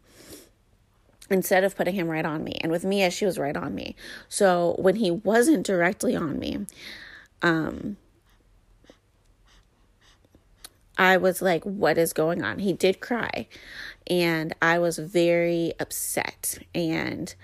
instead 1.30 1.64
of 1.64 1.76
putting 1.76 1.94
him 1.94 2.08
right 2.08 2.26
on 2.26 2.42
me. 2.42 2.58
And 2.60 2.72
with 2.72 2.84
Mia, 2.84 3.10
she 3.10 3.24
was 3.24 3.38
right 3.38 3.56
on 3.56 3.74
me. 3.74 3.94
So 4.28 4.74
when 4.78 4.96
he 4.96 5.10
wasn't 5.10 5.64
directly 5.64 6.16
on 6.16 6.38
me, 6.38 6.66
um, 7.42 7.96
I 10.96 11.16
was 11.16 11.42
like, 11.42 11.64
what 11.64 11.98
is 11.98 12.12
going 12.12 12.42
on? 12.42 12.60
He 12.60 12.72
did 12.72 13.00
cry. 13.00 13.48
And 14.06 14.54
I 14.62 14.78
was 14.78 14.98
very 14.98 15.72
upset. 15.80 16.58
And 16.74 17.34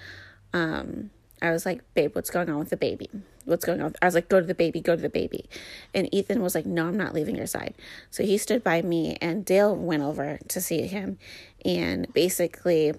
um, 0.53 1.11
I 1.43 1.51
was 1.51 1.65
like, 1.65 1.83
babe, 1.95 2.15
what's 2.15 2.31
going 2.31 2.51
on 2.51 2.59
with 2.59 2.71
the 2.71 2.77
baby? 2.77 3.09
What's 3.47 3.65
going 3.65 3.81
on? 3.81 3.95
I 4.03 4.05
was 4.05 4.15
like, 4.15 4.29
go 4.29 4.41
to 4.41 4.47
the 4.47 4.55
baby, 4.55 4.81
go 4.81 4.95
to 4.95 5.03
the 5.03 5.09
baby. 5.09 5.49
And 5.95 6.13
Ethan 6.15 6.43
was 6.43 6.55
like, 6.55 6.67
no, 6.67 6.87
I'm 6.87 6.97
not 6.97 7.15
leaving 7.15 7.35
your 7.35 7.47
side. 7.47 7.75
So 8.11 8.23
he 8.23 8.37
stood 8.39 8.63
by 8.63 8.83
me, 8.83 9.17
and 9.21 9.45
Dale 9.45 9.75
went 9.75 10.03
over 10.03 10.39
to 10.49 10.61
see 10.61 10.87
him. 10.87 11.19
And 11.65 12.13
basically, 12.13 12.93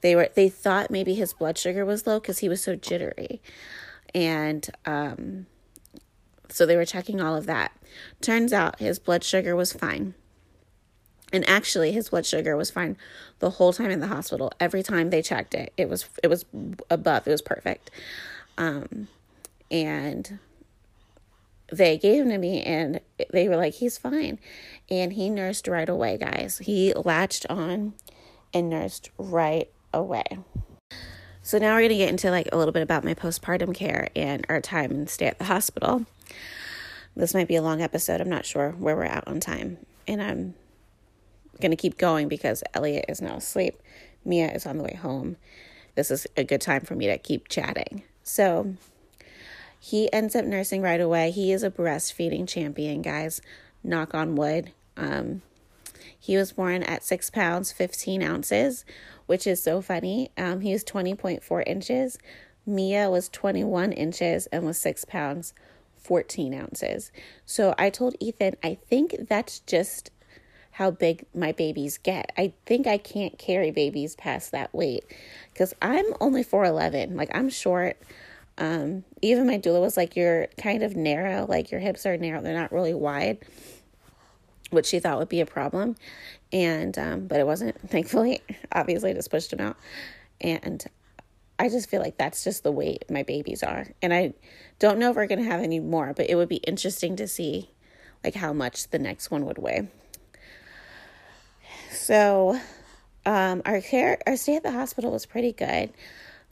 they 0.00 0.16
were 0.16 0.28
they 0.34 0.48
thought 0.48 0.90
maybe 0.90 1.14
his 1.14 1.34
blood 1.34 1.58
sugar 1.58 1.84
was 1.84 2.06
low 2.06 2.20
because 2.20 2.38
he 2.38 2.48
was 2.48 2.62
so 2.62 2.74
jittery. 2.74 3.40
And 4.14 4.68
um, 4.86 5.46
so 6.48 6.66
they 6.66 6.76
were 6.76 6.84
checking 6.84 7.20
all 7.20 7.36
of 7.36 7.46
that. 7.46 7.72
Turns 8.20 8.52
out 8.52 8.78
his 8.78 8.98
blood 8.98 9.24
sugar 9.24 9.54
was 9.54 9.72
fine. 9.72 10.14
And 11.32 11.46
actually 11.48 11.92
his 11.92 12.08
blood 12.08 12.24
sugar 12.24 12.56
was 12.56 12.70
fine 12.70 12.96
the 13.38 13.50
whole 13.50 13.72
time 13.72 13.90
in 13.90 14.00
the 14.00 14.06
hospital. 14.06 14.50
Every 14.58 14.82
time 14.82 15.10
they 15.10 15.20
checked 15.20 15.54
it, 15.54 15.72
it 15.76 15.88
was 15.88 16.06
it 16.22 16.28
was 16.28 16.46
above, 16.90 17.26
it 17.26 17.30
was 17.30 17.42
perfect. 17.42 17.90
Um 18.56 19.08
and 19.70 20.38
they 21.70 21.98
gave 21.98 22.22
him 22.22 22.30
to 22.30 22.38
me 22.38 22.62
and 22.62 23.00
they 23.30 23.48
were 23.48 23.56
like 23.56 23.74
he's 23.74 23.98
fine 23.98 24.38
and 24.90 25.12
he 25.12 25.28
nursed 25.28 25.68
right 25.68 25.88
away 25.88 26.16
guys 26.16 26.58
he 26.58 26.92
latched 26.94 27.44
on 27.50 27.92
and 28.54 28.70
nursed 28.70 29.10
right 29.18 29.70
away 29.92 30.24
so 31.42 31.58
now 31.58 31.74
we're 31.74 31.80
going 31.80 31.90
to 31.90 31.96
get 31.96 32.10
into 32.10 32.30
like 32.30 32.48
a 32.52 32.56
little 32.56 32.72
bit 32.72 32.82
about 32.82 33.04
my 33.04 33.14
postpartum 33.14 33.74
care 33.74 34.08
and 34.16 34.44
our 34.48 34.60
time 34.60 34.90
and 34.90 35.08
stay 35.08 35.26
at 35.26 35.38
the 35.38 35.44
hospital 35.44 36.06
this 37.16 37.34
might 37.34 37.48
be 37.48 37.56
a 37.56 37.62
long 37.62 37.82
episode. 37.82 38.20
I'm 38.20 38.28
not 38.28 38.46
sure 38.46 38.70
where 38.72 38.96
we're 38.96 39.04
at 39.04 39.26
on 39.26 39.40
time. 39.40 39.78
And 40.06 40.22
I'm 40.22 40.54
going 41.60 41.70
to 41.70 41.76
keep 41.76 41.98
going 41.98 42.28
because 42.28 42.62
Elliot 42.74 43.06
is 43.08 43.20
now 43.20 43.36
asleep. 43.36 43.80
Mia 44.24 44.52
is 44.52 44.66
on 44.66 44.78
the 44.78 44.84
way 44.84 44.94
home. 44.94 45.36
This 45.94 46.10
is 46.10 46.26
a 46.36 46.44
good 46.44 46.60
time 46.60 46.82
for 46.82 46.94
me 46.94 47.06
to 47.06 47.18
keep 47.18 47.48
chatting. 47.48 48.04
So 48.22 48.74
he 49.80 50.12
ends 50.12 50.36
up 50.36 50.44
nursing 50.44 50.82
right 50.82 51.00
away. 51.00 51.30
He 51.30 51.52
is 51.52 51.62
a 51.62 51.70
breastfeeding 51.70 52.46
champion, 52.48 53.02
guys. 53.02 53.40
Knock 53.82 54.14
on 54.14 54.36
wood. 54.36 54.72
Um, 54.96 55.42
he 56.18 56.36
was 56.36 56.52
born 56.52 56.82
at 56.82 57.04
six 57.04 57.30
pounds, 57.30 57.72
15 57.72 58.22
ounces, 58.22 58.84
which 59.26 59.46
is 59.46 59.62
so 59.62 59.80
funny. 59.80 60.30
Um, 60.36 60.60
he 60.60 60.72
was 60.72 60.84
20.4 60.84 61.62
inches. 61.66 62.18
Mia 62.66 63.08
was 63.10 63.28
21 63.28 63.92
inches 63.92 64.46
and 64.48 64.64
was 64.64 64.76
six 64.76 65.04
pounds, 65.04 65.54
14 66.08 66.54
ounces. 66.54 67.12
So 67.44 67.74
I 67.76 67.90
told 67.90 68.16
Ethan, 68.18 68.56
I 68.64 68.78
think 68.88 69.28
that's 69.28 69.58
just 69.60 70.10
how 70.70 70.90
big 70.90 71.26
my 71.34 71.52
babies 71.52 71.98
get. 71.98 72.32
I 72.38 72.54
think 72.64 72.86
I 72.86 72.96
can't 72.96 73.38
carry 73.38 73.70
babies 73.70 74.16
past 74.16 74.52
that 74.52 74.74
weight 74.74 75.04
because 75.52 75.74
I'm 75.82 76.06
only 76.18 76.42
4'11. 76.42 77.14
Like 77.14 77.28
I'm 77.34 77.50
short. 77.50 78.00
Um, 78.56 79.04
even 79.20 79.46
my 79.46 79.58
doula 79.58 79.82
was 79.82 79.98
like, 79.98 80.16
You're 80.16 80.46
kind 80.56 80.82
of 80.82 80.96
narrow, 80.96 81.44
like 81.46 81.70
your 81.70 81.80
hips 81.80 82.06
are 82.06 82.16
narrow, 82.16 82.40
they're 82.40 82.58
not 82.58 82.72
really 82.72 82.94
wide, 82.94 83.38
which 84.70 84.86
she 84.86 84.98
thought 84.98 85.18
would 85.18 85.28
be 85.28 85.42
a 85.42 85.46
problem. 85.46 85.94
And, 86.54 86.98
um, 86.98 87.26
but 87.26 87.38
it 87.38 87.46
wasn't, 87.46 87.78
thankfully. 87.90 88.40
Obviously, 88.72 89.10
I 89.10 89.12
just 89.12 89.30
pushed 89.30 89.50
them 89.50 89.60
out. 89.60 89.76
And 90.40 90.86
I 91.58 91.68
just 91.68 91.90
feel 91.90 92.00
like 92.00 92.16
that's 92.16 92.44
just 92.44 92.62
the 92.62 92.72
weight 92.72 93.04
my 93.10 93.22
babies 93.22 93.62
are. 93.62 93.88
And 94.00 94.14
I 94.14 94.34
don't 94.78 94.98
know 94.98 95.10
if 95.10 95.16
we're 95.16 95.26
going 95.26 95.42
to 95.42 95.50
have 95.50 95.60
any 95.60 95.80
more, 95.80 96.12
but 96.14 96.30
it 96.30 96.36
would 96.36 96.48
be 96.48 96.56
interesting 96.56 97.16
to 97.16 97.26
see 97.26 97.70
like 98.22 98.34
how 98.34 98.52
much 98.52 98.88
the 98.90 98.98
next 98.98 99.30
one 99.30 99.44
would 99.46 99.58
weigh. 99.58 99.88
So, 101.90 102.60
um, 103.26 103.62
our 103.66 103.80
care, 103.80 104.18
our 104.26 104.36
stay 104.36 104.56
at 104.56 104.62
the 104.62 104.72
hospital 104.72 105.10
was 105.10 105.26
pretty 105.26 105.52
good. 105.52 105.90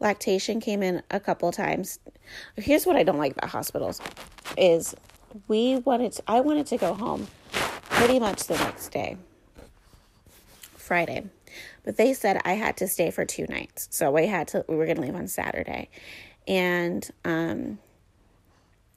Lactation 0.01 0.61
came 0.61 0.83
in 0.83 1.03
a 1.11 1.21
couple 1.21 1.51
times. 1.53 1.99
Here's 2.57 2.85
what 2.85 2.97
I 2.97 3.03
don't 3.03 3.19
like 3.19 3.33
about 3.33 3.51
hospitals 3.51 4.01
is 4.59 4.95
we 5.49 5.77
wanted 5.77 6.13
to, 6.13 6.23
I 6.27 6.41
wanted 6.41 6.67
to 6.67 6.77
go 6.77 6.95
home 6.95 7.29
pretty 7.53 8.19
much 8.19 8.45
the 8.45 8.59
next 8.59 8.89
day. 8.89 9.17
Friday. 10.77 11.31
But 11.87 11.97
they 11.97 12.13
said 12.13 12.43
I 12.45 12.55
had 12.55 12.77
to 12.79 12.89
stay 12.89 13.11
for 13.13 13.25
two 13.25 13.47
nights. 13.49 13.87
So 13.93 14.11
we 14.11 14.27
had 14.27 14.49
to 14.49 14.65
we 14.69 14.77
were 14.77 14.85
going 14.85 14.97
to 14.97 15.03
leave 15.03 15.15
on 15.15 15.29
Saturday. 15.29 15.89
And 16.47 17.09
um 17.25 17.79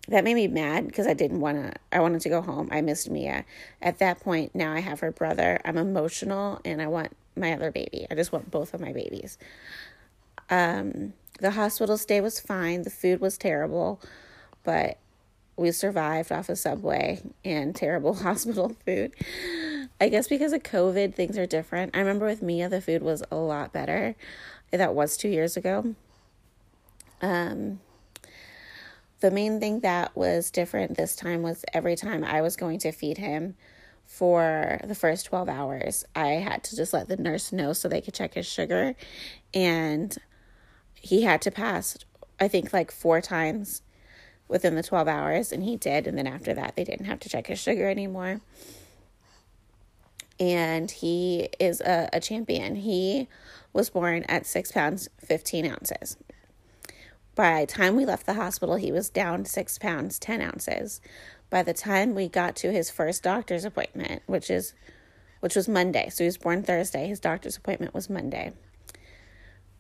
that 0.08 0.24
made 0.24 0.34
me 0.34 0.48
mad 0.48 0.88
because 0.88 1.06
I 1.06 1.14
didn't 1.14 1.40
want 1.40 1.58
to 1.58 1.80
I 1.94 2.00
wanted 2.00 2.22
to 2.22 2.30
go 2.30 2.42
home. 2.42 2.68
I 2.72 2.82
missed 2.82 3.10
Mia. 3.10 3.46
At 3.80 4.00
that 4.00 4.20
point, 4.20 4.56
now 4.56 4.74
I 4.74 4.80
have 4.80 5.00
her 5.02 5.12
brother. 5.12 5.62
I'm 5.64 5.78
emotional 5.78 6.60
and 6.66 6.82
I 6.82 6.88
want 6.88 7.16
my 7.36 7.54
other 7.54 7.72
baby. 7.72 8.08
I 8.10 8.16
just 8.16 8.34
want 8.34 8.50
both 8.50 8.74
of 8.74 8.82
my 8.82 8.92
babies. 8.92 9.38
Um 10.50 11.14
the 11.40 11.52
hospital 11.52 11.96
stay 11.96 12.20
was 12.22 12.40
fine. 12.40 12.82
The 12.82 12.90
food 12.90 13.22
was 13.22 13.38
terrible, 13.38 14.02
but 14.64 14.98
we 15.56 15.72
survived 15.72 16.32
off 16.32 16.50
a 16.50 16.54
of 16.54 16.58
subway 16.58 17.22
and 17.46 17.76
terrible 17.76 18.14
hospital 18.26 18.76
food. 18.84 19.14
I 20.02 20.08
guess 20.08 20.28
because 20.28 20.54
of 20.54 20.64
COVID, 20.64 21.14
things 21.14 21.38
are 21.38 21.46
different. 21.46 21.96
I 21.96 22.00
remember 22.00 22.26
with 22.26 22.42
Mia, 22.42 22.70
the 22.70 22.80
food 22.80 23.04
was 23.04 23.22
a 23.32 23.36
lot 23.36 23.74
better. 23.74 24.16
That 24.72 24.96
was 24.96 25.18
two 25.18 25.28
years 25.28 25.58
ago. 25.58 25.94
Um, 27.22 27.82
the 29.20 29.30
main 29.30 29.60
thing 29.60 29.82
that 29.82 30.16
was 30.16 30.52
different 30.52 30.96
this 30.96 31.18
time 31.18 31.42
was 31.42 31.66
every 31.74 31.98
time 31.98 32.24
I 32.24 32.42
was 32.42 32.56
going 32.56 32.80
to 32.80 32.94
feed 32.94 33.18
him 33.18 33.56
for 34.06 34.80
the 34.86 34.96
first 34.96 35.26
12 35.26 35.50
hours, 35.50 36.06
I 36.16 36.28
had 36.28 36.64
to 36.66 36.78
just 36.78 36.94
let 36.94 37.10
the 37.10 37.18
nurse 37.18 37.52
know 37.52 37.74
so 37.74 37.90
they 37.90 38.00
could 38.00 38.14
check 38.14 38.36
his 38.36 38.46
sugar. 38.46 38.96
And 39.54 40.18
he 40.94 41.24
had 41.24 41.42
to 41.42 41.52
pass, 41.52 41.98
I 42.40 42.48
think, 42.48 42.72
like 42.72 42.92
four 42.92 43.20
times 43.20 43.82
within 44.48 44.76
the 44.76 44.84
12 44.84 45.10
hours, 45.10 45.52
and 45.52 45.64
he 45.64 45.76
did. 45.76 46.08
And 46.08 46.18
then 46.18 46.26
after 46.26 46.54
that, 46.54 46.78
they 46.78 46.86
didn't 46.86 47.06
have 47.06 47.20
to 47.20 47.30
check 47.30 47.48
his 47.48 47.60
sugar 47.60 47.90
anymore 47.90 48.40
and 50.40 50.90
he 50.90 51.50
is 51.60 51.82
a, 51.82 52.10
a 52.14 52.20
champion. 52.20 52.76
He 52.76 53.28
was 53.74 53.90
born 53.90 54.24
at 54.24 54.46
six 54.46 54.72
pounds, 54.72 55.10
15 55.20 55.66
ounces. 55.66 56.18
By 57.36 57.62
the 57.62 57.72
time 57.72 57.96
we 57.96 58.06
left 58.06 58.26
the 58.26 58.34
hospital, 58.34 58.76
he 58.76 58.92
was 58.92 59.10
down 59.10 59.46
six 59.46 59.78
pounds, 59.78 60.20
10 60.20 60.42
ounces. 60.42 61.02
By 61.50 61.64
the 61.64 61.74
time 61.74 62.16
we 62.16 62.28
got 62.28 62.56
to 62.58 62.72
his 62.72 62.90
first 62.90 63.24
doctor's 63.24 63.66
appointment, 63.66 64.24
which 64.26 64.50
is 64.50 64.74
which 65.40 65.56
was 65.56 65.70
Monday. 65.70 66.10
So 66.10 66.24
he 66.24 66.28
was 66.28 66.38
born 66.38 66.64
Thursday. 66.64 67.08
His 67.08 67.22
doctor's 67.22 67.56
appointment 67.56 67.94
was 67.94 68.10
Monday. 68.10 68.52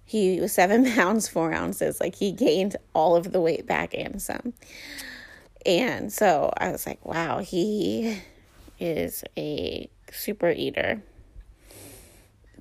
He 0.05 0.39
was 0.39 0.53
seven 0.53 0.89
pounds, 0.95 1.28
four 1.28 1.53
ounces. 1.53 1.99
Like 1.99 2.16
he 2.16 2.32
gained 2.32 2.78
all 2.93 3.16
of 3.16 3.32
the 3.32 3.41
weight 3.41 3.68
back 3.68 3.93
and 3.93 4.22
some. 4.22 4.53
And 5.66 6.14
so 6.14 6.53
I 6.55 6.72
was 6.72 6.88
like, 6.88 7.05
wow, 7.05 7.39
he 7.39 8.22
is 8.80 9.24
a 9.38 9.89
super 10.14 10.49
eater. 10.49 11.01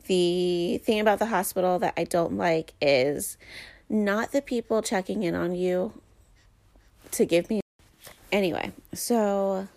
The 0.06 0.80
thing 0.84 1.00
about 1.00 1.18
the 1.18 1.26
hospital 1.26 1.78
that 1.80 1.94
I 1.96 2.04
don't 2.04 2.38
like 2.38 2.72
is 2.80 3.36
not 3.88 4.32
the 4.32 4.42
people 4.42 4.82
checking 4.82 5.22
in 5.22 5.34
on 5.34 5.54
you 5.54 6.00
to 7.12 7.26
give 7.26 7.50
me. 7.50 7.60
Anyway, 8.32 8.72
so 8.94 9.68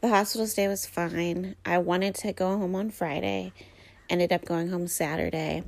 the 0.00 0.08
hospital 0.08 0.46
stay 0.46 0.68
was 0.68 0.86
fine. 0.86 1.56
I 1.64 1.78
wanted 1.78 2.14
to 2.16 2.32
go 2.32 2.56
home 2.58 2.74
on 2.74 2.90
Friday, 2.90 3.52
ended 4.08 4.32
up 4.32 4.44
going 4.44 4.68
home 4.68 4.86
Saturday. 4.86 5.62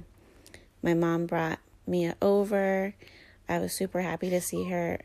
My 0.82 0.94
mom 0.94 1.26
brought 1.26 1.58
Mia 1.86 2.16
over. 2.22 2.94
I 3.48 3.58
was 3.58 3.72
super 3.72 4.00
happy 4.00 4.30
to 4.30 4.40
see 4.40 4.68
her. 4.68 5.00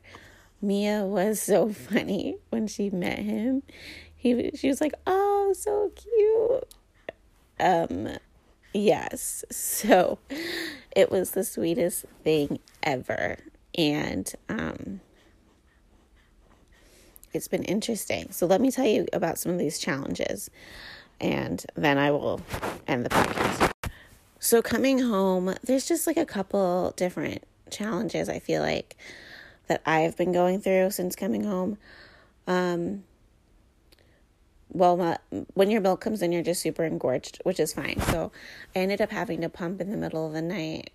Mia 0.61 1.03
was 1.03 1.41
so 1.41 1.69
funny 1.69 2.37
when 2.49 2.67
she 2.67 2.89
met 2.89 3.19
him. 3.19 3.63
He 4.18 4.51
she 4.55 4.68
was 4.68 4.82
like, 4.82 4.93
"Oh, 5.05 5.53
so 5.57 5.91
cute." 5.95 6.76
Um 7.59 8.18
yes. 8.74 9.45
So 9.51 10.20
it 10.95 11.11
was 11.11 11.32
the 11.32 11.43
sweetest 11.43 12.05
thing 12.24 12.59
ever. 12.84 13.38
And 13.78 14.32
um 14.49 15.01
it's 17.34 17.47
been 17.47 17.63
interesting. 17.63 18.32
So 18.32 18.47
let 18.47 18.61
me 18.61 18.72
tell 18.72 18.86
you 18.86 19.05
about 19.13 19.38
some 19.38 19.51
of 19.51 19.59
these 19.59 19.78
challenges 19.78 20.49
and 21.20 21.63
then 21.76 21.97
I 21.97 22.11
will 22.11 22.41
end 22.88 23.05
the 23.05 23.09
podcast. 23.09 23.91
So 24.39 24.61
coming 24.61 24.99
home, 24.99 25.55
there's 25.63 25.88
just 25.88 26.07
like 26.07 26.18
a 26.18 26.26
couple 26.26 26.93
different 26.95 27.43
challenges 27.70 28.30
I 28.30 28.39
feel 28.39 28.61
like 28.61 28.95
that 29.68 29.82
I've 29.86 30.15
been 30.15 30.32
going 30.32 30.61
through 30.61 30.91
since 30.91 31.15
coming 31.15 31.43
home. 31.43 31.78
Um 32.47 33.03
well, 34.72 35.18
when 35.53 35.70
your 35.70 35.82
milk 35.82 36.01
comes 36.01 36.22
in, 36.22 36.32
you're 36.32 36.43
just 36.43 36.61
super 36.61 36.84
engorged, 36.84 37.39
which 37.43 37.59
is 37.59 37.74
fine. 37.74 37.99
So 38.01 38.32
I 38.76 38.80
ended 38.80 39.01
up 39.01 39.11
having 39.11 39.41
to 39.41 39.49
pump 39.49 39.82
in 39.82 39.91
the 39.91 39.97
middle 39.97 40.28
of 40.28 40.34
the 40.34 40.41
night 40.41 40.91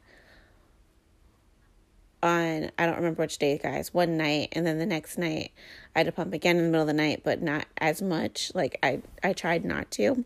on 2.22 2.70
I 2.78 2.86
don't 2.86 2.96
remember 2.96 3.22
which 3.22 3.38
day, 3.38 3.58
guys. 3.58 3.92
One 3.92 4.16
night, 4.16 4.50
and 4.52 4.66
then 4.66 4.78
the 4.78 4.86
next 4.86 5.18
night 5.18 5.52
I 5.94 6.00
had 6.00 6.06
to 6.06 6.12
pump 6.12 6.32
again 6.32 6.56
in 6.56 6.64
the 6.64 6.70
middle 6.70 6.82
of 6.82 6.86
the 6.86 6.92
night, 6.92 7.22
but 7.24 7.42
not 7.42 7.66
as 7.78 8.00
much. 8.00 8.52
Like 8.54 8.78
I 8.82 9.02
I 9.22 9.32
tried 9.32 9.64
not 9.64 9.90
to. 9.92 10.24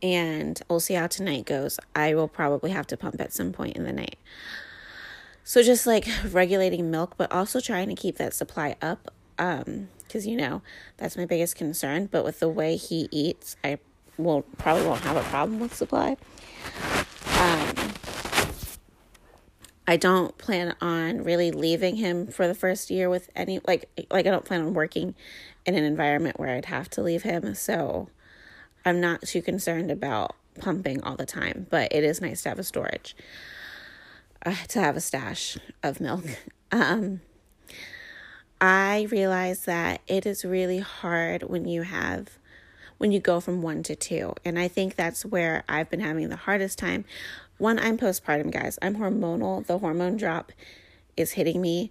And 0.00 0.60
we'll 0.68 0.78
see 0.78 0.94
how 0.94 1.08
tonight 1.08 1.44
goes. 1.44 1.80
I 1.96 2.14
will 2.14 2.28
probably 2.28 2.70
have 2.70 2.86
to 2.88 2.96
pump 2.96 3.20
at 3.20 3.32
some 3.32 3.52
point 3.52 3.76
in 3.76 3.82
the 3.82 3.92
night. 3.92 4.16
So 5.42 5.62
just 5.62 5.86
like 5.86 6.06
regulating 6.30 6.90
milk, 6.90 7.14
but 7.16 7.32
also 7.32 7.58
trying 7.58 7.88
to 7.88 7.96
keep 7.96 8.16
that 8.18 8.34
supply 8.34 8.76
up. 8.80 9.12
Um, 9.38 9.88
because 10.08 10.26
you 10.26 10.36
know 10.36 10.62
that's 10.96 11.16
my 11.16 11.26
biggest 11.26 11.54
concern. 11.54 12.06
But 12.06 12.24
with 12.24 12.40
the 12.40 12.48
way 12.48 12.76
he 12.76 13.08
eats, 13.10 13.56
I 13.62 13.78
will 14.16 14.42
probably 14.56 14.86
won't 14.86 15.02
have 15.02 15.16
a 15.16 15.22
problem 15.24 15.60
with 15.60 15.74
supply. 15.74 16.16
Um, 17.38 17.74
I 19.86 19.96
don't 19.96 20.36
plan 20.36 20.74
on 20.80 21.22
really 21.22 21.50
leaving 21.50 21.96
him 21.96 22.26
for 22.26 22.48
the 22.48 22.54
first 22.54 22.90
year 22.90 23.08
with 23.08 23.30
any 23.36 23.60
like 23.66 23.88
like 24.10 24.26
I 24.26 24.30
don't 24.30 24.44
plan 24.44 24.62
on 24.62 24.74
working 24.74 25.14
in 25.64 25.74
an 25.74 25.84
environment 25.84 26.38
where 26.40 26.54
I'd 26.54 26.66
have 26.66 26.90
to 26.90 27.02
leave 27.02 27.22
him. 27.22 27.54
So 27.54 28.08
I'm 28.84 29.00
not 29.00 29.22
too 29.22 29.42
concerned 29.42 29.90
about 29.90 30.34
pumping 30.60 31.02
all 31.02 31.16
the 31.16 31.26
time, 31.26 31.66
but 31.70 31.92
it 31.92 32.04
is 32.04 32.20
nice 32.20 32.42
to 32.42 32.48
have 32.48 32.58
a 32.58 32.64
storage 32.64 33.14
uh, 34.44 34.54
to 34.68 34.80
have 34.80 34.96
a 34.96 35.00
stash 35.00 35.58
of 35.82 36.00
milk. 36.00 36.24
Um, 36.70 37.22
I 38.60 39.06
realize 39.10 39.64
that 39.64 40.00
it 40.06 40.26
is 40.26 40.44
really 40.44 40.80
hard 40.80 41.44
when 41.44 41.66
you 41.66 41.82
have 41.82 42.38
when 42.98 43.12
you 43.12 43.20
go 43.20 43.38
from 43.38 43.62
1 43.62 43.84
to 43.84 43.94
2. 43.94 44.34
And 44.44 44.58
I 44.58 44.66
think 44.66 44.96
that's 44.96 45.24
where 45.24 45.62
I've 45.68 45.88
been 45.88 46.00
having 46.00 46.30
the 46.30 46.36
hardest 46.36 46.80
time 46.80 47.04
one, 47.58 47.80
I'm 47.80 47.98
postpartum, 47.98 48.52
guys. 48.52 48.78
I'm 48.80 48.96
hormonal. 48.96 49.66
The 49.66 49.78
hormone 49.78 50.16
drop 50.16 50.52
is 51.16 51.32
hitting 51.32 51.60
me. 51.60 51.90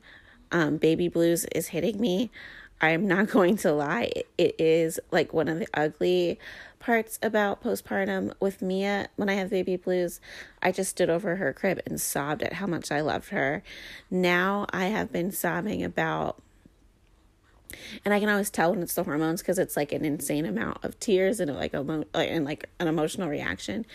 Um, 0.49 0.77
baby 0.77 1.09
blues 1.09 1.43
is 1.53 1.67
hitting 1.67 1.99
me. 1.99 2.31
I'm 2.79 3.05
not 3.05 3.27
going 3.31 3.57
to 3.57 3.73
lie. 3.73 4.11
It 4.37 4.55
is 4.57 4.97
like 5.11 5.33
one 5.33 5.49
of 5.49 5.59
the 5.59 5.67
ugly 5.73 6.39
parts 6.79 7.19
about 7.21 7.61
postpartum 7.61 8.31
with 8.39 8.61
Mia. 8.61 9.09
When 9.17 9.27
I 9.27 9.33
have 9.33 9.49
baby 9.49 9.75
blues, 9.75 10.21
I 10.63 10.71
just 10.71 10.91
stood 10.91 11.09
over 11.09 11.35
her 11.35 11.51
crib 11.51 11.81
and 11.85 11.99
sobbed 11.99 12.43
at 12.43 12.53
how 12.53 12.67
much 12.67 12.89
I 12.89 13.01
loved 13.01 13.29
her. 13.29 13.61
Now 14.09 14.67
I 14.69 14.85
have 14.85 15.11
been 15.11 15.33
sobbing 15.33 15.83
about 15.83 16.41
and 18.05 18.13
I 18.13 18.19
can 18.19 18.29
always 18.29 18.49
tell 18.49 18.71
when 18.71 18.81
it's 18.81 18.93
the 18.93 19.03
hormones 19.03 19.41
because 19.41 19.59
it's 19.59 19.75
like 19.75 19.91
an 19.91 20.05
insane 20.05 20.45
amount 20.45 20.83
of 20.83 20.99
tears 20.99 21.39
and 21.39 21.53
like 21.55 21.73
a 21.73 22.05
and 22.13 22.45
like 22.45 22.69
an 22.79 22.87
emotional 22.87 23.29
reaction. 23.29 23.85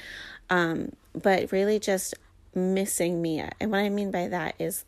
Um, 0.50 0.92
but 1.14 1.52
really 1.52 1.78
just 1.78 2.14
missing 2.54 3.22
Mia. 3.22 3.52
And 3.60 3.70
what 3.70 3.80
I 3.80 3.88
mean 3.88 4.10
by 4.10 4.28
that 4.28 4.54
is 4.58 4.84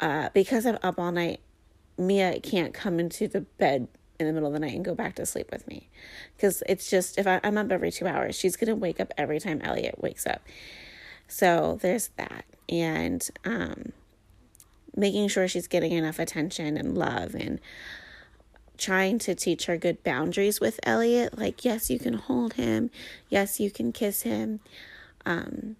uh, 0.00 0.30
because 0.34 0.66
I'm 0.66 0.78
up 0.82 0.98
all 0.98 1.12
night, 1.12 1.40
Mia 1.98 2.40
can't 2.40 2.74
come 2.74 2.98
into 2.98 3.28
the 3.28 3.42
bed 3.42 3.88
in 4.18 4.26
the 4.26 4.32
middle 4.32 4.48
of 4.48 4.52
the 4.52 4.60
night 4.60 4.74
and 4.74 4.84
go 4.84 4.94
back 4.94 5.14
to 5.16 5.26
sleep 5.26 5.50
with 5.52 5.66
me. 5.68 5.88
Because 6.36 6.62
it's 6.68 6.90
just, 6.90 7.18
if 7.18 7.26
I, 7.26 7.40
I'm 7.44 7.58
up 7.58 7.70
every 7.70 7.90
two 7.92 8.06
hours, 8.06 8.34
she's 8.34 8.56
to 8.56 8.74
wake 8.74 9.00
up 9.00 9.12
every 9.16 9.38
time 9.38 9.60
Elliot 9.62 10.00
wakes 10.00 10.26
up. 10.26 10.42
So 11.28 11.78
there's 11.80 12.08
that. 12.16 12.44
And 12.68 13.28
um, 13.44 13.92
making 14.94 15.28
sure 15.28 15.48
she's 15.48 15.68
getting 15.68 15.92
enough 15.92 16.18
attention 16.18 16.76
and 16.76 16.96
love 16.96 17.34
and 17.34 17.60
trying 18.76 19.18
to 19.20 19.34
teach 19.34 19.66
her 19.66 19.76
good 19.76 20.02
boundaries 20.02 20.60
with 20.60 20.80
Elliot. 20.82 21.38
Like, 21.38 21.64
yes, 21.64 21.88
you 21.88 21.98
can 21.98 22.14
hold 22.14 22.54
him. 22.54 22.90
Yes, 23.28 23.60
you 23.60 23.70
can 23.70 23.92
kiss 23.92 24.22
him. 24.22 24.60
Um, 25.24 25.76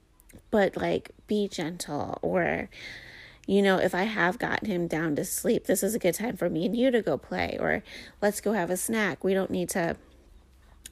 but 0.50 0.76
like, 0.76 1.10
be 1.26 1.48
gentle. 1.48 2.18
Or, 2.22 2.68
you 3.46 3.60
know, 3.60 3.78
if 3.78 3.94
I 3.94 4.04
have 4.04 4.38
gotten 4.38 4.68
him 4.68 4.86
down 4.86 5.16
to 5.16 5.24
sleep, 5.24 5.66
this 5.66 5.82
is 5.82 5.94
a 5.94 5.98
good 5.98 6.14
time 6.14 6.36
for 6.36 6.48
me 6.48 6.66
and 6.66 6.76
you 6.76 6.90
to 6.90 7.02
go 7.02 7.18
play. 7.18 7.56
Or 7.58 7.82
let's 8.20 8.40
go 8.40 8.52
have 8.52 8.70
a 8.70 8.76
snack. 8.76 9.24
We 9.24 9.34
don't 9.34 9.50
need 9.50 9.68
to 9.70 9.96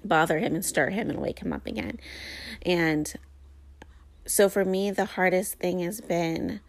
bother 0.04 0.38
him 0.38 0.54
and 0.54 0.64
stir 0.64 0.90
him 0.90 1.10
and 1.10 1.20
wake 1.20 1.40
him 1.40 1.52
up 1.52 1.66
again. 1.66 2.00
And 2.62 3.12
so 4.26 4.48
for 4.48 4.64
me, 4.64 4.90
the 4.90 5.04
hardest 5.04 5.54
thing 5.54 5.80
has 5.80 6.00
been 6.00 6.60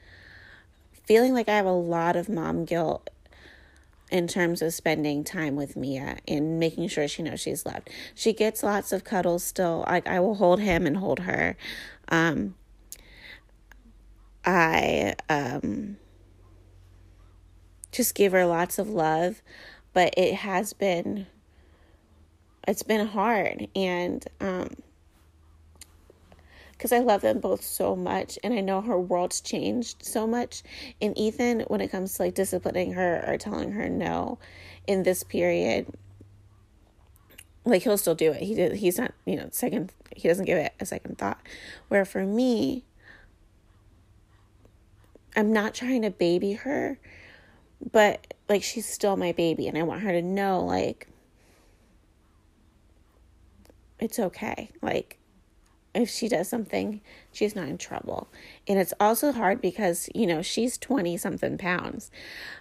feeling 1.11 1.33
like 1.33 1.49
I 1.49 1.57
have 1.57 1.65
a 1.65 1.73
lot 1.73 2.15
of 2.15 2.29
mom 2.29 2.63
guilt 2.63 3.09
in 4.11 4.29
terms 4.29 4.61
of 4.61 4.73
spending 4.73 5.25
time 5.25 5.57
with 5.57 5.75
Mia 5.75 6.15
and 6.25 6.57
making 6.57 6.87
sure 6.87 7.05
she 7.05 7.21
knows 7.21 7.41
she's 7.41 7.65
loved. 7.65 7.89
She 8.15 8.31
gets 8.31 8.63
lots 8.63 8.93
of 8.93 9.03
cuddles 9.03 9.43
still. 9.43 9.83
Like 9.89 10.07
I 10.07 10.21
will 10.21 10.35
hold 10.35 10.61
him 10.61 10.87
and 10.87 10.95
hold 10.95 11.19
her. 11.19 11.57
Um, 12.07 12.55
I 14.45 15.15
um, 15.27 15.97
just 17.91 18.15
give 18.15 18.31
her 18.31 18.45
lots 18.45 18.79
of 18.79 18.87
love, 18.87 19.41
but 19.91 20.13
it 20.15 20.35
has 20.35 20.71
been 20.71 21.27
it's 22.65 22.83
been 22.83 23.05
hard 23.05 23.67
and 23.75 24.25
um 24.39 24.69
because 26.81 26.91
I 26.91 26.97
love 26.97 27.21
them 27.21 27.39
both 27.39 27.63
so 27.63 27.95
much 27.95 28.39
and 28.43 28.55
I 28.55 28.59
know 28.59 28.81
her 28.81 28.99
world's 28.99 29.39
changed 29.39 30.03
so 30.03 30.25
much. 30.25 30.63
And 30.99 31.15
Ethan, 31.15 31.59
when 31.67 31.79
it 31.79 31.91
comes 31.91 32.15
to 32.15 32.23
like 32.23 32.33
disciplining 32.33 32.93
her 32.93 33.23
or 33.27 33.37
telling 33.37 33.73
her 33.73 33.87
no 33.87 34.39
in 34.87 35.03
this 35.03 35.21
period, 35.21 35.85
like 37.65 37.83
he'll 37.83 37.99
still 37.99 38.15
do 38.15 38.31
it. 38.31 38.41
He 38.41 38.55
did 38.55 38.77
he's 38.77 38.97
not, 38.97 39.13
you 39.25 39.35
know, 39.35 39.49
second 39.51 39.91
he 40.15 40.27
doesn't 40.27 40.45
give 40.45 40.57
it 40.57 40.73
a 40.79 40.85
second 40.87 41.19
thought. 41.19 41.39
Where 41.89 42.03
for 42.03 42.25
me, 42.25 42.83
I'm 45.35 45.53
not 45.53 45.75
trying 45.75 46.01
to 46.01 46.09
baby 46.09 46.53
her, 46.53 46.97
but 47.91 48.33
like 48.49 48.63
she's 48.63 48.87
still 48.87 49.17
my 49.17 49.33
baby 49.33 49.67
and 49.67 49.77
I 49.77 49.83
want 49.83 50.01
her 50.01 50.13
to 50.13 50.23
know 50.23 50.65
like 50.65 51.07
it's 53.99 54.17
okay. 54.17 54.71
Like 54.81 55.19
if 55.93 56.09
she 56.09 56.27
does 56.27 56.47
something, 56.47 57.01
she's 57.31 57.55
not 57.55 57.67
in 57.67 57.77
trouble. 57.77 58.29
And 58.67 58.79
it's 58.79 58.93
also 58.99 59.31
hard 59.31 59.61
because, 59.61 60.09
you 60.15 60.25
know, 60.25 60.41
she's 60.41 60.77
20 60.77 61.17
something 61.17 61.57
pounds. 61.57 62.11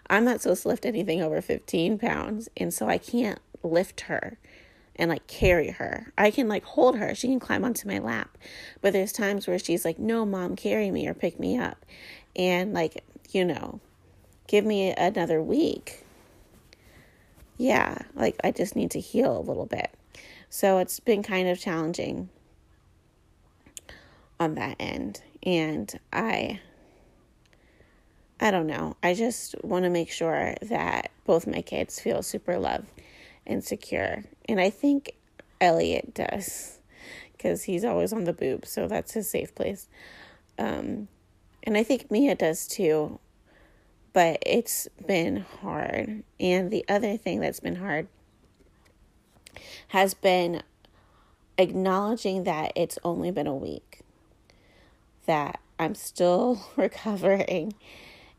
I'm 0.08 0.24
not 0.24 0.40
supposed 0.40 0.62
to 0.62 0.68
lift 0.68 0.84
anything 0.84 1.22
over 1.22 1.40
15 1.40 1.98
pounds. 1.98 2.48
And 2.56 2.74
so 2.74 2.88
I 2.88 2.98
can't 2.98 3.38
lift 3.62 4.02
her 4.02 4.38
and 4.96 5.08
like 5.08 5.26
carry 5.26 5.70
her. 5.70 6.12
I 6.18 6.30
can 6.30 6.48
like 6.48 6.64
hold 6.64 6.98
her. 6.98 7.14
She 7.14 7.28
can 7.28 7.40
climb 7.40 7.64
onto 7.64 7.88
my 7.88 7.98
lap. 7.98 8.36
But 8.80 8.92
there's 8.92 9.12
times 9.12 9.46
where 9.46 9.58
she's 9.58 9.84
like, 9.84 9.98
"No, 9.98 10.26
mom, 10.26 10.56
carry 10.56 10.90
me 10.90 11.08
or 11.08 11.14
pick 11.14 11.40
me 11.40 11.58
up." 11.58 11.86
And 12.36 12.74
like, 12.74 13.02
you 13.30 13.44
know, 13.44 13.80
give 14.46 14.64
me 14.64 14.92
another 14.92 15.42
week. 15.42 16.04
Yeah, 17.56 17.98
like 18.14 18.36
I 18.44 18.50
just 18.50 18.76
need 18.76 18.90
to 18.92 19.00
heal 19.00 19.36
a 19.36 19.40
little 19.40 19.66
bit. 19.66 19.90
So 20.50 20.78
it's 20.78 21.00
been 21.00 21.22
kind 21.22 21.48
of 21.48 21.58
challenging 21.58 22.28
on 24.40 24.56
that 24.56 24.76
end. 24.80 25.22
And 25.44 25.98
I 26.12 26.60
I 28.42 28.50
don't 28.50 28.66
know. 28.66 28.96
I 29.02 29.12
just 29.12 29.54
want 29.62 29.84
to 29.84 29.90
make 29.90 30.10
sure 30.10 30.54
that 30.62 31.10
both 31.26 31.46
my 31.46 31.60
kids 31.60 32.00
feel 32.00 32.22
super 32.22 32.58
loved 32.58 32.88
and 33.46 33.62
secure. 33.62 34.24
And 34.48 34.58
I 34.58 34.70
think 34.70 35.12
Elliot 35.60 36.14
does 36.14 36.78
because 37.32 37.64
he's 37.64 37.84
always 37.84 38.12
on 38.12 38.24
the 38.24 38.32
boob, 38.32 38.66
so 38.66 38.88
that's 38.88 39.12
his 39.12 39.28
safe 39.28 39.54
place. 39.54 39.88
Um, 40.58 41.08
and 41.62 41.76
I 41.76 41.82
think 41.82 42.10
Mia 42.10 42.34
does 42.34 42.66
too, 42.66 43.18
but 44.12 44.42
it's 44.46 44.88
been 45.06 45.44
hard. 45.60 46.22
And 46.38 46.70
the 46.70 46.84
other 46.88 47.16
thing 47.16 47.40
that's 47.40 47.60
been 47.60 47.76
hard 47.76 48.08
has 49.88 50.14
been 50.14 50.62
acknowledging 51.58 52.44
that 52.44 52.72
it's 52.74 52.98
only 53.04 53.30
been 53.30 53.46
a 53.46 53.54
week, 53.54 53.89
that 55.30 55.60
I'm 55.78 55.94
still 55.94 56.60
recovering 56.76 57.74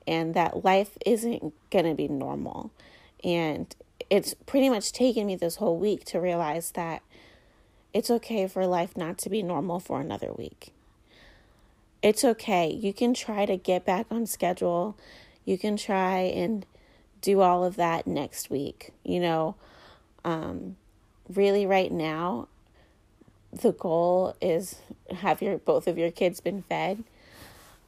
and 0.06 0.34
that 0.34 0.66
life 0.66 0.98
isn't 1.06 1.54
going 1.70 1.86
to 1.86 1.94
be 1.94 2.10
normal. 2.10 2.70
And 3.24 3.74
it's 4.10 4.34
pretty 4.46 4.68
much 4.68 4.92
taken 4.92 5.26
me 5.26 5.38
this 5.38 5.56
whole 5.56 5.78
week 5.78 6.04
to 6.06 6.20
realize 6.20 6.72
that 6.72 7.02
it's 7.94 8.12
okay 8.12 8.46
for 8.46 8.68
life 8.68 8.98
not 8.98 9.18
to 9.20 9.30
be 9.30 9.42
normal 9.42 9.80
for 9.80 10.02
another 10.02 10.34
week. 10.34 10.74
It's 12.02 12.26
okay. 12.26 12.70
You 12.70 12.92
can 12.92 13.14
try 13.14 13.46
to 13.46 13.56
get 13.56 13.86
back 13.86 14.08
on 14.12 14.26
schedule. 14.26 14.98
You 15.46 15.58
can 15.58 15.78
try 15.78 16.18
and 16.18 16.66
do 17.22 17.40
all 17.40 17.64
of 17.64 17.78
that 17.78 18.06
next 18.06 18.50
week. 18.50 18.92
You 19.06 19.22
know, 19.22 19.56
um, 20.26 20.76
really, 21.34 21.66
right 21.66 21.92
now, 21.92 22.50
the 23.52 23.74
goal 23.74 24.36
is 24.42 24.78
have 25.12 25.42
your 25.42 25.58
both 25.58 25.88
of 25.88 25.98
your 25.98 26.12
kids 26.12 26.40
been 26.40 26.64
fed? 26.64 27.04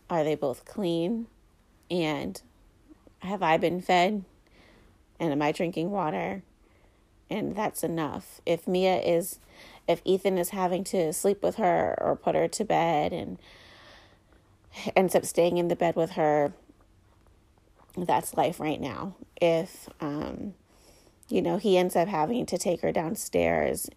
Are 0.09 0.24
they 0.24 0.36
both 0.36 0.66
clean? 0.66 1.28
And 1.89 2.41
have 3.20 3.41
I 3.41 3.57
been 3.57 3.82
fed? 3.82 4.24
And 5.20 5.32
am 5.32 5.41
I 5.41 5.51
drinking 5.51 5.91
water? 5.91 6.43
And 7.30 7.55
that's 7.55 7.84
enough. 7.84 8.41
If 8.45 8.68
Mia 8.68 8.97
is, 8.97 9.39
if 9.88 10.01
Ethan 10.03 10.38
is 10.38 10.49
having 10.49 10.84
to 10.86 11.14
sleep 11.14 11.41
with 11.41 11.55
her 11.55 11.95
or 11.99 12.16
put 12.16 12.36
her 12.36 12.47
to 12.47 12.66
bed 12.66 13.14
and 13.14 13.39
ends 14.95 15.16
up 15.16 15.26
staying 15.26 15.57
in 15.57 15.68
the 15.68 15.76
bed 15.76 15.95
with 15.95 16.11
her, 16.11 16.53
that's 17.97 18.36
life 18.36 18.59
right 18.59 18.82
now. 18.82 19.16
If, 19.41 19.88
um, 20.01 20.55
you 21.30 21.41
know, 21.41 21.57
he 21.57 21.78
ends 21.78 21.95
up 21.95 22.07
having 22.07 22.45
to 22.47 22.57
take 22.57 22.82
her 22.82 22.91
downstairs 22.91 23.89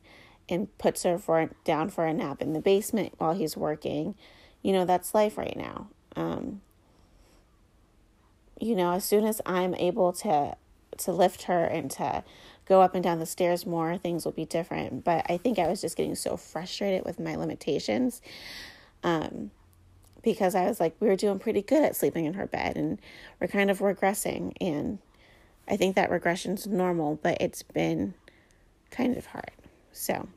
and 0.48 0.76
puts 0.78 1.02
her 1.02 1.18
for 1.18 1.50
down 1.64 1.90
for 1.90 2.06
a 2.06 2.14
nap 2.14 2.40
in 2.40 2.52
the 2.52 2.60
basement 2.60 3.14
while 3.18 3.34
he's 3.34 3.56
working, 3.56 4.14
you 4.62 4.72
know, 4.72 4.84
that's 4.84 5.14
life 5.14 5.36
right 5.36 5.56
now. 5.56 5.88
Um, 6.14 6.60
you 8.60 8.74
know, 8.74 8.92
as 8.92 9.04
soon 9.04 9.24
as 9.24 9.40
I'm 9.44 9.74
able 9.74 10.12
to 10.14 10.56
to 10.98 11.12
lift 11.12 11.42
her 11.42 11.64
and 11.64 11.90
to 11.90 12.24
go 12.66 12.80
up 12.80 12.94
and 12.94 13.04
down 13.04 13.18
the 13.18 13.26
stairs 13.26 13.66
more, 13.66 13.98
things 13.98 14.24
will 14.24 14.32
be 14.32 14.44
different. 14.44 15.04
But 15.04 15.26
I 15.28 15.36
think 15.36 15.58
I 15.58 15.68
was 15.68 15.80
just 15.80 15.96
getting 15.96 16.14
so 16.14 16.36
frustrated 16.36 17.04
with 17.04 17.20
my 17.20 17.34
limitations. 17.34 18.22
Um, 19.04 19.50
because 20.22 20.56
I 20.56 20.66
was 20.66 20.80
like, 20.80 20.96
we 20.98 21.06
were 21.06 21.14
doing 21.14 21.38
pretty 21.38 21.62
good 21.62 21.84
at 21.84 21.94
sleeping 21.94 22.24
in 22.24 22.34
her 22.34 22.46
bed 22.46 22.76
and 22.76 22.98
we're 23.38 23.46
kind 23.46 23.70
of 23.70 23.78
regressing. 23.78 24.54
And 24.60 24.98
I 25.68 25.76
think 25.76 25.94
that 25.94 26.10
regression's 26.10 26.66
normal, 26.66 27.20
but 27.22 27.40
it's 27.40 27.62
been 27.62 28.14
kind 28.90 29.16
of 29.16 29.26
hard. 29.26 29.52
So 29.92 30.28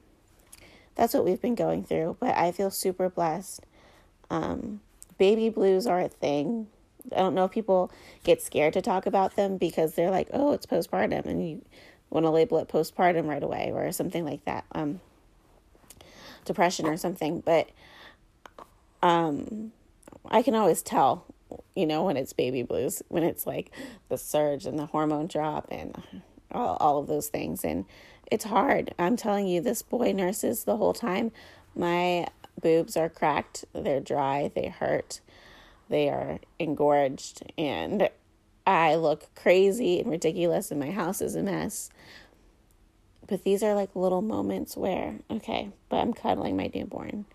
that's 0.99 1.13
what 1.13 1.23
we've 1.23 1.41
been 1.41 1.55
going 1.55 1.85
through. 1.85 2.17
But 2.19 2.35
I 2.35 2.51
feel 2.51 2.69
super 2.69 3.07
blessed. 3.09 3.61
Um, 4.29 4.81
baby 5.17 5.47
blues 5.47 5.87
are 5.87 6.01
a 6.01 6.09
thing. 6.09 6.67
I 7.13 7.19
don't 7.19 7.33
know 7.33 7.45
if 7.45 7.51
people 7.51 7.89
get 8.25 8.41
scared 8.41 8.73
to 8.73 8.81
talk 8.81 9.05
about 9.05 9.37
them 9.37 9.57
because 9.57 9.95
they're 9.95 10.11
like, 10.11 10.27
oh, 10.33 10.51
it's 10.51 10.65
postpartum, 10.65 11.25
and 11.25 11.47
you 11.47 11.61
want 12.09 12.25
to 12.25 12.29
label 12.29 12.57
it 12.57 12.67
postpartum 12.67 13.27
right 13.27 13.41
away 13.41 13.71
or 13.73 13.89
something 13.93 14.25
like 14.25 14.43
that, 14.43 14.65
um, 14.73 14.99
depression 16.43 16.85
or 16.85 16.97
something. 16.97 17.39
But 17.39 17.69
um, 19.01 19.71
I 20.25 20.41
can 20.41 20.53
always 20.53 20.81
tell, 20.81 21.25
you 21.75 21.85
know, 21.85 22.03
when 22.03 22.17
it's 22.17 22.33
baby 22.33 22.61
blues, 22.63 23.01
when 23.07 23.23
it's 23.23 23.47
like 23.47 23.71
the 24.09 24.17
surge 24.17 24.65
and 24.65 24.77
the 24.77 24.87
hormone 24.87 25.27
drop 25.27 25.69
and 25.71 26.03
all, 26.51 26.75
all 26.81 26.97
of 26.97 27.07
those 27.07 27.29
things. 27.29 27.63
And 27.63 27.85
it's 28.31 28.45
hard. 28.45 28.93
I'm 28.99 29.15
telling 29.15 29.47
you, 29.47 29.61
this 29.61 29.81
boy 29.81 30.11
nurses 30.11 30.63
the 30.63 30.77
whole 30.77 30.93
time. 30.93 31.31
My 31.75 32.27
boobs 32.61 32.97
are 32.97 33.09
cracked, 33.09 33.65
they're 33.73 33.99
dry, 33.99 34.51
they 34.53 34.67
hurt 34.67 35.21
they 35.89 36.07
are 36.07 36.39
engorged 36.59 37.51
and 37.57 38.09
I 38.65 38.95
look 38.95 39.27
crazy 39.35 39.99
and 39.99 40.09
ridiculous 40.09 40.71
and 40.71 40.79
my 40.79 40.91
house 40.91 41.21
is 41.21 41.35
a 41.35 41.43
mess. 41.43 41.89
But 43.27 43.43
these 43.43 43.63
are 43.63 43.75
like 43.75 43.95
little 43.95 44.21
moments 44.21 44.77
where, 44.77 45.19
okay, 45.29 45.69
but 45.89 45.97
I'm 45.97 46.13
cuddling 46.13 46.55
my 46.55 46.71
newborn. 46.73 47.25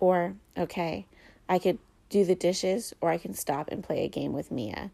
Or, 0.00 0.34
okay, 0.56 1.06
I 1.48 1.58
could 1.58 1.78
do 2.10 2.24
the 2.24 2.34
dishes 2.34 2.94
or 3.00 3.10
I 3.10 3.18
can 3.18 3.34
stop 3.34 3.68
and 3.70 3.82
play 3.82 4.04
a 4.04 4.08
game 4.08 4.32
with 4.32 4.50
Mia. 4.50 4.90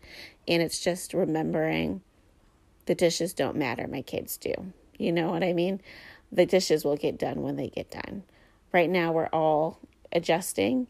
And 0.47 0.63
it's 0.63 0.81
just 0.81 1.13
remembering 1.13 2.03
the 2.87 2.95
dishes 2.95 3.33
don't 3.33 3.57
matter, 3.57 3.87
my 3.87 4.03
kids 4.03 4.37
do. 4.37 4.73
You 5.01 5.13
know 5.13 5.31
what 5.31 5.43
I 5.43 5.53
mean? 5.53 5.81
The 6.31 6.47
dishes 6.47 6.85
will 6.85 6.97
get 6.97 7.19
done 7.19 7.43
when 7.43 7.57
they 7.57 7.69
get 7.69 7.91
done. 7.91 8.23
Right 8.73 8.89
now, 8.89 9.13
we're 9.13 9.29
all 9.33 9.81
adjusting 10.13 10.87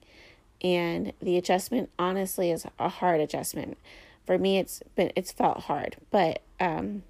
and 0.63 1.13
the 1.21 1.37
adjustment 1.37 1.91
honestly 1.99 2.51
is 2.51 2.67
a 2.79 2.89
hard 2.89 3.21
adjustment 3.21 3.79
for 4.27 4.39
me 4.39 4.59
it's 4.59 4.83
been 4.95 5.11
it's 5.15 5.33
felt 5.33 5.61
hard 5.61 5.97
but 6.11 6.43
um 6.59 7.03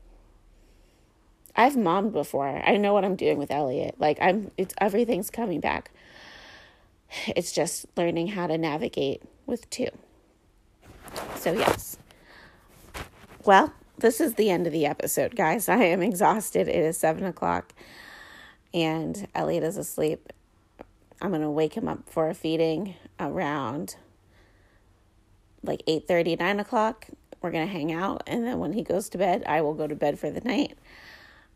I've 1.56 1.76
mommed 1.76 2.12
before. 2.12 2.62
I 2.64 2.76
know 2.76 2.94
what 2.94 3.04
I'm 3.04 3.16
doing 3.16 3.36
with 3.36 3.50
Elliot. 3.50 3.96
Like 3.98 4.18
I'm 4.20 4.50
it's 4.56 4.74
everything's 4.80 5.30
coming 5.30 5.60
back. 5.60 5.90
It's 7.26 7.52
just 7.52 7.86
learning 7.96 8.28
how 8.28 8.46
to 8.46 8.56
navigate 8.56 9.22
with 9.44 9.68
two. 9.68 9.88
So 11.34 11.52
yes. 11.52 11.98
Well, 13.44 13.74
this 14.00 14.20
is 14.20 14.34
the 14.34 14.50
end 14.50 14.66
of 14.66 14.72
the 14.72 14.86
episode, 14.86 15.36
guys. 15.36 15.68
I 15.68 15.84
am 15.84 16.02
exhausted. 16.02 16.68
It 16.68 16.76
is 16.76 16.96
seven 16.96 17.24
o'clock 17.24 17.72
and 18.72 19.26
Elliot 19.34 19.64
is 19.64 19.76
asleep. 19.76 20.32
I'm 21.20 21.30
gonna 21.30 21.50
wake 21.50 21.74
him 21.74 21.88
up 21.88 22.08
for 22.08 22.28
a 22.28 22.34
feeding 22.34 22.94
around 23.18 23.96
like 25.62 25.82
8 25.86 26.08
30, 26.08 26.36
9 26.36 26.60
o'clock. 26.60 27.06
We're 27.42 27.50
to 27.52 27.66
hang 27.66 27.92
out. 27.92 28.22
And 28.26 28.46
then 28.46 28.58
when 28.58 28.72
he 28.74 28.82
goes 28.82 29.08
to 29.10 29.18
bed, 29.18 29.44
I 29.46 29.62
will 29.62 29.74
go 29.74 29.86
to 29.86 29.94
bed 29.94 30.18
for 30.18 30.30
the 30.30 30.40
night. 30.42 30.76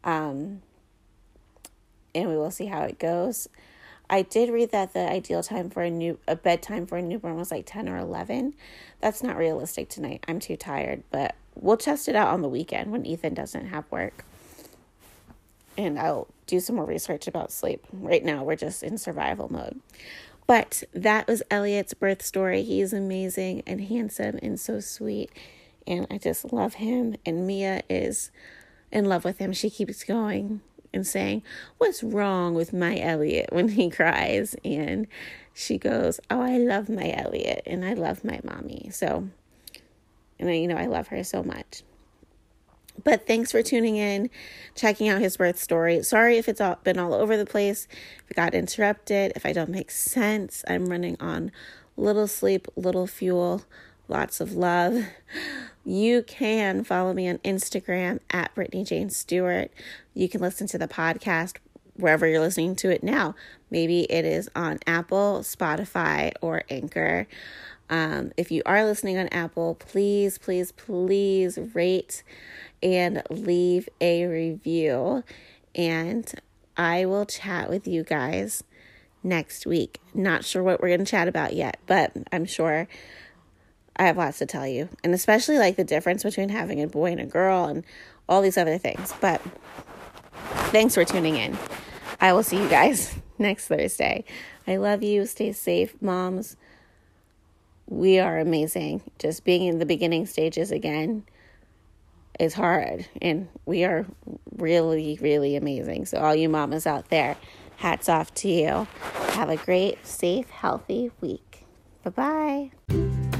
Um, 0.02 0.62
and 2.14 2.28
we 2.28 2.36
will 2.36 2.50
see 2.50 2.66
how 2.66 2.82
it 2.82 2.98
goes. 2.98 3.48
I 4.08 4.22
did 4.22 4.50
read 4.50 4.70
that 4.72 4.92
the 4.92 5.10
ideal 5.10 5.42
time 5.42 5.70
for 5.70 5.82
a 5.82 5.90
new 5.90 6.18
a 6.28 6.36
bedtime 6.36 6.86
for 6.86 6.98
a 6.98 7.02
newborn 7.02 7.36
was 7.36 7.50
like 7.50 7.64
10 7.66 7.88
or 7.88 7.98
11. 7.98 8.54
That's 9.00 9.22
not 9.22 9.36
realistic 9.36 9.88
tonight. 9.88 10.24
I'm 10.28 10.40
too 10.40 10.56
tired, 10.56 11.02
but 11.10 11.34
we'll 11.54 11.76
test 11.76 12.08
it 12.08 12.16
out 12.16 12.28
on 12.28 12.42
the 12.42 12.48
weekend 12.48 12.90
when 12.92 13.06
Ethan 13.06 13.34
doesn't 13.34 13.66
have 13.66 13.84
work. 13.90 14.24
And 15.76 15.98
I'll 15.98 16.28
do 16.46 16.60
some 16.60 16.76
more 16.76 16.84
research 16.84 17.26
about 17.26 17.50
sleep. 17.50 17.84
Right 17.92 18.24
now, 18.24 18.44
we're 18.44 18.56
just 18.56 18.82
in 18.82 18.98
survival 18.98 19.52
mode. 19.52 19.80
But 20.46 20.82
that 20.92 21.26
was 21.26 21.42
Elliot's 21.50 21.94
birth 21.94 22.22
story. 22.22 22.62
He's 22.62 22.92
amazing 22.92 23.62
and 23.66 23.80
handsome 23.80 24.38
and 24.42 24.60
so 24.60 24.80
sweet. 24.80 25.30
And 25.86 26.06
I 26.10 26.18
just 26.18 26.52
love 26.52 26.74
him. 26.74 27.16
And 27.24 27.46
Mia 27.46 27.82
is 27.88 28.30
in 28.92 29.06
love 29.06 29.24
with 29.24 29.38
him. 29.38 29.52
She 29.52 29.70
keeps 29.70 30.04
going 30.04 30.60
and 30.92 31.06
saying, 31.06 31.42
What's 31.78 32.02
wrong 32.02 32.54
with 32.54 32.72
my 32.72 32.98
Elliot 32.98 33.48
when 33.52 33.68
he 33.68 33.90
cries? 33.90 34.54
And 34.64 35.06
she 35.52 35.78
goes, 35.78 36.20
Oh, 36.30 36.40
I 36.40 36.58
love 36.58 36.88
my 36.88 37.12
Elliot 37.16 37.62
and 37.66 37.84
I 37.84 37.94
love 37.94 38.24
my 38.24 38.40
mommy. 38.44 38.90
So, 38.92 39.28
and 40.38 40.48
I, 40.48 40.54
you 40.54 40.68
know, 40.68 40.76
I 40.76 40.86
love 40.86 41.08
her 41.08 41.22
so 41.24 41.42
much. 41.42 41.82
But 43.02 43.26
thanks 43.26 43.50
for 43.50 43.62
tuning 43.62 43.96
in, 43.96 44.30
checking 44.74 45.08
out 45.08 45.20
his 45.20 45.36
birth 45.36 45.58
story. 45.58 46.02
Sorry 46.02 46.38
if 46.38 46.48
it's 46.48 46.60
all, 46.60 46.78
been 46.84 46.98
all 46.98 47.12
over 47.12 47.36
the 47.36 47.46
place, 47.46 47.88
if 48.24 48.30
it 48.30 48.34
got 48.34 48.54
interrupted, 48.54 49.32
if 49.34 49.44
I 49.44 49.52
don't 49.52 49.70
make 49.70 49.90
sense. 49.90 50.64
I'm 50.68 50.86
running 50.86 51.16
on 51.18 51.50
little 51.96 52.28
sleep, 52.28 52.68
little 52.76 53.06
fuel, 53.06 53.62
lots 54.06 54.40
of 54.40 54.52
love. 54.52 55.04
You 55.84 56.22
can 56.22 56.84
follow 56.84 57.12
me 57.12 57.28
on 57.28 57.38
Instagram 57.38 58.20
at 58.30 58.54
Brittany 58.54 58.84
Jane 58.84 59.10
Stewart. 59.10 59.72
You 60.14 60.28
can 60.28 60.40
listen 60.40 60.66
to 60.68 60.78
the 60.78 60.88
podcast 60.88 61.56
wherever 61.96 62.26
you're 62.26 62.40
listening 62.40 62.76
to 62.76 62.90
it 62.90 63.02
now. 63.02 63.34
Maybe 63.70 64.02
it 64.04 64.24
is 64.24 64.48
on 64.54 64.78
Apple, 64.86 65.40
Spotify, 65.40 66.32
or 66.40 66.62
Anchor. 66.70 67.26
Um, 67.90 68.32
if 68.36 68.50
you 68.50 68.62
are 68.66 68.84
listening 68.84 69.18
on 69.18 69.28
Apple, 69.28 69.74
please, 69.74 70.38
please, 70.38 70.72
please 70.72 71.58
rate 71.74 72.22
and 72.82 73.22
leave 73.30 73.88
a 74.00 74.26
review. 74.26 75.24
And 75.74 76.32
I 76.76 77.06
will 77.06 77.26
chat 77.26 77.68
with 77.68 77.86
you 77.86 78.02
guys 78.02 78.64
next 79.22 79.66
week. 79.66 80.00
Not 80.12 80.44
sure 80.44 80.62
what 80.62 80.80
we're 80.80 80.88
going 80.88 81.04
to 81.04 81.10
chat 81.10 81.28
about 81.28 81.54
yet, 81.54 81.78
but 81.86 82.12
I'm 82.32 82.44
sure 82.44 82.88
I 83.96 84.04
have 84.04 84.16
lots 84.16 84.38
to 84.38 84.46
tell 84.46 84.66
you. 84.66 84.88
And 85.02 85.14
especially 85.14 85.58
like 85.58 85.76
the 85.76 85.84
difference 85.84 86.22
between 86.22 86.48
having 86.48 86.82
a 86.82 86.86
boy 86.86 87.12
and 87.12 87.20
a 87.20 87.26
girl 87.26 87.66
and 87.66 87.84
all 88.28 88.42
these 88.42 88.58
other 88.58 88.78
things. 88.78 89.12
But 89.20 89.40
thanks 90.70 90.94
for 90.94 91.04
tuning 91.04 91.36
in. 91.36 91.56
I 92.20 92.32
will 92.32 92.42
see 92.42 92.60
you 92.60 92.68
guys 92.68 93.14
next 93.38 93.68
Thursday. 93.68 94.24
I 94.66 94.76
love 94.76 95.02
you. 95.02 95.26
Stay 95.26 95.52
safe, 95.52 96.00
moms. 96.00 96.56
We 97.86 98.18
are 98.18 98.38
amazing. 98.38 99.02
Just 99.18 99.44
being 99.44 99.66
in 99.66 99.78
the 99.78 99.86
beginning 99.86 100.26
stages 100.26 100.70
again 100.70 101.24
is 102.40 102.54
hard. 102.54 103.06
And 103.20 103.48
we 103.66 103.84
are 103.84 104.06
really, 104.56 105.18
really 105.20 105.56
amazing. 105.56 106.06
So, 106.06 106.18
all 106.18 106.34
you 106.34 106.48
mamas 106.48 106.86
out 106.86 107.08
there, 107.08 107.36
hats 107.76 108.08
off 108.08 108.32
to 108.34 108.48
you. 108.48 108.86
Have 109.32 109.50
a 109.50 109.56
great, 109.56 110.04
safe, 110.06 110.48
healthy 110.50 111.10
week. 111.20 111.66
Bye 112.02 112.70
bye. 112.88 113.30